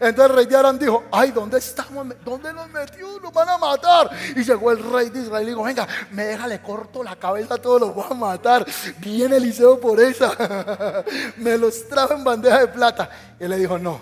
Entonces 0.00 0.30
el 0.30 0.36
rey 0.36 0.46
de 0.46 0.56
Aram 0.56 0.78
dijo, 0.78 1.04
ay, 1.12 1.30
¿dónde 1.30 1.58
estamos? 1.58 2.06
¿Dónde 2.24 2.52
nos 2.52 2.68
metió? 2.70 3.20
Nos 3.20 3.32
van 3.32 3.48
a 3.50 3.58
matar. 3.58 4.10
Y 4.34 4.42
llegó 4.42 4.72
el 4.72 4.82
rey 4.92 5.10
de 5.10 5.20
Israel 5.20 5.44
y 5.44 5.50
dijo, 5.50 5.62
venga, 5.62 5.86
me 6.10 6.24
deja, 6.24 6.48
le 6.48 6.60
corto 6.60 7.04
la 7.04 7.14
cabeza 7.14 7.54
a 7.54 7.58
todos, 7.58 7.80
los 7.80 7.94
voy 7.94 8.04
a 8.10 8.14
matar. 8.14 8.66
Viene 8.98 9.36
Eliseo 9.36 9.78
por 9.78 10.00
esa. 10.00 11.04
me 11.36 11.56
los 11.56 11.86
trajo 11.88 12.14
en 12.14 12.24
bandeja 12.24 12.60
de 12.60 12.68
plata. 12.68 13.10
Y 13.38 13.44
él 13.44 13.50
le 13.50 13.58
dijo, 13.58 13.78
no, 13.78 14.00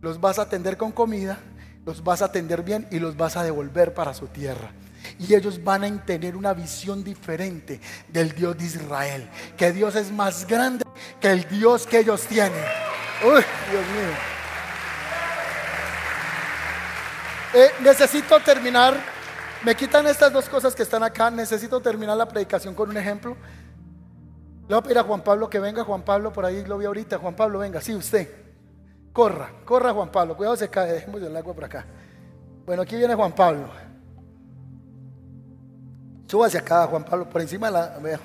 los 0.00 0.20
vas 0.20 0.38
a 0.38 0.42
atender 0.42 0.76
con 0.76 0.92
comida, 0.92 1.38
los 1.84 2.04
vas 2.04 2.22
a 2.22 2.26
atender 2.26 2.62
bien 2.62 2.86
y 2.92 3.00
los 3.00 3.16
vas 3.16 3.36
a 3.36 3.42
devolver 3.42 3.94
para 3.94 4.14
su 4.14 4.28
tierra. 4.28 4.70
Y 5.18 5.34
ellos 5.34 5.62
van 5.64 5.82
a 5.82 6.04
tener 6.04 6.36
una 6.36 6.52
visión 6.52 7.02
diferente 7.02 7.80
del 8.08 8.32
Dios 8.32 8.56
de 8.58 8.64
Israel. 8.64 9.28
Que 9.56 9.72
Dios 9.72 9.96
es 9.96 10.12
más 10.12 10.46
grande 10.46 10.85
que 11.20 11.30
el 11.30 11.48
Dios 11.48 11.86
que 11.86 12.00
ellos 12.00 12.22
tienen. 12.22 12.64
Uy, 13.24 13.42
Dios 13.70 13.86
mío. 13.94 14.36
Eh, 17.54 17.70
necesito 17.80 18.38
terminar. 18.40 18.94
Me 19.64 19.74
quitan 19.74 20.06
estas 20.06 20.32
dos 20.32 20.48
cosas 20.48 20.74
que 20.74 20.82
están 20.82 21.02
acá. 21.02 21.30
Necesito 21.30 21.80
terminar 21.80 22.16
la 22.16 22.28
predicación 22.28 22.74
con 22.74 22.90
un 22.90 22.96
ejemplo. 22.96 23.36
Le 24.68 24.74
voy 24.74 24.78
a 24.78 24.82
pedir 24.82 24.98
a 24.98 25.02
Juan 25.02 25.22
Pablo 25.22 25.48
que 25.48 25.58
venga. 25.58 25.84
Juan 25.84 26.02
Pablo, 26.02 26.32
por 26.32 26.44
ahí 26.44 26.64
lo 26.66 26.76
vi 26.76 26.86
ahorita. 26.86 27.18
Juan 27.18 27.34
Pablo, 27.34 27.60
venga. 27.60 27.80
Sí, 27.80 27.94
usted. 27.94 28.28
Corra, 29.12 29.50
corra 29.64 29.92
Juan 29.92 30.10
Pablo. 30.10 30.36
Cuidado, 30.36 30.56
se 30.56 30.68
cae. 30.68 30.92
Dejemos 30.92 31.22
el 31.22 31.36
agua 31.36 31.54
por 31.54 31.64
acá. 31.64 31.86
Bueno, 32.66 32.82
aquí 32.82 32.96
viene 32.96 33.14
Juan 33.14 33.32
Pablo. 33.32 33.68
Hacia 36.44 36.60
acá, 36.60 36.86
Juan 36.88 37.04
Pablo, 37.04 37.30
por 37.30 37.40
encima 37.40 37.68
de 37.68 37.72
la. 37.72 37.98
Vea. 37.98 38.20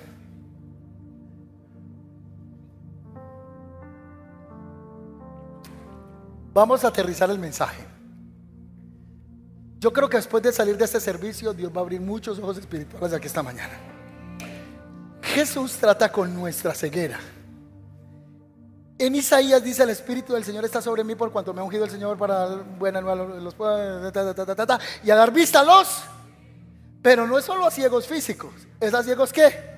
Vamos 6.53 6.83
a 6.83 6.89
aterrizar 6.89 7.29
el 7.29 7.39
mensaje. 7.39 7.85
Yo 9.79 9.91
creo 9.91 10.09
que 10.09 10.17
después 10.17 10.43
de 10.43 10.51
salir 10.51 10.77
de 10.77 10.85
este 10.85 10.99
servicio, 10.99 11.53
Dios 11.53 11.71
va 11.75 11.79
a 11.79 11.81
abrir 11.81 12.01
muchos 12.01 12.37
ojos 12.39 12.57
espirituales 12.57 13.13
aquí 13.13 13.27
esta 13.27 13.41
mañana. 13.41 13.73
Jesús 15.23 15.73
trata 15.73 16.11
con 16.11 16.33
nuestra 16.33 16.73
ceguera. 16.75 17.19
En 18.99 19.15
Isaías 19.15 19.63
dice: 19.63 19.81
El 19.81 19.89
Espíritu 19.89 20.33
del 20.33 20.43
Señor 20.43 20.65
está 20.65 20.81
sobre 20.81 21.03
mí 21.03 21.15
por 21.15 21.31
cuanto 21.31 21.53
me 21.53 21.61
ha 21.61 21.63
ungido 21.63 21.85
el 21.85 21.89
Señor 21.89 22.17
para 22.17 22.47
dar 22.47 22.63
buena 22.77 23.01
nueva 23.01 23.15
los, 23.15 23.55
y 25.03 25.09
a 25.09 25.15
dar 25.15 25.31
vista 25.31 25.61
a 25.61 25.63
los. 25.63 26.03
Pero 27.01 27.25
no 27.25 27.39
es 27.39 27.45
solo 27.45 27.65
a 27.65 27.71
ciegos 27.71 28.05
físicos, 28.05 28.51
es 28.79 28.93
a 28.93 29.01
ciegos 29.01 29.33
qué? 29.33 29.71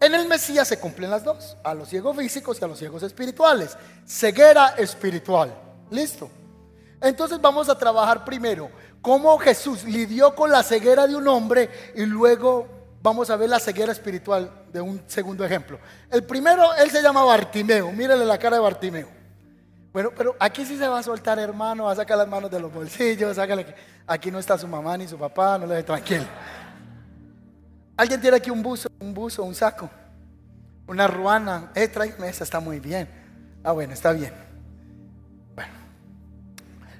En 0.00 0.14
el 0.14 0.28
Mesías 0.28 0.68
se 0.68 0.78
cumplen 0.78 1.10
las 1.10 1.24
dos, 1.24 1.56
a 1.64 1.72
los 1.72 1.88
ciegos 1.88 2.14
físicos 2.14 2.58
y 2.60 2.64
a 2.64 2.68
los 2.68 2.78
ciegos 2.78 3.02
espirituales. 3.02 3.78
Ceguera 4.06 4.74
espiritual. 4.76 5.54
Listo. 5.90 6.30
Entonces 7.00 7.40
vamos 7.40 7.68
a 7.68 7.76
trabajar 7.76 8.24
primero 8.24 8.70
cómo 9.02 9.36
Jesús 9.38 9.84
lidió 9.84 10.34
con 10.34 10.50
la 10.50 10.62
ceguera 10.62 11.06
de 11.06 11.14
un 11.14 11.28
hombre 11.28 11.68
y 11.94 12.06
luego 12.06 12.66
vamos 13.02 13.28
a 13.28 13.36
ver 13.36 13.50
la 13.50 13.60
ceguera 13.60 13.92
espiritual 13.92 14.50
de 14.72 14.80
un 14.80 15.02
segundo 15.06 15.44
ejemplo. 15.44 15.78
El 16.10 16.24
primero, 16.24 16.74
él 16.74 16.90
se 16.90 17.02
llama 17.02 17.22
Bartimeo. 17.22 17.92
Mírale 17.92 18.24
la 18.24 18.38
cara 18.38 18.56
de 18.56 18.62
Bartimeo. 18.62 19.08
Bueno, 19.92 20.10
pero 20.16 20.34
aquí 20.40 20.64
sí 20.64 20.76
se 20.76 20.88
va 20.88 20.98
a 20.98 21.02
soltar, 21.02 21.38
hermano, 21.38 21.84
va 21.84 21.92
a 21.92 21.96
sacar 21.96 22.18
las 22.18 22.26
manos 22.26 22.50
de 22.50 22.58
los 22.58 22.72
bolsillos, 22.72 23.38
Aquí 24.06 24.30
no 24.30 24.38
está 24.38 24.58
su 24.58 24.66
mamá 24.66 24.96
ni 24.96 25.06
su 25.06 25.16
papá, 25.16 25.58
no 25.58 25.66
le 25.66 25.74
deje 25.74 25.86
tranquilo. 25.86 26.24
¿Alguien 27.96 28.20
tiene 28.20 28.38
aquí 28.38 28.50
un 28.50 28.62
buzo, 28.62 28.88
un 28.98 29.14
buzo, 29.14 29.44
un 29.44 29.54
saco? 29.54 29.88
Una 30.86 31.06
ruana. 31.06 31.70
Eh, 31.74 31.88
tráigame 31.88 32.28
esa, 32.28 32.44
está 32.44 32.58
muy 32.58 32.80
bien. 32.80 33.08
Ah, 33.62 33.72
bueno, 33.72 33.92
está 33.92 34.12
bien. 34.12 34.32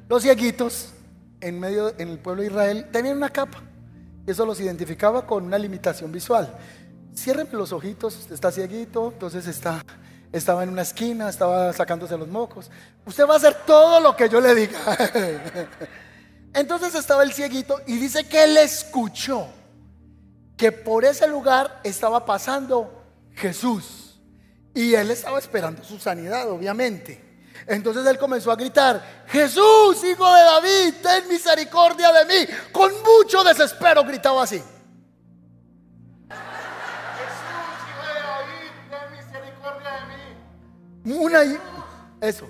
Los 0.09 0.23
cieguitos 0.23 0.91
en 1.41 1.59
medio 1.59 1.95
en 1.99 2.09
el 2.09 2.19
pueblo 2.19 2.43
de 2.43 2.49
Israel 2.49 2.89
tenían 2.93 3.17
una 3.17 3.31
capa. 3.31 3.63
Eso 4.27 4.45
los 4.47 4.61
identificaba 4.61 5.27
con 5.27 5.45
una 5.45 5.59
limitación 5.59 6.13
visual. 6.13 6.55
Ciérrenme 7.15 7.53
los 7.53 7.73
ojitos, 7.73 8.31
está 8.31 8.51
cieguito, 8.51 9.13
entonces 9.13 9.47
está, 9.47 9.85
estaba 10.33 10.63
en 10.63 10.71
una 10.71 10.83
esquina, 10.83 11.29
estaba 11.29 11.73
sacándose 11.73 12.17
los 12.19 12.29
mocos. 12.29 12.71
Usted 13.07 13.27
va 13.27 13.35
a 13.35 13.37
hacer 13.37 13.55
todo 13.67 14.01
lo 14.01 14.17
que 14.17 14.29
yo 14.29 14.41
le 14.41 14.55
diga. 14.55 14.79
Entonces 16.55 16.95
estaba 16.95 17.25
el 17.25 17.33
cieguito 17.33 17.81
y 17.85 17.97
dice 17.97 18.29
que 18.29 18.45
él 18.45 18.57
escuchó 18.57 19.49
que 20.57 20.71
por 20.71 21.05
ese 21.05 21.27
lugar 21.27 21.81
estaba 21.83 22.25
pasando 22.25 23.03
Jesús. 23.35 24.21
Y 24.73 24.95
él 24.95 25.11
estaba 25.11 25.39
esperando 25.39 25.83
su 25.83 25.99
sanidad, 25.99 26.49
obviamente. 26.49 27.24
Entonces 27.67 28.07
él 28.07 28.19
comenzó 28.19 28.53
a 28.53 28.57
gritar, 28.57 29.25
Jesús, 29.29 30.05
hijo 30.05 30.35
de 30.35 30.43
David, 30.43 30.95
ten 31.03 31.29
misericordia 31.29 32.13
de 32.13 32.25
mí. 32.27 32.47
Con 32.73 32.93
mucho 33.03 33.43
desespero 33.43 34.05
gritaba 34.05 34.43
así. 34.43 34.59
Jesús, 34.59 34.69
hijo 37.89 38.07
de 38.07 38.21
David, 38.21 38.71
ten 38.91 39.13
misericordia 39.13 39.91
de 39.93 40.03
mí. 40.11 41.17
Una 41.17 41.45
y 41.45 41.59
eso. 42.21 42.47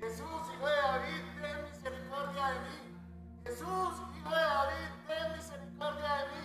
Jesús, 0.00 0.42
hijo 0.54 0.66
de 0.66 0.76
David, 0.76 1.22
ten 1.40 1.64
misericordia 1.70 2.46
de 2.48 2.58
mí. 2.60 2.76
Jesús, 3.44 3.94
hijo 4.18 4.30
de 4.30 4.42
David, 4.42 4.88
ten 5.06 5.32
misericordia 5.36 6.10
de 6.14 6.24
mí. 6.24 6.42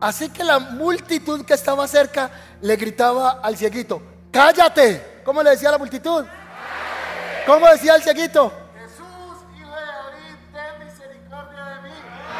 Así 0.00 0.28
que 0.28 0.44
la 0.44 0.58
multitud 0.60 1.44
que 1.44 1.54
estaba 1.54 1.88
cerca 1.88 2.30
le 2.60 2.76
gritaba 2.76 3.40
al 3.42 3.56
cieguito, 3.56 4.00
cállate. 4.30 5.22
¿Cómo 5.24 5.42
le 5.42 5.50
decía 5.50 5.70
a 5.70 5.72
la 5.72 5.78
multitud? 5.78 6.24
¿Cómo 7.46 7.68
decía 7.68 7.96
el 7.96 8.02
cieguito? 8.02 8.50
Jesús, 8.74 9.04
hijo 9.58 9.68
de 9.68 9.84
David, 9.84 10.34
ten 10.50 10.86
misericordia 10.86 11.64
de 11.66 11.82
mí. 11.82 11.94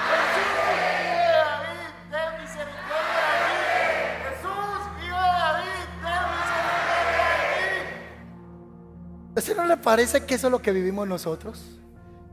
Jesús, 0.09 0.49
hijo 1.05 1.19
de 1.21 1.37
David, 1.45 1.91
ten 2.11 2.41
misericordia 2.41 3.29
de 3.29 3.53
mí. 3.53 3.75
Jesús, 4.25 4.81
hijo 5.05 5.17
de 5.17 5.39
David, 5.45 5.85
ten 6.01 6.25
misericordia 6.33 7.29
de 7.37 7.85
mí. 7.85 7.99
¿Usted 9.37 9.57
no 9.57 9.65
le 9.67 9.77
parece 9.77 10.25
que 10.25 10.35
eso 10.37 10.47
es 10.47 10.51
lo 10.51 10.63
que 10.63 10.73
vivimos 10.73 11.07
nosotros? 11.07 11.63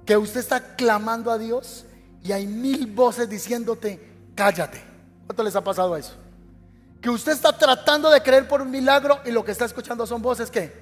Que 0.06 0.16
usted 0.16 0.40
está 0.40 0.76
clamando 0.78 1.30
a 1.30 1.38
Dios 1.38 1.86
y 2.24 2.32
hay 2.32 2.48
mil 2.48 2.88
voces 2.88 3.28
diciéndote, 3.28 4.32
cállate. 4.34 4.82
¿Cuánto 5.26 5.44
les 5.44 5.58
ha 5.58 5.62
pasado 5.64 5.98
eso? 5.98 6.16
Que 7.02 7.10
usted 7.10 7.34
está 7.34 7.52
tratando 7.52 8.10
de 8.10 8.22
creer 8.22 8.48
por 8.48 8.62
un 8.62 8.72
milagro 8.72 9.20
y 9.26 9.32
lo 9.32 9.44
que 9.44 9.52
está 9.52 9.66
escuchando 9.66 10.08
son 10.08 10.22
voces 10.22 10.50
que, 10.50 10.74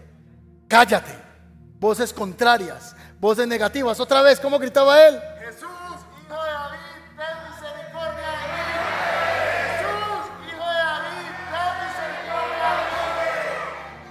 cállate 0.67 1.28
voces 1.79 2.13
contrarias, 2.13 2.95
voces 3.19 3.47
negativas. 3.47 3.99
Otra 3.99 4.21
vez, 4.21 4.39
¿cómo 4.39 4.59
gritaba 4.59 5.01
él? 5.07 5.19
Jesús, 5.39 5.69
hijo 6.27 6.43
de 6.43 6.51
David, 6.51 6.77
ten 7.15 7.37
misericordia 7.49 8.27
de 8.27 8.45
mí. 8.51 8.63
Jesús, 9.63 10.25
hijo 10.49 10.65
de 10.69 10.77
David, 10.77 11.29
ten 11.51 11.71
misericordia 11.87 12.69
de 12.69 13.35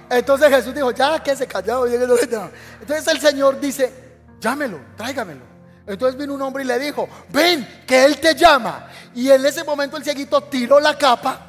mí. 0.01 0.17
Entonces 0.17 0.49
Jesús 0.49 0.73
dijo, 0.73 0.91
ya 0.91 1.19
que 1.21 1.35
se 1.35 1.47
callado. 1.47 1.85
Entonces 1.87 3.07
el 3.07 3.19
Señor 3.21 3.59
dice, 3.59 3.93
llámelo, 4.39 4.79
tráigamelo. 4.97 5.47
Entonces 5.85 6.19
vino 6.19 6.33
un 6.33 6.41
hombre 6.41 6.63
y 6.63 6.67
le 6.67 6.77
dijo, 6.79 7.07
ven, 7.29 7.83
que 7.85 8.05
Él 8.05 8.19
te 8.19 8.35
llama. 8.35 8.87
Y 9.15 9.29
en 9.29 9.45
ese 9.45 9.63
momento 9.63 9.97
el 9.97 10.03
cieguito 10.03 10.41
tiró 10.41 10.79
la 10.79 10.97
capa 10.97 11.45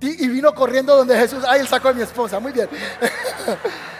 y 0.00 0.28
vino 0.28 0.54
corriendo 0.54 0.94
donde 0.96 1.16
Jesús, 1.16 1.42
ay, 1.46 1.60
el 1.60 1.68
saco 1.68 1.88
de 1.88 1.94
mi 1.94 2.02
esposa, 2.02 2.38
muy 2.38 2.52
bien. 2.52 2.68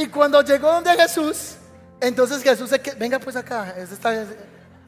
Y 0.00 0.06
cuando 0.06 0.40
llegó 0.40 0.72
donde 0.72 0.96
Jesús, 0.96 1.56
entonces 2.00 2.42
Jesús 2.42 2.70
se 2.70 2.78
venga 2.98 3.18
pues 3.18 3.36
acá, 3.36 3.74
está, 3.76 4.24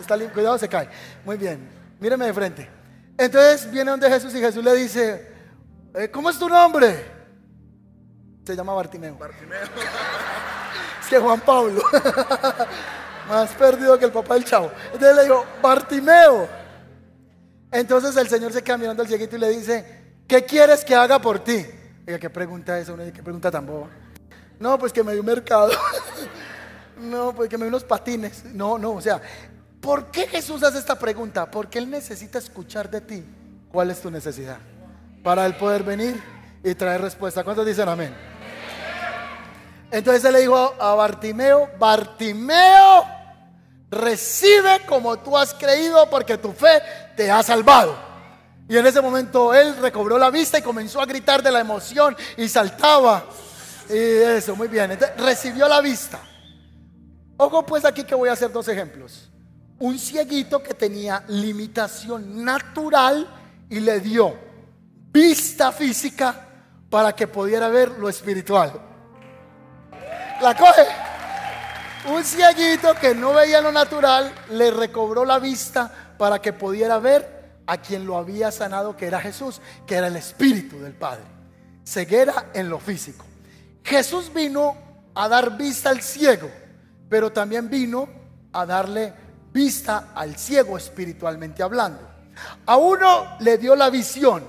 está 0.01 0.19
cuidado, 0.31 0.57
se 0.57 0.67
cae. 0.67 0.89
Muy 1.23 1.37
bien, 1.37 1.69
míreme 2.01 2.25
de 2.25 2.33
frente. 2.33 2.71
Entonces 3.19 3.71
viene 3.71 3.91
donde 3.91 4.09
Jesús 4.09 4.35
y 4.35 4.41
Jesús 4.41 4.65
le 4.65 4.75
dice, 4.75 5.31
eh, 5.95 6.11
¿cómo 6.11 6.31
es 6.31 6.39
tu 6.39 6.49
nombre? 6.49 7.05
Se 8.43 8.57
llama 8.57 8.73
Bartimeo. 8.73 9.19
Bartimeo. 9.19 9.61
es 11.03 11.09
que 11.11 11.19
Juan 11.19 11.41
Pablo, 11.41 11.83
más 13.29 13.51
perdido 13.51 13.99
que 13.99 14.07
el 14.07 14.13
papá 14.13 14.33
del 14.33 14.47
chavo. 14.47 14.73
Entonces 14.95 15.15
le 15.15 15.23
digo, 15.25 15.45
Bartimeo. 15.61 16.49
Entonces 17.71 18.17
el 18.17 18.31
Señor 18.31 18.51
se 18.51 18.63
queda 18.63 18.79
mirando 18.79 19.03
al 19.03 19.09
cieguito 19.09 19.37
y 19.37 19.41
le 19.41 19.51
dice, 19.51 20.15
¿qué 20.27 20.43
quieres 20.47 20.83
que 20.87 20.95
haga 20.95 21.21
por 21.21 21.39
ti? 21.41 21.67
Oiga, 22.07 22.19
¿qué 22.19 22.31
pregunta 22.31 22.79
es? 22.79 22.91
¿Qué 23.13 23.23
pregunta 23.23 23.51
tan 23.51 23.67
boba? 23.67 23.89
No, 24.63 24.79
pues 24.79 24.93
que 24.93 25.03
me 25.03 25.11
dio 25.11 25.23
un 25.23 25.27
mercado. 25.27 25.73
no, 26.97 27.35
pues 27.35 27.51
que 27.51 27.59
me 27.59 27.65
dio 27.65 27.71
unos 27.71 27.83
patines. 27.83 28.45
No, 28.45 28.79
no, 28.79 28.93
o 28.93 29.01
sea, 29.01 29.21
¿por 29.81 30.13
qué 30.13 30.29
Jesús 30.29 30.63
hace 30.63 30.79
esta 30.79 30.97
pregunta? 30.97 31.51
Porque 31.51 31.81
Él 31.81 31.91
necesita 31.91 32.39
escuchar 32.39 32.89
de 32.89 33.01
ti 33.01 33.25
cuál 33.73 33.91
es 33.91 34.01
tu 34.01 34.09
necesidad. 34.09 34.59
Para 35.25 35.47
Él 35.47 35.57
poder 35.57 35.83
venir 35.83 36.23
y 36.63 36.77
traer 36.77 37.01
respuesta. 37.01 37.43
¿Cuántos 37.43 37.67
dicen 37.67 37.89
amén? 37.89 38.15
Entonces 39.91 40.25
Él 40.27 40.33
le 40.33 40.41
dijo 40.43 40.75
a 40.79 40.95
Bartimeo, 40.95 41.69
Bartimeo, 41.77 43.05
recibe 43.91 44.87
como 44.87 45.19
tú 45.19 45.37
has 45.37 45.55
creído 45.55 46.09
porque 46.09 46.39
tu 46.39 46.53
fe 46.53 46.81
te 47.17 47.29
ha 47.33 47.43
salvado. 47.43 47.97
Y 48.69 48.77
en 48.77 48.87
ese 48.87 49.01
momento 49.01 49.53
él 49.53 49.77
recobró 49.79 50.19
la 50.19 50.31
vista 50.31 50.57
y 50.57 50.63
comenzó 50.63 51.01
a 51.01 51.07
gritar 51.07 51.43
de 51.43 51.51
la 51.51 51.59
emoción 51.59 52.17
y 52.37 52.49
saltaba. 52.49 53.25
Y 53.89 53.97
eso, 53.97 54.57
muy 54.57 54.69
bien. 54.69 54.99
Recibió 55.17 55.69
la 55.69 55.81
vista. 55.81 56.21
Ojo 57.37 57.65
pues 57.67 57.85
aquí 57.85 58.05
que 58.05 58.15
voy 58.15 58.29
a 58.29 58.33
hacer 58.33 58.53
dos 58.53 58.69
ejemplos. 58.69 59.29
Un 59.79 59.99
cieguito 59.99 60.63
que 60.63 60.75
tenía 60.75 61.25
limitación 61.29 62.45
natural 62.45 63.27
y 63.69 63.81
le 63.81 64.01
dio 64.01 64.37
vista 65.11 65.73
física 65.73 66.49
para 66.89 67.13
que 67.15 67.27
pudiera 67.27 67.69
ver 67.69 67.91
lo 67.99 68.09
espiritual. 68.09 68.73
La 70.41 70.57
coge. 70.57 70.87
Un 72.13 72.25
cieguito 72.25 72.95
que 72.95 73.15
no 73.15 73.33
veía 73.33 73.61
lo 73.61 73.73
natural 73.73 74.33
le 74.51 74.71
recobró 74.71 75.25
la 75.25 75.39
vista 75.39 76.15
para 76.19 76.41
que 76.41 76.53
pudiera 76.53 76.99
ver 76.99 77.61
a 77.67 77.79
quien 77.79 78.05
lo 78.05 78.17
había 78.17 78.51
sanado, 78.51 78.97
que 78.97 79.07
era 79.07 79.21
Jesús, 79.21 79.61
que 79.87 79.95
era 79.95 80.09
el 80.09 80.17
Espíritu 80.17 80.81
del 80.81 80.95
Padre. 80.95 81.25
Ceguera 81.85 82.51
en 82.55 82.69
lo 82.69 82.79
físico. 82.79 83.25
Jesús 83.85 84.33
vino 84.33 84.77
a 85.15 85.29
dar 85.29 85.57
vista 85.57 85.91
al 85.91 86.03
ciego, 86.03 86.51
pero 87.09 87.33
también 87.33 87.69
vino 87.69 88.09
a 88.53 88.67
darle 88.67 89.13
vista 89.53 90.13
al 90.15 90.37
ciego 90.37 90.77
espiritualmente 90.77 91.63
hablando. 91.63 92.09
A 92.67 92.77
uno 92.77 93.37
le 93.41 93.59
dio 93.59 93.77
la 93.77 93.91
visión 93.91 94.45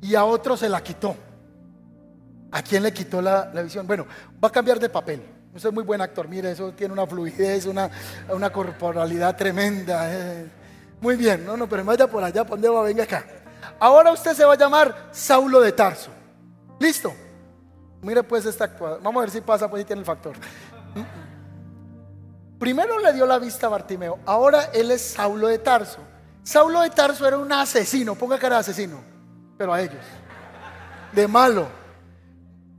y 0.00 0.14
a 0.14 0.24
otro 0.24 0.56
se 0.56 0.68
la 0.68 0.82
quitó. 0.82 1.16
¿A 2.50 2.62
quién 2.62 2.82
le 2.82 2.92
quitó 2.92 3.20
la, 3.20 3.50
visión? 3.62 3.86
Bueno, 3.86 4.06
va 4.42 4.48
a 4.48 4.52
cambiar 4.52 4.80
de 4.80 4.88
papel. 4.88 5.22
Usted 5.54 5.68
es 5.68 5.74
muy 5.74 5.84
buen 5.84 6.00
actor, 6.00 6.28
mire, 6.28 6.52
eso 6.52 6.72
tiene 6.72 6.92
una 6.92 7.06
fluidez, 7.06 7.66
una, 7.66 7.90
corporalidad 8.50 9.36
tremenda. 9.36 10.12
Eh. 10.12 10.50
Muy 11.00 11.16
bien, 11.16 11.44
no, 11.44 11.56
no, 11.56 11.68
pero 11.68 11.84
vaya 11.84 12.06
por 12.06 12.22
allá, 12.24 12.44
¿por 12.44 12.58
dónde 12.58 12.68
va? 12.68 12.82
Venga 12.82 13.04
acá. 13.04 13.24
Ahora 13.78 14.12
usted 14.12 14.34
se 14.34 14.44
va 14.44 14.54
a 14.54 14.58
llamar 14.58 15.08
Saulo 15.12 15.60
de 15.60 15.72
Tarso. 15.72 16.10
¿Listo? 16.80 17.12
Mire 18.02 18.22
pues 18.22 18.46
esta 18.46 18.64
actuación. 18.64 19.02
Vamos 19.02 19.20
a 19.20 19.22
ver 19.22 19.30
si 19.30 19.40
pasa, 19.40 19.68
pues 19.68 19.82
si 19.82 19.86
tiene 19.86 20.00
el 20.00 20.06
factor. 20.06 20.36
Primero 22.58 22.98
le 22.98 23.12
dio 23.12 23.24
la 23.24 23.38
vista 23.38 23.68
a 23.68 23.70
Bartimeo, 23.70 24.18
ahora 24.26 24.64
él 24.74 24.90
es 24.90 25.02
Saulo 25.02 25.46
de 25.46 25.58
Tarso. 25.58 26.00
Saulo 26.42 26.80
de 26.80 26.90
Tarso 26.90 27.26
era 27.26 27.38
un 27.38 27.52
asesino, 27.52 28.16
ponga 28.16 28.38
cara 28.38 28.56
de 28.56 28.60
asesino, 28.60 29.00
pero 29.56 29.72
a 29.72 29.80
ellos, 29.80 30.04
de 31.12 31.28
malo. 31.28 31.68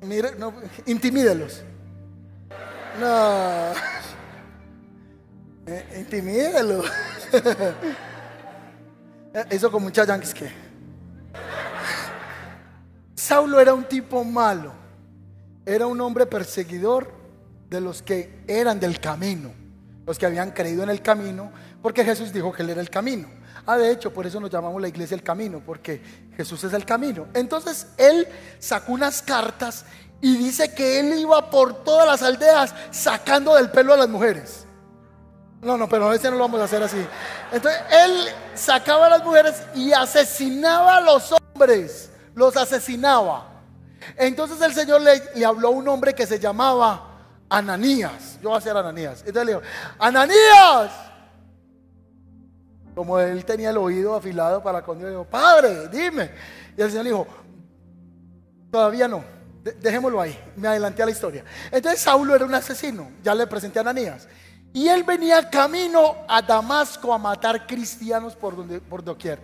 Mire, 0.02 0.36
no, 0.36 0.54
intimídelos. 0.86 1.64
No, 3.00 3.72
eh, 5.72 5.96
intimídelos. 5.98 6.86
Eso 9.50 9.72
con 9.72 9.84
mucha 9.84 10.06
que. 10.34 10.52
Saulo 13.16 13.62
era 13.62 13.74
un 13.74 13.86
tipo 13.86 14.26
malo. 14.26 14.79
Era 15.66 15.88
un 15.88 16.00
hombre 16.02 16.26
perseguidor 16.26 17.12
de 17.70 17.82
los 17.82 18.02
que 18.02 18.44
eran 18.48 18.80
del 18.80 19.00
camino, 19.00 19.52
los 20.06 20.18
que 20.18 20.26
habían 20.26 20.52
creído 20.52 20.84
en 20.84 20.90
el 20.90 21.02
camino, 21.02 21.52
porque 21.82 22.04
Jesús 22.04 22.34
dijo 22.34 22.52
que 22.52 22.64
él 22.64 22.72
era 22.72 22.82
el 22.82 22.90
camino. 22.90 23.28
Ah, 23.66 23.78
de 23.78 23.92
hecho, 23.92 24.12
por 24.12 24.26
eso 24.26 24.40
nos 24.40 24.50
llamamos 24.50 24.82
la 24.82 24.88
iglesia 24.88 25.16
el 25.16 25.24
camino, 25.24 25.62
porque 25.64 26.02
Jesús 26.36 26.64
es 26.64 26.74
el 26.74 26.86
camino. 26.86 27.28
Entonces, 27.34 27.88
él 27.98 28.28
sacó 28.58 28.94
unas 28.94 29.22
cartas 29.22 29.86
y 30.22 30.38
dice 30.38 30.74
que 30.74 31.00
él 31.00 31.20
iba 31.20 31.50
por 31.50 31.84
todas 31.84 32.08
las 32.08 32.24
aldeas 32.24 32.74
sacando 32.92 33.56
del 33.56 33.70
pelo 33.70 33.94
a 33.94 33.98
las 33.98 34.10
mujeres. 34.10 34.66
No, 35.62 35.78
no, 35.78 35.90
pero 35.90 36.08
a 36.08 36.12
veces 36.12 36.32
no 36.32 36.38
lo 36.38 36.46
vamos 36.46 36.62
a 36.62 36.64
hacer 36.64 36.82
así. 36.82 37.06
Entonces, 37.52 37.82
él 37.92 38.28
sacaba 38.56 39.08
a 39.08 39.10
las 39.10 39.24
mujeres 39.24 39.62
y 39.76 39.92
asesinaba 39.92 40.98
a 40.98 41.02
los 41.02 41.32
hombres. 41.32 42.10
Los 42.34 42.56
asesinaba. 42.56 43.49
Entonces 44.16 44.62
el 44.62 44.74
Señor 44.74 45.02
le, 45.02 45.46
habló 45.46 45.70
a 45.70 45.72
un 45.72 45.88
hombre 45.88 46.14
que 46.14 46.26
se 46.26 46.40
llamaba 46.40 47.20
Ananías. 47.50 48.40
Yo 48.42 48.50
voy 48.50 48.58
a 48.58 48.62
ser 48.62 48.76
Ananías. 48.76 49.24
Entonces 49.26 49.46
le 49.46 49.52
dijo, 49.54 49.64
Ananías. 49.98 50.92
Como 52.96 53.20
él 53.20 53.46
tenía 53.46 53.70
el 53.70 53.78
oído 53.78 54.16
afilado 54.16 54.62
para 54.62 54.82
cuando 54.84 55.06
yo 55.06 55.10
dijo, 55.10 55.24
Padre, 55.26 55.88
dime. 55.88 56.32
Y 56.78 56.82
el 56.82 56.90
Señor 56.90 57.04
le 57.04 57.10
dijo, 57.12 57.28
todavía 58.72 59.08
no. 59.08 59.24
Dejémoslo 59.80 60.20
ahí. 60.20 60.38
Me 60.56 60.68
adelanté 60.68 61.04
a 61.04 61.06
la 61.06 61.12
historia. 61.12 61.44
Entonces 61.72 62.02
Saulo 62.02 62.36
era 62.36 62.46
un 62.46 62.54
asesino. 62.54 63.12
Ya 63.24 63.36
le 63.36 63.48
presenté 63.48 63.80
a 63.80 63.82
Ananías. 63.82 64.28
Y 64.72 64.88
él 64.88 65.04
venía 65.04 65.50
camino 65.50 66.16
a 66.28 66.42
Damasco 66.42 67.14
a 67.14 67.18
matar 67.18 67.66
cristianos 67.66 68.36
por, 68.36 68.56
donde, 68.56 68.80
por 68.80 69.04
doquier. 69.04 69.40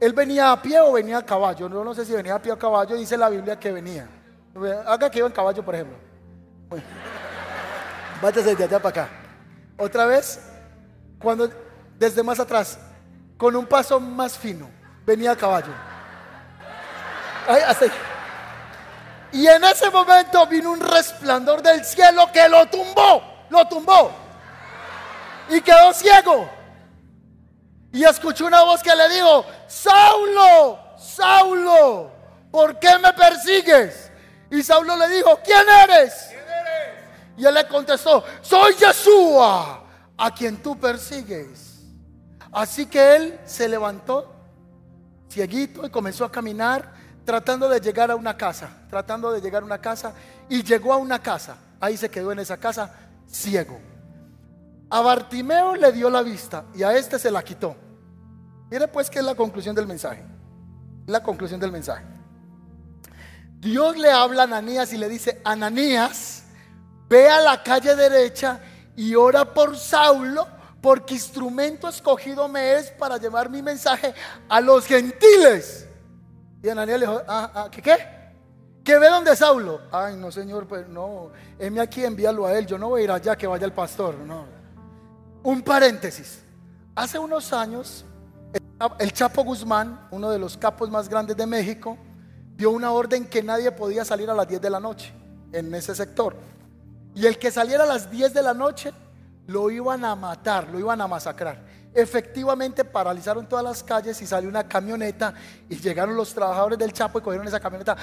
Él 0.00 0.14
venía 0.14 0.50
a 0.50 0.60
pie 0.60 0.80
o 0.80 0.92
venía 0.92 1.18
a 1.18 1.26
caballo. 1.26 1.68
No, 1.68 1.84
no 1.84 1.94
sé 1.94 2.04
si 2.04 2.12
venía 2.12 2.34
a 2.34 2.42
pie 2.42 2.50
o 2.52 2.54
a 2.54 2.58
caballo, 2.58 2.96
dice 2.96 3.16
la 3.16 3.28
Biblia 3.28 3.58
que 3.58 3.70
venía. 3.70 4.08
Haga 4.86 5.10
que 5.10 5.18
iba 5.18 5.28
en 5.28 5.32
caballo, 5.32 5.62
por 5.62 5.74
ejemplo. 5.74 5.98
Bueno, 6.68 6.84
váyase 8.22 8.56
de 8.56 8.64
allá 8.64 8.78
para 8.80 9.02
acá. 9.02 9.12
Otra 9.76 10.06
vez, 10.06 10.40
cuando 11.18 11.50
desde 11.98 12.22
más 12.22 12.40
atrás, 12.40 12.78
con 13.36 13.54
un 13.54 13.66
paso 13.66 14.00
más 14.00 14.36
fino, 14.36 14.70
venía 15.04 15.32
a 15.32 15.36
caballo. 15.36 15.72
Y 19.32 19.46
en 19.46 19.64
ese 19.64 19.90
momento 19.90 20.46
vino 20.46 20.72
un 20.72 20.80
resplandor 20.80 21.62
del 21.62 21.84
cielo 21.84 22.30
que 22.32 22.48
lo 22.48 22.66
tumbó, 22.66 23.22
lo 23.50 23.66
tumbó 23.68 24.12
y 25.50 25.60
quedó 25.60 25.92
ciego. 25.92 26.59
Y 27.92 28.04
escuchó 28.04 28.46
una 28.46 28.62
voz 28.62 28.82
que 28.82 28.94
le 28.94 29.08
dijo, 29.08 29.44
Saulo, 29.66 30.78
Saulo, 30.96 32.12
¿por 32.50 32.78
qué 32.78 32.98
me 32.98 33.12
persigues? 33.12 34.10
Y 34.50 34.62
Saulo 34.62 34.96
le 34.96 35.08
dijo, 35.08 35.38
¿quién 35.44 35.64
eres? 35.68 36.30
Y 37.36 37.44
él 37.46 37.54
le 37.54 37.66
contestó, 37.66 38.22
soy 38.42 38.74
Yeshua, 38.74 39.84
a 40.16 40.34
quien 40.34 40.62
tú 40.62 40.78
persigues. 40.78 41.80
Así 42.52 42.86
que 42.86 43.16
él 43.16 43.40
se 43.44 43.68
levantó, 43.68 44.34
cieguito, 45.30 45.86
y 45.86 45.90
comenzó 45.90 46.24
a 46.24 46.30
caminar, 46.30 46.92
tratando 47.24 47.68
de 47.68 47.80
llegar 47.80 48.10
a 48.10 48.16
una 48.16 48.36
casa, 48.36 48.68
tratando 48.88 49.32
de 49.32 49.40
llegar 49.40 49.62
a 49.62 49.66
una 49.66 49.80
casa, 49.80 50.12
y 50.48 50.62
llegó 50.62 50.92
a 50.92 50.96
una 50.96 51.22
casa. 51.22 51.56
Ahí 51.80 51.96
se 51.96 52.10
quedó 52.10 52.32
en 52.32 52.40
esa 52.40 52.56
casa, 52.56 52.92
ciego. 53.28 53.80
A 54.90 55.00
Bartimeo 55.02 55.76
le 55.76 55.92
dio 55.92 56.10
la 56.10 56.22
vista 56.22 56.64
y 56.74 56.82
a 56.82 56.96
este 56.96 57.18
se 57.18 57.30
la 57.30 57.42
quitó. 57.42 57.76
Mire 58.70 58.88
pues 58.88 59.08
que 59.08 59.20
es 59.20 59.24
la 59.24 59.36
conclusión 59.36 59.74
del 59.74 59.86
mensaje. 59.86 60.24
La 61.06 61.22
conclusión 61.22 61.60
del 61.60 61.70
mensaje. 61.70 62.04
Dios 63.58 63.96
le 63.96 64.10
habla 64.10 64.42
a 64.42 64.44
Ananías 64.44 64.92
y 64.92 64.96
le 64.96 65.08
dice, 65.08 65.40
Ananías, 65.44 66.44
ve 67.08 67.28
a 67.28 67.40
la 67.40 67.62
calle 67.62 67.94
derecha 67.94 68.60
y 68.96 69.14
ora 69.14 69.44
por 69.44 69.76
Saulo, 69.76 70.46
porque 70.80 71.14
instrumento 71.14 71.88
escogido 71.88 72.48
me 72.48 72.74
es 72.74 72.90
para 72.90 73.16
llevar 73.16 73.48
mi 73.48 73.62
mensaje 73.62 74.14
a 74.48 74.60
los 74.60 74.86
gentiles. 74.86 75.86
Y 76.62 76.68
Ananías 76.68 77.00
le 77.00 77.06
dijo, 77.06 77.22
ah, 77.28 77.50
ah, 77.54 77.68
¿qué 77.70 77.82
qué? 77.82 77.96
¿Que 78.82 78.98
ve 78.98 79.08
donde 79.08 79.36
Saulo? 79.36 79.82
Ay, 79.92 80.16
no, 80.16 80.32
Señor, 80.32 80.66
pues 80.66 80.88
no, 80.88 81.30
heme 81.58 81.80
aquí, 81.80 82.04
envíalo 82.04 82.46
a 82.46 82.58
él. 82.58 82.66
Yo 82.66 82.78
no 82.78 82.88
voy 82.88 83.02
a 83.02 83.04
ir 83.04 83.10
allá 83.10 83.36
que 83.36 83.46
vaya 83.46 83.66
el 83.66 83.72
pastor, 83.72 84.16
no. 84.16 84.59
Un 85.42 85.62
paréntesis. 85.62 86.42
Hace 86.94 87.18
unos 87.18 87.52
años, 87.52 88.04
el 88.98 89.12
Chapo 89.12 89.42
Guzmán, 89.42 90.06
uno 90.10 90.30
de 90.30 90.38
los 90.38 90.56
capos 90.56 90.90
más 90.90 91.08
grandes 91.08 91.36
de 91.36 91.46
México, 91.46 91.96
dio 92.56 92.70
una 92.70 92.92
orden 92.92 93.24
que 93.26 93.42
nadie 93.42 93.72
podía 93.72 94.04
salir 94.04 94.28
a 94.28 94.34
las 94.34 94.46
10 94.46 94.60
de 94.60 94.70
la 94.70 94.80
noche 94.80 95.12
en 95.52 95.74
ese 95.74 95.94
sector. 95.94 96.36
Y 97.14 97.26
el 97.26 97.38
que 97.38 97.50
saliera 97.50 97.84
a 97.84 97.86
las 97.86 98.10
10 98.10 98.34
de 98.34 98.42
la 98.42 98.52
noche 98.52 98.92
lo 99.46 99.70
iban 99.70 100.04
a 100.04 100.14
matar, 100.14 100.68
lo 100.68 100.78
iban 100.78 101.00
a 101.00 101.08
masacrar. 101.08 101.64
Efectivamente 101.94 102.84
paralizaron 102.84 103.48
todas 103.48 103.64
las 103.64 103.82
calles 103.82 104.20
y 104.20 104.26
salió 104.26 104.48
una 104.48 104.68
camioneta 104.68 105.34
y 105.70 105.76
llegaron 105.76 106.16
los 106.16 106.34
trabajadores 106.34 106.78
del 106.78 106.92
Chapo 106.92 107.18
y 107.18 107.22
cogieron 107.22 107.48
esa 107.48 107.60
camioneta 107.60 107.96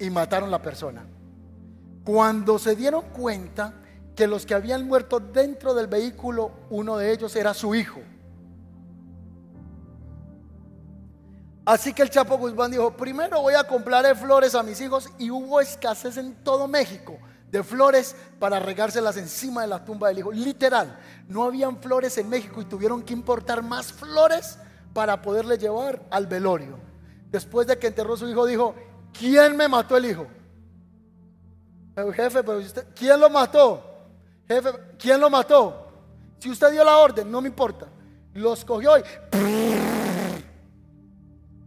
y 0.00 0.10
mataron 0.10 0.48
a 0.48 0.52
la 0.52 0.62
persona. 0.62 1.06
Cuando 2.04 2.58
se 2.58 2.74
dieron 2.74 3.02
cuenta, 3.10 3.79
que 4.20 4.26
los 4.26 4.44
que 4.44 4.52
habían 4.52 4.86
muerto 4.86 5.18
dentro 5.18 5.72
del 5.72 5.86
vehículo, 5.86 6.50
uno 6.68 6.98
de 6.98 7.10
ellos 7.10 7.34
era 7.36 7.54
su 7.54 7.74
hijo. 7.74 8.02
Así 11.64 11.94
que 11.94 12.02
el 12.02 12.10
Chapo 12.10 12.36
Guzmán 12.36 12.70
dijo, 12.70 12.94
primero 12.94 13.40
voy 13.40 13.54
a 13.54 13.64
comprar 13.64 14.14
flores 14.14 14.54
a 14.54 14.62
mis 14.62 14.78
hijos 14.82 15.08
y 15.18 15.30
hubo 15.30 15.58
escasez 15.58 16.18
en 16.18 16.34
todo 16.44 16.68
México 16.68 17.18
de 17.50 17.62
flores 17.62 18.14
para 18.38 18.60
regárselas 18.60 19.16
encima 19.16 19.62
de 19.62 19.68
la 19.68 19.86
tumba 19.86 20.08
del 20.08 20.18
hijo. 20.18 20.32
Literal, 20.32 20.98
no 21.26 21.44
habían 21.44 21.80
flores 21.80 22.18
en 22.18 22.28
México 22.28 22.60
y 22.60 22.66
tuvieron 22.66 23.02
que 23.02 23.14
importar 23.14 23.62
más 23.62 23.90
flores 23.90 24.58
para 24.92 25.22
poderle 25.22 25.56
llevar 25.56 26.02
al 26.10 26.26
velorio. 26.26 26.78
Después 27.30 27.66
de 27.66 27.78
que 27.78 27.86
enterró 27.86 28.18
su 28.18 28.28
hijo, 28.28 28.44
dijo, 28.44 28.74
¿quién 29.18 29.56
me 29.56 29.66
mató 29.66 29.96
el 29.96 30.04
hijo? 30.04 30.26
El 31.96 32.12
jefe, 32.12 32.42
pero 32.42 32.58
usted, 32.58 32.86
¿quién 32.94 33.18
lo 33.18 33.30
mató? 33.30 33.89
Jefe, 34.50 34.70
¿quién 34.98 35.20
lo 35.20 35.30
mató? 35.30 35.86
Si 36.40 36.50
usted 36.50 36.72
dio 36.72 36.82
la 36.82 36.96
orden, 36.98 37.30
no 37.30 37.40
me 37.40 37.46
importa. 37.46 37.86
Los 38.34 38.64
cogió 38.64 38.98
y 38.98 39.02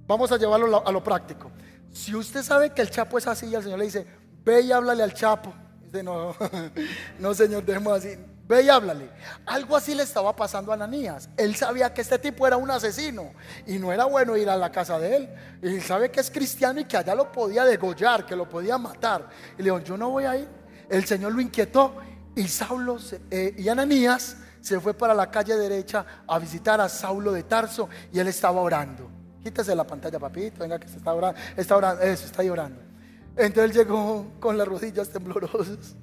Vamos 0.05 0.29
a 0.33 0.37
llevarlo 0.37 0.85
a 0.85 0.91
lo 0.91 1.01
práctico. 1.01 1.49
Si 1.93 2.13
usted 2.13 2.43
sabe 2.43 2.71
que 2.71 2.81
el 2.81 2.89
Chapo 2.89 3.17
es 3.17 3.25
así 3.25 3.55
el 3.55 3.63
Señor 3.63 3.79
le 3.79 3.85
dice, 3.85 4.05
ve 4.43 4.59
y 4.63 4.73
háblale 4.73 5.01
al 5.01 5.13
Chapo. 5.13 5.53
Dice, 5.85 6.03
no, 6.03 6.35
no 7.19 7.33
Señor, 7.33 7.63
dejemos 7.63 7.99
así. 7.99 8.17
Ve 8.49 8.63
y 8.63 8.69
háblale. 8.69 9.09
Algo 9.45 9.77
así 9.77 9.95
le 9.95 10.03
estaba 10.03 10.35
pasando 10.35 10.73
a 10.73 10.75
Ananías. 10.75 11.29
Él 11.37 11.55
sabía 11.55 11.93
que 11.93 12.01
este 12.01 12.19
tipo 12.19 12.45
era 12.45 12.57
un 12.57 12.69
asesino 12.69 13.31
y 13.65 13.79
no 13.79 13.93
era 13.93 14.03
bueno 14.03 14.35
ir 14.35 14.49
a 14.49 14.57
la 14.57 14.69
casa 14.73 14.99
de 14.99 15.15
él. 15.15 15.29
Y 15.61 15.79
sabe 15.79 16.11
que 16.11 16.19
es 16.19 16.29
cristiano 16.29 16.81
y 16.81 16.83
que 16.83 16.97
allá 16.97 17.15
lo 17.15 17.31
podía 17.31 17.63
degollar, 17.63 18.25
que 18.25 18.35
lo 18.35 18.49
podía 18.49 18.77
matar. 18.77 19.29
Y 19.57 19.59
le 19.59 19.71
dijo, 19.71 19.79
yo 19.79 19.95
no 19.95 20.09
voy 20.09 20.25
a 20.25 20.35
ir. 20.35 20.49
El 20.89 21.05
Señor 21.05 21.31
lo 21.31 21.39
inquietó 21.39 21.95
y 22.35 22.47
Saulo 22.47 22.97
eh, 23.29 23.55
y 23.57 23.67
Ananías 23.69 24.37
se 24.61 24.79
fue 24.79 24.93
para 24.93 25.13
la 25.13 25.29
calle 25.29 25.55
derecha 25.55 26.05
a 26.27 26.39
visitar 26.39 26.79
a 26.81 26.89
Saulo 26.89 27.31
de 27.31 27.43
Tarso 27.43 27.89
y 28.11 28.19
él 28.19 28.27
estaba 28.27 28.61
orando. 28.61 29.09
Quítese 29.43 29.75
la 29.75 29.85
pantalla, 29.85 30.19
papito, 30.19 30.61
venga 30.61 30.79
que 30.79 30.87
se 30.87 30.97
está 30.97 31.13
orando, 31.13 31.39
está 31.57 31.75
orando, 31.75 32.01
eso, 32.01 32.25
está 32.25 32.43
llorando. 32.43 32.79
Entonces 33.35 33.63
él 33.63 33.73
llegó 33.73 34.27
con 34.39 34.57
las 34.57 34.67
rodillas 34.67 35.09
temblorosas 35.09 35.95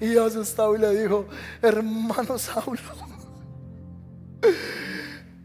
y 0.00 0.16
asustado 0.16 0.74
y 0.74 0.78
le 0.78 1.02
dijo, 1.02 1.26
hermano 1.62 2.36
Saulo. 2.36 2.80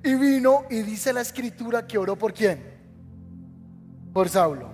Y 0.03 0.15
vino 0.15 0.65
y 0.69 0.81
dice 0.81 1.11
la 1.13 1.21
escritura 1.21 1.85
que 1.85 1.97
oró 1.97 2.15
por 2.15 2.33
quién? 2.33 2.63
Por 4.13 4.29
Saulo. 4.29 4.69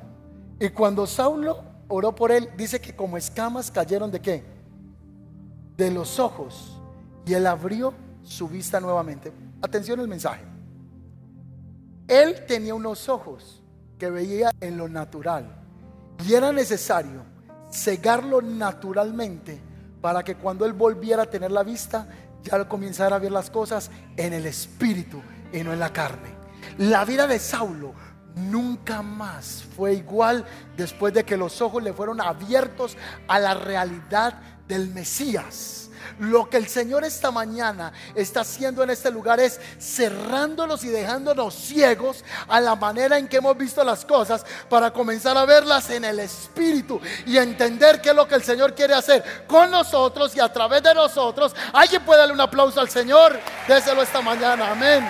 Y 0.59 0.69
cuando 0.69 1.07
Saulo 1.07 1.63
oró 1.87 2.13
por 2.13 2.31
él, 2.31 2.49
dice 2.55 2.79
que 2.79 2.95
como 2.95 3.17
escamas 3.17 3.71
cayeron 3.71 4.11
de 4.11 4.21
qué? 4.21 4.50
De 5.81 5.89
los 5.89 6.19
ojos. 6.19 6.79
Y 7.25 7.33
él 7.33 7.47
abrió 7.47 7.91
su 8.21 8.47
vista 8.47 8.79
nuevamente. 8.79 9.33
Atención 9.63 9.99
al 9.99 10.07
mensaje. 10.07 10.43
Él 12.07 12.45
tenía 12.45 12.75
unos 12.75 13.09
ojos 13.09 13.63
que 13.97 14.11
veía 14.11 14.51
en 14.61 14.77
lo 14.77 14.87
natural 14.87 15.47
y 16.23 16.35
era 16.35 16.51
necesario 16.51 17.23
cegarlo 17.71 18.43
naturalmente 18.43 19.59
para 20.01 20.23
que 20.23 20.35
cuando 20.35 20.67
él 20.67 20.73
volviera 20.73 21.23
a 21.23 21.25
tener 21.31 21.51
la 21.51 21.63
vista, 21.63 22.07
ya 22.43 22.63
comenzara 22.69 23.15
a 23.15 23.19
ver 23.19 23.31
las 23.31 23.49
cosas 23.49 23.89
en 24.17 24.33
el 24.33 24.45
espíritu 24.45 25.19
y 25.51 25.63
no 25.63 25.73
en 25.73 25.79
la 25.79 25.91
carne. 25.91 26.29
La 26.77 27.05
vida 27.05 27.25
de 27.25 27.39
Saulo 27.39 27.95
nunca 28.35 29.01
más 29.01 29.63
fue 29.75 29.95
igual 29.95 30.45
después 30.77 31.11
de 31.11 31.23
que 31.23 31.37
los 31.37 31.59
ojos 31.59 31.81
le 31.81 31.91
fueron 31.91 32.21
abiertos 32.21 32.97
a 33.27 33.39
la 33.39 33.55
realidad 33.55 34.39
del 34.71 34.87
Mesías. 34.87 35.89
Lo 36.19 36.49
que 36.49 36.57
el 36.57 36.67
Señor 36.67 37.03
esta 37.03 37.29
mañana 37.29 37.91
está 38.15 38.41
haciendo 38.41 38.83
en 38.83 38.89
este 38.89 39.11
lugar 39.11 39.39
es 39.39 39.59
cerrándonos 39.79 40.83
y 40.83 40.87
dejándonos 40.87 41.53
ciegos 41.53 42.23
a 42.47 42.59
la 42.61 42.75
manera 42.75 43.17
en 43.17 43.27
que 43.27 43.37
hemos 43.37 43.57
visto 43.57 43.83
las 43.83 44.05
cosas 44.05 44.45
para 44.69 44.91
comenzar 44.91 45.37
a 45.37 45.45
verlas 45.45 45.89
en 45.89 46.05
el 46.05 46.19
Espíritu 46.19 47.01
y 47.25 47.37
entender 47.37 48.01
qué 48.01 48.09
es 48.09 48.15
lo 48.15 48.27
que 48.27 48.35
el 48.35 48.43
Señor 48.43 48.73
quiere 48.73 48.93
hacer 48.93 49.45
con 49.47 49.71
nosotros 49.71 50.35
y 50.35 50.39
a 50.39 50.51
través 50.51 50.83
de 50.83 50.93
nosotros. 50.93 51.53
Alguien 51.73 52.03
puede 52.03 52.19
darle 52.19 52.33
un 52.33 52.41
aplauso 52.41 52.79
al 52.79 52.89
Señor. 52.89 53.39
Déselo 53.67 54.01
esta 54.01 54.21
mañana. 54.21 54.71
Amén. 54.71 55.07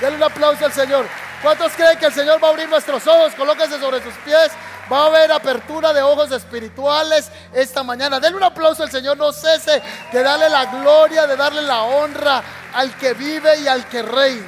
Dale 0.00 0.16
un 0.16 0.22
aplauso 0.22 0.64
al 0.64 0.72
Señor. 0.72 1.06
¿Cuántos 1.42 1.72
creen 1.72 1.98
que 1.98 2.06
el 2.06 2.12
Señor 2.12 2.42
va 2.42 2.48
a 2.48 2.50
abrir 2.50 2.68
nuestros 2.68 3.06
ojos? 3.06 3.34
Colóquese 3.34 3.78
sobre 3.78 4.02
sus 4.02 4.14
pies. 4.24 4.50
Va 4.90 5.02
a 5.02 5.06
haber 5.06 5.30
apertura 5.30 5.92
de 5.92 6.02
ojos 6.02 6.32
espirituales 6.32 7.30
esta 7.52 7.82
mañana. 7.82 8.18
Denle 8.18 8.38
un 8.38 8.44
aplauso 8.44 8.82
al 8.82 8.90
Señor. 8.90 9.16
No 9.16 9.32
cese 9.32 9.82
de 10.12 10.22
darle 10.22 10.48
la 10.48 10.66
gloria, 10.66 11.26
de 11.26 11.36
darle 11.36 11.62
la 11.62 11.82
honra 11.82 12.42
al 12.74 12.96
que 12.96 13.12
vive 13.12 13.60
y 13.60 13.68
al 13.68 13.86
que 13.86 14.02
reina. 14.02 14.46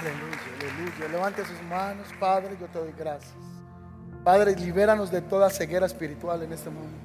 Aleluya, 0.00 0.38
aleluya. 0.60 1.08
Levante 1.08 1.44
sus 1.44 1.60
manos, 1.62 2.06
Padre. 2.20 2.56
Yo 2.60 2.66
te 2.68 2.78
doy 2.78 2.92
gracias. 2.96 3.34
Padre, 4.22 4.54
libéranos 4.54 5.10
de 5.10 5.20
toda 5.20 5.50
ceguera 5.50 5.86
espiritual 5.86 6.42
en 6.42 6.52
este 6.52 6.70
mundo. 6.70 6.96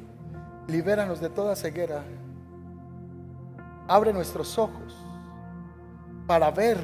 Libéranos 0.67 1.19
de 1.19 1.29
toda 1.29 1.55
ceguera. 1.55 2.03
Abre 3.87 4.13
nuestros 4.13 4.57
ojos 4.59 4.95
para 6.27 6.51
ver, 6.51 6.77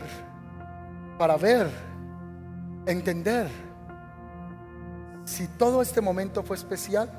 para 1.20 1.38
ver, 1.38 1.70
entender 2.88 3.48
si 5.26 5.48
todo 5.48 5.82
este 5.82 6.02
momento 6.02 6.44
fue 6.44 6.56
especial, 6.56 7.10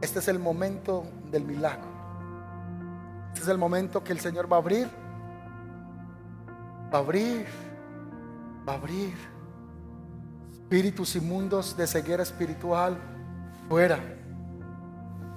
este 0.00 0.20
es 0.20 0.28
el 0.28 0.38
momento 0.38 1.04
del 1.30 1.44
milagro. 1.44 1.90
Este 3.28 3.40
es 3.40 3.48
el 3.48 3.58
momento 3.58 4.02
que 4.04 4.12
el 4.12 4.20
Señor 4.20 4.50
va 4.50 4.56
a 4.56 4.60
abrir, 4.60 4.88
va 6.92 6.98
a 6.98 7.00
abrir, 7.00 7.46
va 8.66 8.74
a 8.74 8.76
abrir. 8.76 9.14
Espíritus 10.52 11.16
inmundos 11.16 11.76
de 11.76 11.86
ceguera 11.86 12.22
espiritual, 12.22 12.96
fuera, 13.68 13.98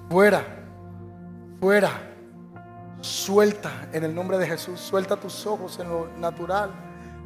fuera, 0.08 0.44
fuera. 1.60 1.90
Suelta 3.00 3.88
en 3.92 4.04
el 4.04 4.14
nombre 4.14 4.38
de 4.38 4.46
Jesús, 4.46 4.80
suelta 4.80 5.16
tus 5.16 5.46
ojos 5.46 5.78
en 5.78 5.88
lo 5.88 6.08
natural, 6.18 6.70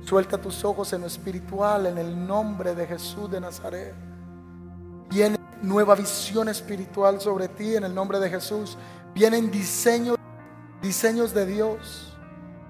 suelta 0.03 0.37
tus 0.39 0.65
ojos 0.65 0.93
en 0.93 1.03
lo 1.03 1.07
espiritual, 1.07 1.87
en 1.87 1.99
el 1.99 2.27
nombre 2.27 2.75
de 2.75 2.87
Jesús 2.87 3.31
de 3.31 3.41
Nazaret. 3.41 4.10
Viene 5.11 5.39
nueva 5.61 5.97
visión 5.97 6.49
espiritual 6.49 7.21
sobre 7.21 7.49
ti 7.49 7.75
en 7.75 7.85
el 7.85 7.95
nombre 7.95 8.21
de 8.21 8.31
Jesús. 8.31 8.79
Vienen 9.13 9.51
diseños, 9.51 10.17
diseños 10.81 11.35
de 11.35 11.47
Dios. 11.47 12.17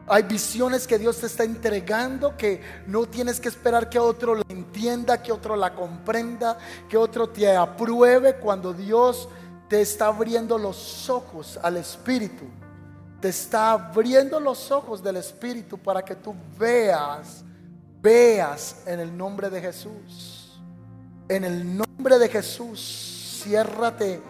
Hay 0.06 0.24
visiones 0.24 0.86
que 0.86 0.98
Dios 0.98 1.18
te 1.18 1.26
está 1.26 1.44
entregando 1.44 2.36
que 2.36 2.62
no 2.86 3.06
tienes 3.06 3.38
que 3.38 3.48
esperar 3.48 3.88
que 3.88 3.98
otro 3.98 4.34
la 4.34 4.42
entienda, 4.48 5.22
que 5.22 5.30
otro 5.30 5.54
la 5.54 5.74
comprenda, 5.74 6.58
que 6.88 6.96
otro 6.96 7.28
te 7.28 7.54
apruebe 7.54 8.36
cuando 8.36 8.72
Dios 8.72 9.28
te 9.68 9.82
está 9.82 10.06
abriendo 10.06 10.58
los 10.58 11.08
ojos 11.10 11.60
al 11.62 11.76
Espíritu. 11.76 12.46
Te 13.20 13.28
está 13.28 13.72
abriendo 13.72 14.40
los 14.40 14.70
ojos 14.72 15.02
del 15.02 15.18
Espíritu 15.18 15.76
para 15.76 16.02
que 16.02 16.16
tú 16.16 16.34
veas, 16.58 17.44
veas 18.00 18.82
en 18.86 18.98
el 18.98 19.14
nombre 19.16 19.50
de 19.50 19.60
Jesús. 19.60 20.39
En 21.30 21.44
el 21.44 21.76
nombre 21.76 22.18
de 22.18 22.28
Jesús, 22.28 23.40
ciérrate 23.44 24.20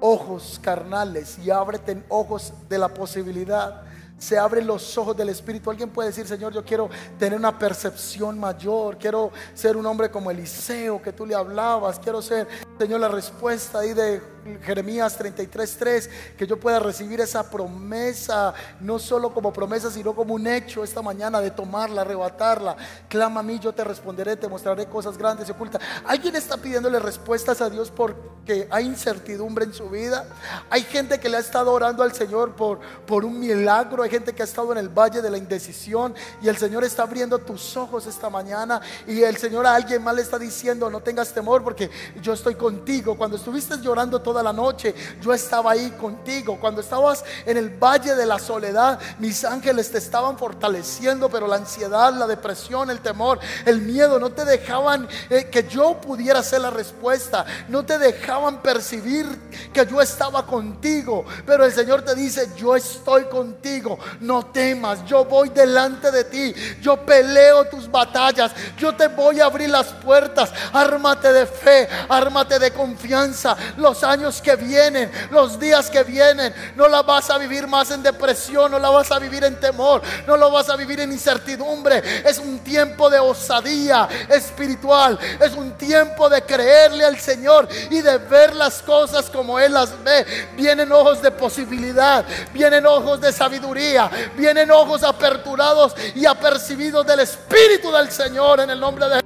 ojos 0.00 0.58
carnales 0.60 1.38
y 1.38 1.52
ábrete 1.52 2.02
ojos 2.08 2.52
de 2.68 2.78
la 2.78 2.88
posibilidad. 2.88 3.82
Se 4.18 4.36
abren 4.36 4.66
los 4.66 4.98
ojos 4.98 5.16
del 5.16 5.28
Espíritu. 5.28 5.70
Alguien 5.70 5.88
puede 5.88 6.08
decir, 6.08 6.26
Señor, 6.26 6.52
yo 6.52 6.64
quiero 6.64 6.90
tener 7.16 7.38
una 7.38 7.56
percepción 7.56 8.40
mayor. 8.40 8.98
Quiero 8.98 9.30
ser 9.54 9.76
un 9.76 9.86
hombre 9.86 10.10
como 10.10 10.32
Eliseo, 10.32 11.00
que 11.00 11.12
tú 11.12 11.24
le 11.24 11.36
hablabas. 11.36 12.00
Quiero 12.00 12.20
ser, 12.20 12.48
Señor, 12.76 12.98
la 12.98 13.08
respuesta 13.08 13.78
ahí 13.78 13.94
de 13.94 14.20
Jeremías 14.62 15.18
33:3, 15.18 16.08
que 16.36 16.46
yo 16.46 16.58
pueda 16.58 16.78
recibir 16.78 17.20
esa 17.20 17.50
promesa, 17.50 18.54
no 18.80 18.98
solo 18.98 19.32
como 19.32 19.52
promesa, 19.52 19.90
sino 19.90 20.14
como 20.14 20.34
un 20.34 20.46
hecho 20.46 20.84
esta 20.84 21.02
mañana 21.02 21.40
de 21.40 21.50
tomarla, 21.50 22.02
arrebatarla. 22.02 22.76
Clama 23.08 23.40
a 23.40 23.42
mí, 23.42 23.58
yo 23.58 23.72
te 23.72 23.84
responderé, 23.84 24.36
te 24.36 24.48
mostraré 24.48 24.86
cosas 24.86 25.18
grandes 25.18 25.48
y 25.48 25.52
ocultas. 25.52 25.82
¿Alguien 26.06 26.36
está 26.36 26.56
pidiéndole 26.56 26.98
respuestas 26.98 27.60
a 27.60 27.70
Dios 27.70 27.90
porque 27.90 28.66
hay 28.70 28.86
incertidumbre 28.86 29.64
en 29.64 29.74
su 29.74 29.88
vida? 29.90 30.26
Hay 30.70 30.82
gente 30.82 31.18
que 31.20 31.28
le 31.28 31.36
ha 31.36 31.40
estado 31.40 31.72
orando 31.72 32.02
al 32.02 32.12
Señor 32.12 32.54
por, 32.54 32.80
por 33.06 33.24
un 33.24 33.38
milagro, 33.38 34.02
hay 34.02 34.10
gente 34.10 34.34
que 34.34 34.42
ha 34.42 34.44
estado 34.44 34.72
en 34.72 34.78
el 34.78 34.88
valle 34.88 35.22
de 35.22 35.30
la 35.30 35.38
indecisión 35.38 36.14
y 36.42 36.48
el 36.48 36.56
Señor 36.56 36.84
está 36.84 37.02
abriendo 37.02 37.38
tus 37.38 37.76
ojos 37.76 38.06
esta 38.06 38.30
mañana 38.30 38.80
y 39.06 39.22
el 39.22 39.36
Señor 39.36 39.66
a 39.66 39.74
alguien 39.74 40.02
más 40.02 40.14
le 40.14 40.22
está 40.22 40.38
diciendo, 40.38 40.90
no 40.90 41.00
tengas 41.00 41.32
temor 41.32 41.62
porque 41.62 41.90
yo 42.20 42.32
estoy 42.32 42.54
contigo. 42.54 43.16
Cuando 43.16 43.36
estuviste 43.36 43.76
llorando 43.80 44.20
toda 44.20 44.37
la 44.42 44.52
noche, 44.52 44.94
yo 45.20 45.32
estaba 45.32 45.72
ahí 45.72 45.90
contigo. 45.92 46.58
Cuando 46.60 46.80
estabas 46.80 47.24
en 47.46 47.56
el 47.56 47.70
valle 47.70 48.14
de 48.14 48.26
la 48.26 48.38
soledad, 48.38 48.98
mis 49.18 49.44
ángeles 49.44 49.90
te 49.90 49.98
estaban 49.98 50.38
fortaleciendo, 50.38 51.28
pero 51.28 51.46
la 51.46 51.56
ansiedad, 51.56 52.12
la 52.14 52.26
depresión, 52.26 52.90
el 52.90 53.00
temor, 53.00 53.38
el 53.64 53.80
miedo 53.80 54.18
no 54.18 54.30
te 54.30 54.44
dejaban 54.44 55.08
eh, 55.30 55.48
que 55.50 55.66
yo 55.68 56.00
pudiera 56.00 56.42
ser 56.42 56.62
la 56.62 56.70
respuesta. 56.70 57.44
No 57.68 57.84
te 57.84 57.98
dejaban 57.98 58.62
percibir 58.62 59.26
que 59.72 59.86
yo 59.86 60.00
estaba 60.00 60.44
contigo. 60.46 61.24
Pero 61.46 61.64
el 61.64 61.72
Señor 61.72 62.02
te 62.02 62.14
dice, 62.14 62.50
yo 62.56 62.76
estoy 62.76 63.24
contigo. 63.24 63.98
No 64.20 64.46
temas, 64.46 65.04
yo 65.04 65.24
voy 65.24 65.48
delante 65.50 66.10
de 66.10 66.24
ti. 66.24 66.54
Yo 66.80 67.04
peleo 67.04 67.66
tus 67.66 67.90
batallas. 67.90 68.52
Yo 68.76 68.94
te 68.94 69.08
voy 69.08 69.40
a 69.40 69.46
abrir 69.46 69.70
las 69.70 69.86
puertas. 69.88 70.52
Ármate 70.72 71.32
de 71.32 71.46
fe, 71.46 71.88
ármate 72.08 72.58
de 72.58 72.70
confianza. 72.72 73.56
Los 73.76 74.02
años 74.04 74.27
que 74.42 74.56
vienen, 74.56 75.10
los 75.30 75.58
días 75.58 75.90
que 75.90 76.02
vienen, 76.02 76.54
no 76.76 76.88
la 76.88 77.02
vas 77.02 77.30
a 77.30 77.38
vivir 77.38 77.66
más 77.66 77.90
en 77.90 78.02
depresión, 78.02 78.70
no 78.70 78.78
la 78.78 78.90
vas 78.90 79.10
a 79.10 79.18
vivir 79.18 79.44
en 79.44 79.58
temor, 79.58 80.02
no 80.26 80.36
lo 80.36 80.50
vas 80.50 80.68
a 80.68 80.76
vivir 80.76 81.00
en 81.00 81.12
incertidumbre. 81.12 82.02
Es 82.24 82.38
un 82.38 82.58
tiempo 82.60 83.10
de 83.10 83.18
osadía 83.18 84.08
espiritual, 84.28 85.18
es 85.40 85.52
un 85.54 85.72
tiempo 85.72 86.28
de 86.28 86.42
creerle 86.42 87.04
al 87.04 87.18
Señor 87.18 87.68
y 87.90 88.00
de 88.00 88.18
ver 88.18 88.54
las 88.54 88.82
cosas 88.82 89.30
como 89.30 89.58
Él 89.58 89.72
las 89.72 90.02
ve. 90.04 90.24
Vienen 90.56 90.92
ojos 90.92 91.22
de 91.22 91.30
posibilidad, 91.30 92.24
vienen 92.52 92.86
ojos 92.86 93.20
de 93.20 93.32
sabiduría, 93.32 94.10
vienen 94.36 94.70
ojos 94.70 95.02
aperturados 95.02 95.94
y 96.14 96.26
apercibidos 96.26 97.06
del 97.06 97.20
Espíritu 97.20 97.90
del 97.90 98.10
Señor 98.10 98.60
en 98.60 98.70
el 98.70 98.80
nombre 98.80 99.08
de 99.08 99.22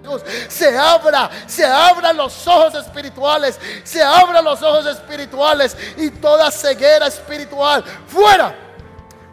Se 0.49 0.77
abra, 0.77 1.31
se 1.47 1.65
abran 1.65 2.17
los 2.17 2.47
ojos 2.47 2.75
espirituales, 2.75 3.59
se 3.85 4.03
abran 4.03 4.45
los 4.45 4.63
ojos 4.63 4.87
espirituales 4.87 5.77
y 5.97 6.11
toda 6.11 6.51
ceguera 6.51 7.07
espiritual 7.07 7.85
fuera, 8.07 8.55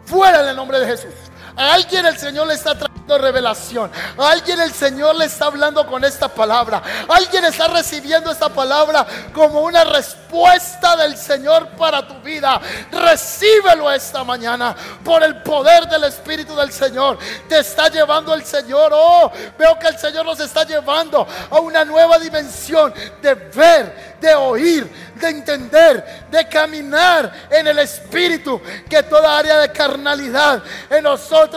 fuera 0.04 0.42
en 0.42 0.48
el 0.48 0.56
nombre 0.56 0.80
de 0.80 0.86
Jesús. 0.86 1.29
A 1.56 1.74
alguien 1.74 2.06
el 2.06 2.16
Señor 2.16 2.46
le 2.46 2.54
está 2.54 2.74
trayendo 2.74 3.18
revelación. 3.18 3.90
A 4.18 4.30
alguien 4.30 4.60
el 4.60 4.72
Señor 4.72 5.16
le 5.16 5.26
está 5.26 5.46
hablando 5.46 5.86
con 5.86 6.04
esta 6.04 6.28
palabra. 6.28 6.82
Alguien 7.08 7.44
está 7.44 7.68
recibiendo 7.68 8.30
esta 8.30 8.48
palabra 8.48 9.06
como 9.32 9.60
una 9.60 9.84
respuesta 9.84 10.96
del 10.96 11.16
Señor 11.16 11.68
para 11.70 12.06
tu 12.06 12.14
vida. 12.20 12.60
Recíbelo 12.92 13.90
esta 13.90 14.24
mañana 14.24 14.74
por 15.04 15.22
el 15.22 15.42
poder 15.42 15.86
del 15.88 16.04
Espíritu 16.04 16.54
del 16.54 16.72
Señor. 16.72 17.18
Te 17.48 17.58
está 17.58 17.88
llevando 17.88 18.34
el 18.34 18.44
Señor. 18.44 18.92
Oh, 18.94 19.32
veo 19.58 19.78
que 19.78 19.88
el 19.88 19.98
Señor 19.98 20.24
nos 20.24 20.40
está 20.40 20.64
llevando 20.64 21.26
a 21.50 21.60
una 21.60 21.84
nueva 21.84 22.18
dimensión 22.18 22.92
de 23.22 23.34
ver, 23.34 24.16
de 24.20 24.34
oír, 24.34 25.10
de 25.16 25.28
entender, 25.28 26.26
de 26.30 26.48
caminar 26.48 27.32
en 27.50 27.66
el 27.66 27.78
Espíritu. 27.78 28.60
Que 28.88 29.02
toda 29.02 29.38
área 29.38 29.58
de 29.58 29.72
carnalidad 29.72 30.62
en 30.88 31.06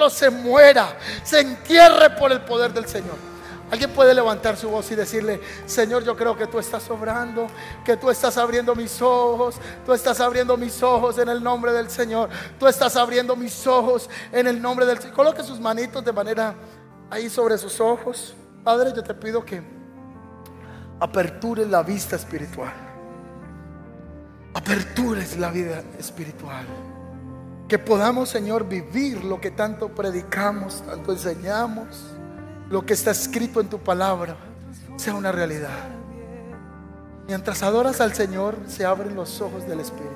se 0.09 0.29
muera, 0.29 0.97
se 1.23 1.39
entierre 1.39 2.11
por 2.11 2.31
el 2.31 2.41
poder 2.41 2.73
del 2.73 2.85
Señor. 2.85 3.33
Alguien 3.73 3.89
puede 3.89 4.13
levantar 4.13 4.55
su 4.55 4.69
voz 4.69 4.91
y 4.91 4.95
decirle, 4.95 5.41
Señor, 5.65 6.03
yo 6.03 6.15
creo 6.15 6.37
que 6.37 6.45
tú 6.45 6.59
estás 6.59 6.87
obrando, 6.91 7.47
que 7.83 7.97
tú 7.97 8.11
estás 8.11 8.37
abriendo 8.37 8.75
mis 8.75 9.01
ojos, 9.01 9.55
tú 9.83 9.93
estás 9.93 10.19
abriendo 10.19 10.55
mis 10.57 10.83
ojos 10.83 11.17
en 11.17 11.27
el 11.27 11.41
nombre 11.41 11.71
del 11.71 11.89
Señor, 11.89 12.29
tú 12.59 12.67
estás 12.67 12.95
abriendo 12.95 13.35
mis 13.35 13.65
ojos 13.65 14.11
en 14.31 14.45
el 14.45 14.61
nombre 14.61 14.85
del 14.85 14.99
Señor. 14.99 15.15
Coloque 15.15 15.41
sus 15.41 15.59
manitos 15.59 16.05
de 16.05 16.13
manera 16.13 16.53
ahí 17.09 17.29
sobre 17.31 17.57
sus 17.57 17.79
ojos. 17.79 18.35
Padre, 18.63 18.93
yo 18.95 19.01
te 19.03 19.15
pido 19.15 19.43
que 19.43 19.63
apertures 20.99 21.67
la 21.67 21.81
vista 21.81 22.15
espiritual. 22.15 22.73
Apertures 24.53 25.35
la 25.37 25.49
vida 25.49 25.81
espiritual. 25.97 26.67
Que 27.73 27.79
podamos, 27.79 28.29
Señor, 28.29 28.69
vivir 28.69 29.23
lo 29.23 29.41
que 29.41 29.49
tanto 29.49 29.89
predicamos, 29.89 30.83
tanto 30.85 31.11
enseñamos, 31.11 31.87
lo 32.69 32.85
que 32.85 32.93
está 32.93 33.09
escrito 33.09 33.59
en 33.61 33.67
tu 33.67 33.79
palabra, 33.79 34.35
sea 34.95 35.15
una 35.15 35.31
realidad. 35.31 35.89
Mientras 37.25 37.63
adoras 37.63 37.99
al 37.99 38.13
Señor, 38.13 38.59
se 38.67 38.85
abren 38.85 39.15
los 39.15 39.41
ojos 39.41 39.67
del 39.67 39.79
Espíritu. 39.79 40.13